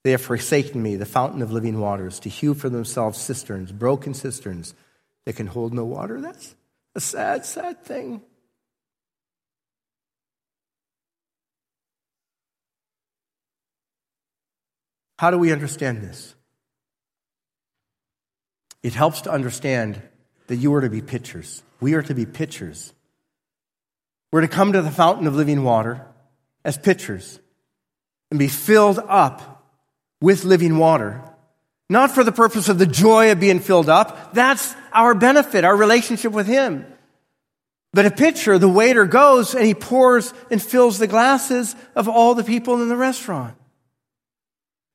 They 0.04 0.12
have 0.12 0.22
forsaken 0.22 0.80
me, 0.80 0.96
the 0.96 1.06
fountain 1.06 1.42
of 1.42 1.52
living 1.52 1.80
waters, 1.80 2.20
to 2.20 2.28
hew 2.28 2.54
for 2.54 2.68
themselves 2.68 3.20
cisterns, 3.20 3.72
broken 3.72 4.14
cisterns 4.14 4.74
that 5.24 5.34
can 5.36 5.48
hold 5.48 5.74
no 5.74 5.84
water. 5.84 6.20
That's 6.20 6.54
a 6.94 7.00
sad, 7.00 7.44
sad 7.44 7.84
thing. 7.84 8.22
How 15.18 15.30
do 15.30 15.36
we 15.36 15.52
understand 15.52 16.00
this? 16.00 16.34
It 18.82 18.94
helps 18.94 19.22
to 19.22 19.30
understand 19.30 20.00
that 20.46 20.56
you 20.56 20.72
are 20.74 20.80
to 20.80 20.88
be 20.88 21.02
pitchers. 21.02 21.62
We 21.80 21.92
are 21.94 22.02
to 22.02 22.14
be 22.14 22.24
pitchers 22.24 22.94
we're 24.32 24.42
to 24.42 24.48
come 24.48 24.72
to 24.72 24.82
the 24.82 24.90
fountain 24.90 25.26
of 25.26 25.34
living 25.34 25.64
water 25.64 26.06
as 26.64 26.78
pitchers 26.78 27.40
and 28.30 28.38
be 28.38 28.48
filled 28.48 28.98
up 28.98 29.64
with 30.20 30.44
living 30.44 30.78
water. 30.78 31.22
Not 31.88 32.12
for 32.12 32.22
the 32.22 32.32
purpose 32.32 32.68
of 32.68 32.78
the 32.78 32.86
joy 32.86 33.32
of 33.32 33.40
being 33.40 33.58
filled 33.58 33.88
up. 33.88 34.32
That's 34.32 34.74
our 34.92 35.14
benefit, 35.14 35.64
our 35.64 35.76
relationship 35.76 36.32
with 36.32 36.46
Him. 36.46 36.86
But 37.92 38.06
a 38.06 38.10
pitcher, 38.10 38.58
the 38.58 38.68
waiter 38.68 39.04
goes 39.04 39.54
and 39.54 39.66
he 39.66 39.74
pours 39.74 40.32
and 40.50 40.62
fills 40.62 40.98
the 40.98 41.08
glasses 41.08 41.74
of 41.96 42.08
all 42.08 42.36
the 42.36 42.44
people 42.44 42.80
in 42.80 42.88
the 42.88 42.96
restaurant. 42.96 43.56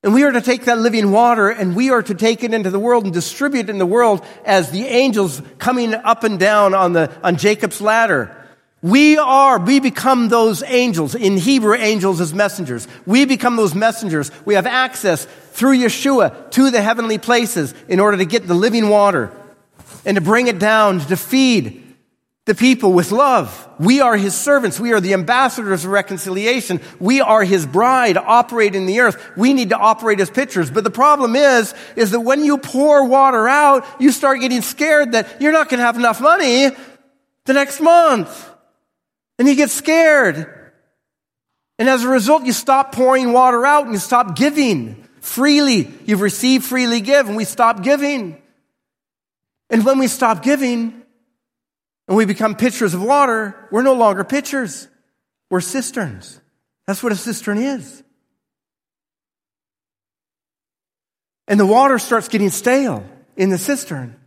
And 0.01 0.13
we 0.13 0.23
are 0.23 0.31
to 0.31 0.41
take 0.41 0.65
that 0.65 0.77
living 0.77 1.11
water 1.11 1.49
and 1.49 1.75
we 1.75 1.89
are 1.89 2.03
to 2.03 2.13
take 2.13 2.43
it 2.43 2.53
into 2.53 2.69
the 2.69 2.79
world 2.79 3.03
and 3.03 3.13
distribute 3.13 3.61
it 3.61 3.69
in 3.69 3.79
the 3.79 3.85
world 3.85 4.23
as 4.45 4.71
the 4.71 4.85
angels 4.85 5.41
coming 5.57 5.93
up 5.93 6.23
and 6.23 6.39
down 6.39 6.73
on 6.73 6.93
the, 6.93 7.11
on 7.21 7.35
Jacob's 7.37 7.81
ladder. 7.81 8.44
We 8.85 9.17
are, 9.17 9.57
we 9.57 9.79
become 9.79 10.29
those 10.29 10.61
angels. 10.61 11.15
In 11.15 11.37
Hebrew, 11.37 11.73
angels 11.73 12.21
as 12.21 12.35
messengers. 12.35 12.87
We 13.07 13.25
become 13.25 13.55
those 13.55 13.73
messengers. 13.73 14.29
We 14.45 14.53
have 14.53 14.67
access 14.67 15.25
through 15.25 15.79
Yeshua 15.79 16.51
to 16.51 16.69
the 16.69 16.83
heavenly 16.83 17.17
places 17.17 17.73
in 17.87 17.99
order 17.99 18.17
to 18.17 18.25
get 18.25 18.45
the 18.45 18.53
living 18.53 18.87
water 18.87 19.31
and 20.05 20.17
to 20.17 20.21
bring 20.21 20.45
it 20.45 20.59
down 20.59 20.99
to 20.99 21.17
feed 21.17 21.95
the 22.45 22.53
people 22.53 22.93
with 22.93 23.11
love. 23.11 23.67
We 23.79 24.01
are 24.01 24.15
his 24.15 24.35
servants. 24.35 24.79
We 24.79 24.93
are 24.93 25.01
the 25.01 25.15
ambassadors 25.15 25.83
of 25.83 25.89
reconciliation. 25.89 26.79
We 26.99 27.21
are 27.21 27.43
his 27.43 27.65
bride 27.65 28.17
operating 28.17 28.81
in 28.81 28.85
the 28.85 28.99
earth. 28.99 29.35
We 29.35 29.53
need 29.53 29.69
to 29.69 29.77
operate 29.77 30.19
as 30.19 30.29
pitchers. 30.29 30.69
But 30.69 30.83
the 30.83 30.91
problem 30.91 31.35
is, 31.35 31.73
is 31.95 32.11
that 32.11 32.19
when 32.19 32.45
you 32.45 32.59
pour 32.59 33.07
water 33.07 33.47
out, 33.47 33.83
you 33.99 34.11
start 34.11 34.41
getting 34.41 34.61
scared 34.61 35.13
that 35.13 35.41
you're 35.41 35.53
not 35.53 35.69
going 35.69 35.79
to 35.79 35.85
have 35.87 35.97
enough 35.97 36.21
money 36.21 36.69
the 37.45 37.53
next 37.53 37.81
month. 37.81 38.51
And 39.37 39.47
you 39.47 39.55
get 39.55 39.69
scared. 39.69 40.71
And 41.77 41.89
as 41.89 42.03
a 42.03 42.07
result, 42.07 42.45
you 42.45 42.53
stop 42.53 42.93
pouring 42.93 43.33
water 43.33 43.65
out 43.65 43.85
and 43.85 43.93
you 43.93 43.99
stop 43.99 44.35
giving 44.35 45.07
freely. 45.19 45.91
You've 46.05 46.21
received, 46.21 46.63
freely 46.63 47.01
give, 47.01 47.27
and 47.27 47.35
we 47.35 47.45
stop 47.45 47.83
giving. 47.83 48.41
And 49.69 49.85
when 49.85 49.99
we 49.99 50.07
stop 50.07 50.43
giving 50.43 51.03
and 52.07 52.15
we 52.15 52.25
become 52.25 52.55
pitchers 52.55 52.93
of 52.93 53.01
water, 53.01 53.67
we're 53.71 53.81
no 53.81 53.93
longer 53.93 54.23
pitchers. 54.23 54.87
We're 55.49 55.61
cisterns. 55.61 56.39
That's 56.87 57.03
what 57.03 57.11
a 57.11 57.15
cistern 57.15 57.57
is. 57.57 58.03
And 61.47 61.59
the 61.59 61.65
water 61.65 61.99
starts 61.99 62.27
getting 62.27 62.49
stale 62.49 63.03
in 63.35 63.49
the 63.49 63.57
cistern. 63.57 64.19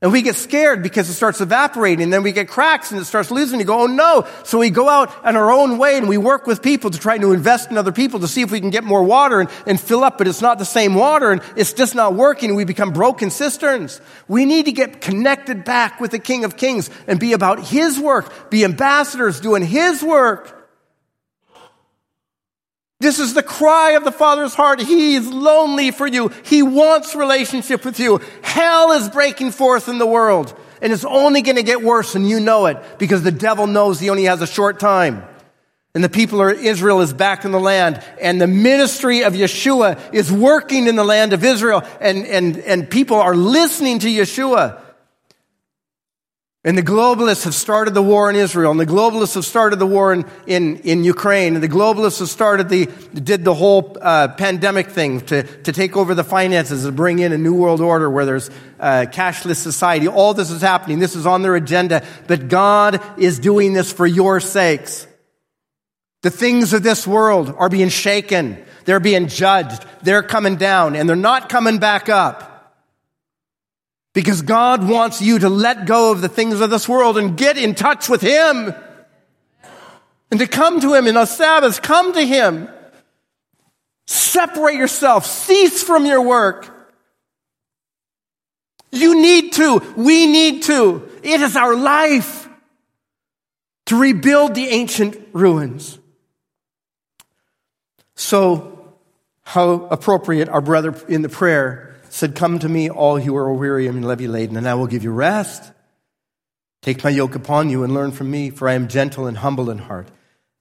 And 0.00 0.12
we 0.12 0.22
get 0.22 0.36
scared 0.36 0.84
because 0.84 1.10
it 1.10 1.14
starts 1.14 1.40
evaporating, 1.40 2.04
and 2.04 2.12
then 2.12 2.22
we 2.22 2.30
get 2.30 2.46
cracks 2.46 2.92
and 2.92 3.00
it 3.00 3.04
starts 3.04 3.32
losing. 3.32 3.58
You 3.58 3.66
go, 3.66 3.82
oh 3.82 3.86
no. 3.86 4.28
So 4.44 4.58
we 4.58 4.70
go 4.70 4.88
out 4.88 5.12
on 5.24 5.34
our 5.34 5.50
own 5.50 5.76
way 5.76 5.98
and 5.98 6.08
we 6.08 6.18
work 6.18 6.46
with 6.46 6.62
people 6.62 6.90
to 6.90 6.98
try 6.98 7.18
to 7.18 7.32
invest 7.32 7.72
in 7.72 7.76
other 7.76 7.90
people 7.90 8.20
to 8.20 8.28
see 8.28 8.42
if 8.42 8.52
we 8.52 8.60
can 8.60 8.70
get 8.70 8.84
more 8.84 9.02
water 9.02 9.40
and, 9.40 9.50
and 9.66 9.80
fill 9.80 10.04
up, 10.04 10.16
but 10.16 10.28
it's 10.28 10.40
not 10.40 10.60
the 10.60 10.64
same 10.64 10.94
water 10.94 11.32
and 11.32 11.42
it's 11.56 11.72
just 11.72 11.96
not 11.96 12.14
working. 12.14 12.54
We 12.54 12.64
become 12.64 12.92
broken 12.92 13.30
cisterns. 13.30 14.00
We 14.28 14.44
need 14.44 14.66
to 14.66 14.72
get 14.72 15.00
connected 15.00 15.64
back 15.64 15.98
with 15.98 16.12
the 16.12 16.20
King 16.20 16.44
of 16.44 16.56
Kings 16.56 16.90
and 17.08 17.18
be 17.18 17.32
about 17.32 17.66
His 17.66 17.98
work, 17.98 18.50
be 18.50 18.64
ambassadors 18.64 19.40
doing 19.40 19.64
His 19.64 20.00
work. 20.00 20.57
This 23.00 23.20
is 23.20 23.34
the 23.34 23.44
cry 23.44 23.92
of 23.92 24.04
the 24.04 24.10
Father's 24.10 24.54
heart. 24.54 24.80
He 24.80 25.14
is 25.14 25.28
lonely 25.28 25.92
for 25.92 26.06
you. 26.06 26.32
He 26.44 26.62
wants 26.62 27.14
relationship 27.14 27.84
with 27.84 28.00
you. 28.00 28.20
Hell 28.42 28.92
is 28.92 29.08
breaking 29.08 29.52
forth 29.52 29.88
in 29.88 29.98
the 29.98 30.06
world 30.06 30.58
and 30.82 30.92
it's 30.92 31.04
only 31.04 31.42
going 31.42 31.56
to 31.56 31.62
get 31.62 31.82
worse 31.82 32.14
and 32.14 32.28
you 32.28 32.40
know 32.40 32.66
it 32.66 32.78
because 32.98 33.22
the 33.22 33.32
devil 33.32 33.66
knows 33.66 34.00
he 34.00 34.10
only 34.10 34.24
has 34.24 34.42
a 34.42 34.46
short 34.46 34.80
time. 34.80 35.22
And 35.94 36.04
the 36.04 36.08
people 36.08 36.46
of 36.46 36.58
Israel 36.58 37.00
is 37.00 37.12
back 37.12 37.44
in 37.44 37.52
the 37.52 37.60
land 37.60 38.04
and 38.20 38.40
the 38.40 38.46
ministry 38.46 39.22
of 39.22 39.32
Yeshua 39.32 40.12
is 40.12 40.30
working 40.30 40.86
in 40.86 40.96
the 40.96 41.04
land 41.04 41.32
of 41.32 41.44
Israel 41.44 41.82
and, 42.00 42.26
and, 42.26 42.58
and 42.58 42.90
people 42.90 43.16
are 43.16 43.34
listening 43.34 44.00
to 44.00 44.08
Yeshua. 44.08 44.80
And 46.68 46.76
the 46.76 46.82
globalists 46.82 47.44
have 47.44 47.54
started 47.54 47.94
the 47.94 48.02
war 48.02 48.28
in 48.28 48.36
Israel, 48.36 48.70
and 48.70 48.78
the 48.78 48.84
globalists 48.84 49.36
have 49.36 49.46
started 49.46 49.78
the 49.78 49.86
war 49.86 50.12
in, 50.12 50.26
in, 50.46 50.76
in 50.80 51.02
Ukraine, 51.02 51.54
and 51.54 51.62
the 51.62 51.68
globalists 51.68 52.18
have 52.18 52.28
started 52.28 52.68
the, 52.68 52.84
did 53.14 53.42
the 53.42 53.54
whole 53.54 53.96
uh, 54.02 54.28
pandemic 54.28 54.90
thing 54.90 55.22
to, 55.22 55.44
to 55.44 55.72
take 55.72 55.96
over 55.96 56.14
the 56.14 56.24
finances 56.24 56.84
and 56.84 56.94
bring 56.94 57.20
in 57.20 57.32
a 57.32 57.38
new 57.38 57.54
world 57.54 57.80
order 57.80 58.10
where 58.10 58.26
there's 58.26 58.50
uh, 58.78 59.06
cashless 59.10 59.56
society. 59.56 60.08
All 60.08 60.34
this 60.34 60.50
is 60.50 60.60
happening. 60.60 60.98
This 60.98 61.16
is 61.16 61.24
on 61.24 61.40
their 61.40 61.56
agenda, 61.56 62.04
but 62.26 62.48
God 62.48 63.02
is 63.18 63.38
doing 63.38 63.72
this 63.72 63.90
for 63.90 64.06
your 64.06 64.38
sakes. 64.38 65.06
The 66.20 66.30
things 66.30 66.74
of 66.74 66.82
this 66.82 67.06
world 67.06 67.54
are 67.56 67.70
being 67.70 67.88
shaken. 67.88 68.62
They're 68.84 69.00
being 69.00 69.28
judged. 69.28 69.86
They're 70.02 70.22
coming 70.22 70.56
down, 70.56 70.96
and 70.96 71.08
they're 71.08 71.16
not 71.16 71.48
coming 71.48 71.78
back 71.78 72.10
up. 72.10 72.57
Because 74.14 74.42
God 74.42 74.88
wants 74.88 75.22
you 75.22 75.38
to 75.38 75.48
let 75.48 75.86
go 75.86 76.10
of 76.10 76.20
the 76.20 76.28
things 76.28 76.60
of 76.60 76.70
this 76.70 76.88
world 76.88 77.18
and 77.18 77.36
get 77.36 77.56
in 77.56 77.74
touch 77.74 78.08
with 78.08 78.20
Him. 78.20 78.74
And 80.30 80.40
to 80.40 80.46
come 80.46 80.80
to 80.80 80.94
Him 80.94 81.06
in 81.06 81.16
a 81.16 81.26
Sabbath, 81.26 81.82
come 81.82 82.12
to 82.14 82.22
Him. 82.22 82.68
Separate 84.06 84.74
yourself. 84.74 85.26
Cease 85.26 85.82
from 85.82 86.06
your 86.06 86.22
work. 86.22 86.74
You 88.90 89.20
need 89.20 89.52
to. 89.54 89.82
We 89.96 90.26
need 90.26 90.62
to. 90.64 91.08
It 91.22 91.40
is 91.40 91.56
our 91.56 91.76
life 91.76 92.48
to 93.86 93.96
rebuild 93.98 94.54
the 94.54 94.68
ancient 94.68 95.16
ruins. 95.32 95.98
So, 98.14 98.96
how 99.42 99.86
appropriate 99.90 100.48
our 100.48 100.60
brother 100.60 100.94
in 101.08 101.22
the 101.22 101.28
prayer 101.28 101.87
said, 102.10 102.34
Come 102.34 102.58
to 102.58 102.68
me, 102.68 102.90
all 102.90 103.18
who 103.18 103.36
are 103.36 103.52
weary 103.52 103.86
and 103.86 104.04
heavy 104.04 104.28
laden, 104.28 104.56
and 104.56 104.68
I 104.68 104.74
will 104.74 104.86
give 104.86 105.04
you 105.04 105.12
rest. 105.12 105.72
Take 106.82 107.02
my 107.02 107.10
yoke 107.10 107.34
upon 107.34 107.70
you 107.70 107.82
and 107.84 107.92
learn 107.92 108.12
from 108.12 108.30
me, 108.30 108.50
for 108.50 108.68
I 108.68 108.74
am 108.74 108.88
gentle 108.88 109.26
and 109.26 109.36
humble 109.36 109.70
in 109.70 109.78
heart, 109.78 110.08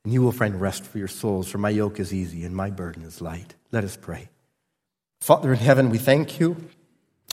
and 0.04 0.14
you 0.14 0.22
will 0.22 0.32
find 0.32 0.60
rest 0.60 0.84
for 0.84 0.98
your 0.98 1.08
souls, 1.08 1.48
for 1.48 1.58
my 1.58 1.70
yoke 1.70 2.00
is 2.00 2.14
easy 2.14 2.44
and 2.44 2.56
my 2.56 2.70
burden 2.70 3.04
is 3.04 3.22
light. 3.22 3.56
Let 3.72 3.84
us 3.84 3.98
pray. 3.98 4.30
Father 5.22 5.52
in 5.52 5.60
heaven, 5.60 5.90
we 5.90 5.98
thank 5.98 6.40
you. 6.40 6.58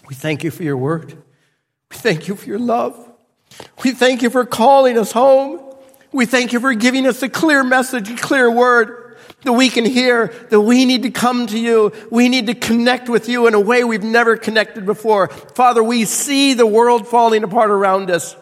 We 0.08 0.14
thank 0.14 0.44
you 0.44 0.50
for 0.50 0.62
your 0.62 0.76
word. 0.76 1.12
We 1.90 1.96
thank 1.96 2.28
you 2.28 2.34
for 2.36 2.46
your 2.46 2.58
love. 2.58 3.12
We 3.82 3.92
thank 3.92 4.22
you 4.22 4.30
for 4.30 4.44
calling 4.44 4.98
us 4.98 5.12
home. 5.12 5.60
We 6.12 6.26
thank 6.26 6.52
you 6.52 6.60
for 6.60 6.74
giving 6.74 7.06
us 7.06 7.22
a 7.22 7.28
clear 7.28 7.62
message, 7.64 8.10
a 8.10 8.16
clear 8.16 8.50
word 8.50 9.03
that 9.44 9.52
we 9.52 9.68
can 9.68 9.84
hear 9.84 10.28
that 10.50 10.60
we 10.60 10.84
need 10.84 11.04
to 11.04 11.10
come 11.10 11.46
to 11.46 11.58
you. 11.58 11.92
We 12.10 12.28
need 12.28 12.46
to 12.48 12.54
connect 12.54 13.08
with 13.08 13.28
you 13.28 13.46
in 13.46 13.54
a 13.54 13.60
way 13.60 13.84
we've 13.84 14.02
never 14.02 14.36
connected 14.36 14.84
before. 14.84 15.28
Father, 15.28 15.82
we 15.82 16.04
see 16.04 16.54
the 16.54 16.66
world 16.66 17.06
falling 17.06 17.44
apart 17.44 17.70
around 17.70 18.10
us. 18.10 18.36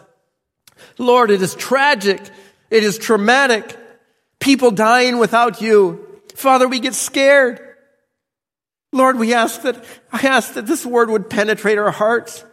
Lord, 0.97 1.31
it 1.31 1.41
is 1.41 1.55
tragic. 1.55 2.21
It 2.69 2.83
is 2.83 2.97
traumatic. 2.97 3.77
People 4.39 4.71
dying 4.71 5.19
without 5.19 5.61
you. 5.61 6.21
Father, 6.35 6.67
we 6.67 6.79
get 6.79 6.93
scared. 6.95 7.59
Lord, 8.91 9.17
we 9.17 9.33
ask 9.33 9.61
that, 9.63 9.83
I 10.11 10.27
ask 10.27 10.53
that 10.53 10.67
this 10.67 10.85
word 10.85 11.09
would 11.09 11.29
penetrate 11.29 11.77
our 11.77 11.91
hearts. 11.91 12.45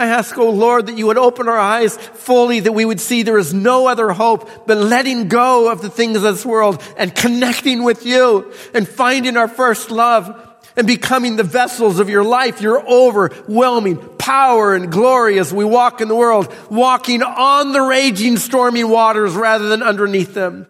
I 0.00 0.06
ask, 0.06 0.38
oh 0.38 0.48
Lord, 0.48 0.86
that 0.86 0.96
you 0.96 1.08
would 1.08 1.18
open 1.18 1.46
our 1.46 1.58
eyes 1.58 1.94
fully, 1.94 2.60
that 2.60 2.72
we 2.72 2.86
would 2.86 3.00
see 3.00 3.22
there 3.22 3.36
is 3.36 3.52
no 3.52 3.86
other 3.86 4.10
hope 4.12 4.66
but 4.66 4.78
letting 4.78 5.28
go 5.28 5.70
of 5.70 5.82
the 5.82 5.90
things 5.90 6.16
of 6.16 6.22
this 6.22 6.46
world 6.46 6.82
and 6.96 7.14
connecting 7.14 7.84
with 7.84 8.06
you 8.06 8.50
and 8.72 8.88
finding 8.88 9.36
our 9.36 9.46
first 9.46 9.90
love 9.90 10.46
and 10.74 10.86
becoming 10.86 11.36
the 11.36 11.42
vessels 11.42 12.00
of 12.00 12.08
your 12.08 12.24
life, 12.24 12.62
your 12.62 12.82
overwhelming 12.88 13.98
power 14.16 14.74
and 14.74 14.90
glory 14.90 15.38
as 15.38 15.52
we 15.52 15.66
walk 15.66 16.00
in 16.00 16.08
the 16.08 16.16
world, 16.16 16.50
walking 16.70 17.22
on 17.22 17.72
the 17.72 17.82
raging, 17.82 18.38
stormy 18.38 18.84
waters 18.84 19.34
rather 19.34 19.68
than 19.68 19.82
underneath 19.82 20.32
them. 20.32 20.66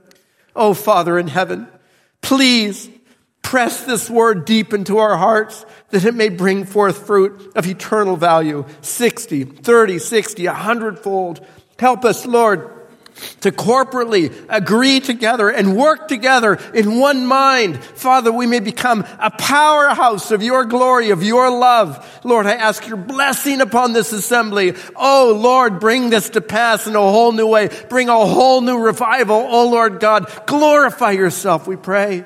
Oh, 0.56 0.74
Father 0.74 1.16
in 1.20 1.28
heaven, 1.28 1.68
please 2.20 2.90
press 3.51 3.82
this 3.82 4.09
word 4.09 4.44
deep 4.44 4.72
into 4.72 4.98
our 4.98 5.16
hearts 5.16 5.66
that 5.88 6.05
it 6.05 6.14
may 6.14 6.28
bring 6.28 6.64
forth 6.64 7.05
fruit 7.05 7.51
of 7.57 7.66
eternal 7.66 8.14
value 8.14 8.64
60, 8.80 9.42
30, 9.42 9.98
60, 9.98 10.46
a 10.46 10.53
hundredfold. 10.53 11.44
Help 11.76 12.05
us, 12.05 12.24
Lord, 12.24 12.70
to 13.40 13.51
corporately 13.51 14.32
agree 14.48 15.01
together 15.01 15.48
and 15.48 15.76
work 15.76 16.07
together 16.07 16.61
in 16.72 17.01
one 17.01 17.26
mind. 17.26 17.82
Father, 17.82 18.30
we 18.30 18.46
may 18.46 18.61
become 18.61 19.05
a 19.18 19.32
powerhouse 19.32 20.30
of 20.30 20.44
your 20.44 20.64
glory, 20.64 21.11
of 21.11 21.24
your 21.24 21.51
love. 21.51 22.20
Lord, 22.22 22.46
I 22.46 22.53
ask 22.53 22.86
your 22.86 22.98
blessing 22.98 23.61
upon 23.61 23.94
this 23.94 24.12
assembly. 24.12 24.74
Oh, 24.94 25.36
Lord, 25.36 25.80
bring 25.80 26.11
this 26.11 26.30
to 26.30 26.40
pass 26.40 26.86
in 26.86 26.94
a 26.94 27.01
whole 27.01 27.32
new 27.32 27.48
way. 27.48 27.68
Bring 27.88 28.09
a 28.09 28.26
whole 28.26 28.61
new 28.61 28.78
revival. 28.78 29.44
Oh, 29.51 29.68
Lord 29.68 29.98
God, 29.98 30.32
glorify 30.46 31.11
yourself, 31.11 31.66
we 31.66 31.74
pray. 31.74 32.24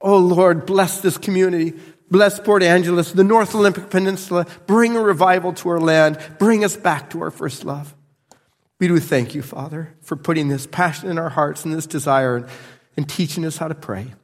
Oh, 0.00 0.18
Lord, 0.18 0.66
bless 0.66 1.00
this 1.00 1.18
community. 1.18 1.74
Bless 2.10 2.40
Port 2.40 2.62
Angeles, 2.62 3.12
the 3.12 3.24
North 3.24 3.54
Olympic 3.54 3.90
Peninsula. 3.90 4.46
Bring 4.66 4.96
a 4.96 5.02
revival 5.02 5.52
to 5.54 5.68
our 5.68 5.80
land. 5.80 6.18
Bring 6.38 6.64
us 6.64 6.76
back 6.76 7.10
to 7.10 7.22
our 7.22 7.30
first 7.30 7.64
love. 7.64 7.94
We 8.80 8.88
do 8.88 8.98
thank 9.00 9.34
you, 9.34 9.42
Father, 9.42 9.94
for 10.02 10.16
putting 10.16 10.48
this 10.48 10.66
passion 10.66 11.10
in 11.10 11.18
our 11.18 11.28
hearts 11.28 11.64
and 11.64 11.74
this 11.74 11.86
desire 11.86 12.36
and, 12.36 12.46
and 12.96 13.08
teaching 13.08 13.44
us 13.44 13.58
how 13.58 13.68
to 13.68 13.74
pray. 13.74 14.14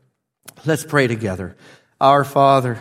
Let's 0.64 0.84
pray 0.84 1.08
together. 1.08 1.56
Our 2.00 2.24
Father, 2.24 2.78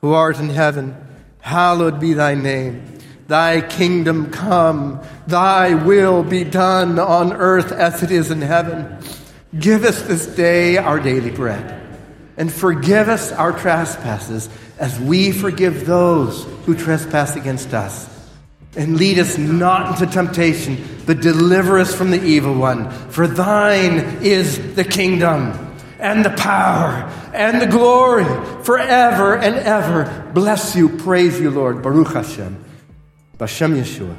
who 0.00 0.12
art 0.12 0.38
in 0.40 0.50
heaven, 0.50 0.96
hallowed 1.40 2.00
be 2.00 2.14
thy 2.14 2.34
name. 2.34 2.98
Thy 3.28 3.62
kingdom 3.62 4.30
come, 4.30 5.00
thy 5.26 5.74
will 5.74 6.22
be 6.22 6.44
done 6.44 6.98
on 6.98 7.32
earth 7.32 7.72
as 7.72 8.02
it 8.02 8.10
is 8.10 8.30
in 8.30 8.42
heaven. 8.42 8.98
Give 9.58 9.84
us 9.84 10.02
this 10.02 10.26
day 10.26 10.76
our 10.76 11.00
daily 11.00 11.30
bread 11.30 11.83
and 12.36 12.52
forgive 12.52 13.08
us 13.08 13.32
our 13.32 13.52
trespasses 13.52 14.48
as 14.78 14.98
we 14.98 15.32
forgive 15.32 15.86
those 15.86 16.44
who 16.66 16.74
trespass 16.74 17.36
against 17.36 17.74
us. 17.74 18.10
And 18.76 18.96
lead 18.96 19.20
us 19.20 19.38
not 19.38 19.92
into 19.92 20.12
temptation, 20.12 20.84
but 21.06 21.20
deliver 21.20 21.78
us 21.78 21.94
from 21.94 22.10
the 22.10 22.22
evil 22.22 22.54
one. 22.54 22.90
For 23.10 23.28
thine 23.28 24.22
is 24.22 24.74
the 24.74 24.84
kingdom 24.84 25.76
and 26.00 26.24
the 26.24 26.30
power 26.30 27.08
and 27.32 27.62
the 27.62 27.66
glory 27.66 28.24
forever 28.64 29.36
and 29.36 29.54
ever. 29.54 30.30
Bless 30.34 30.74
you, 30.74 30.88
praise 30.88 31.40
you, 31.40 31.50
Lord. 31.50 31.82
Baruch 31.82 32.14
Hashem. 32.14 32.64
Bashem 33.38 33.76
Yeshua. 33.76 34.16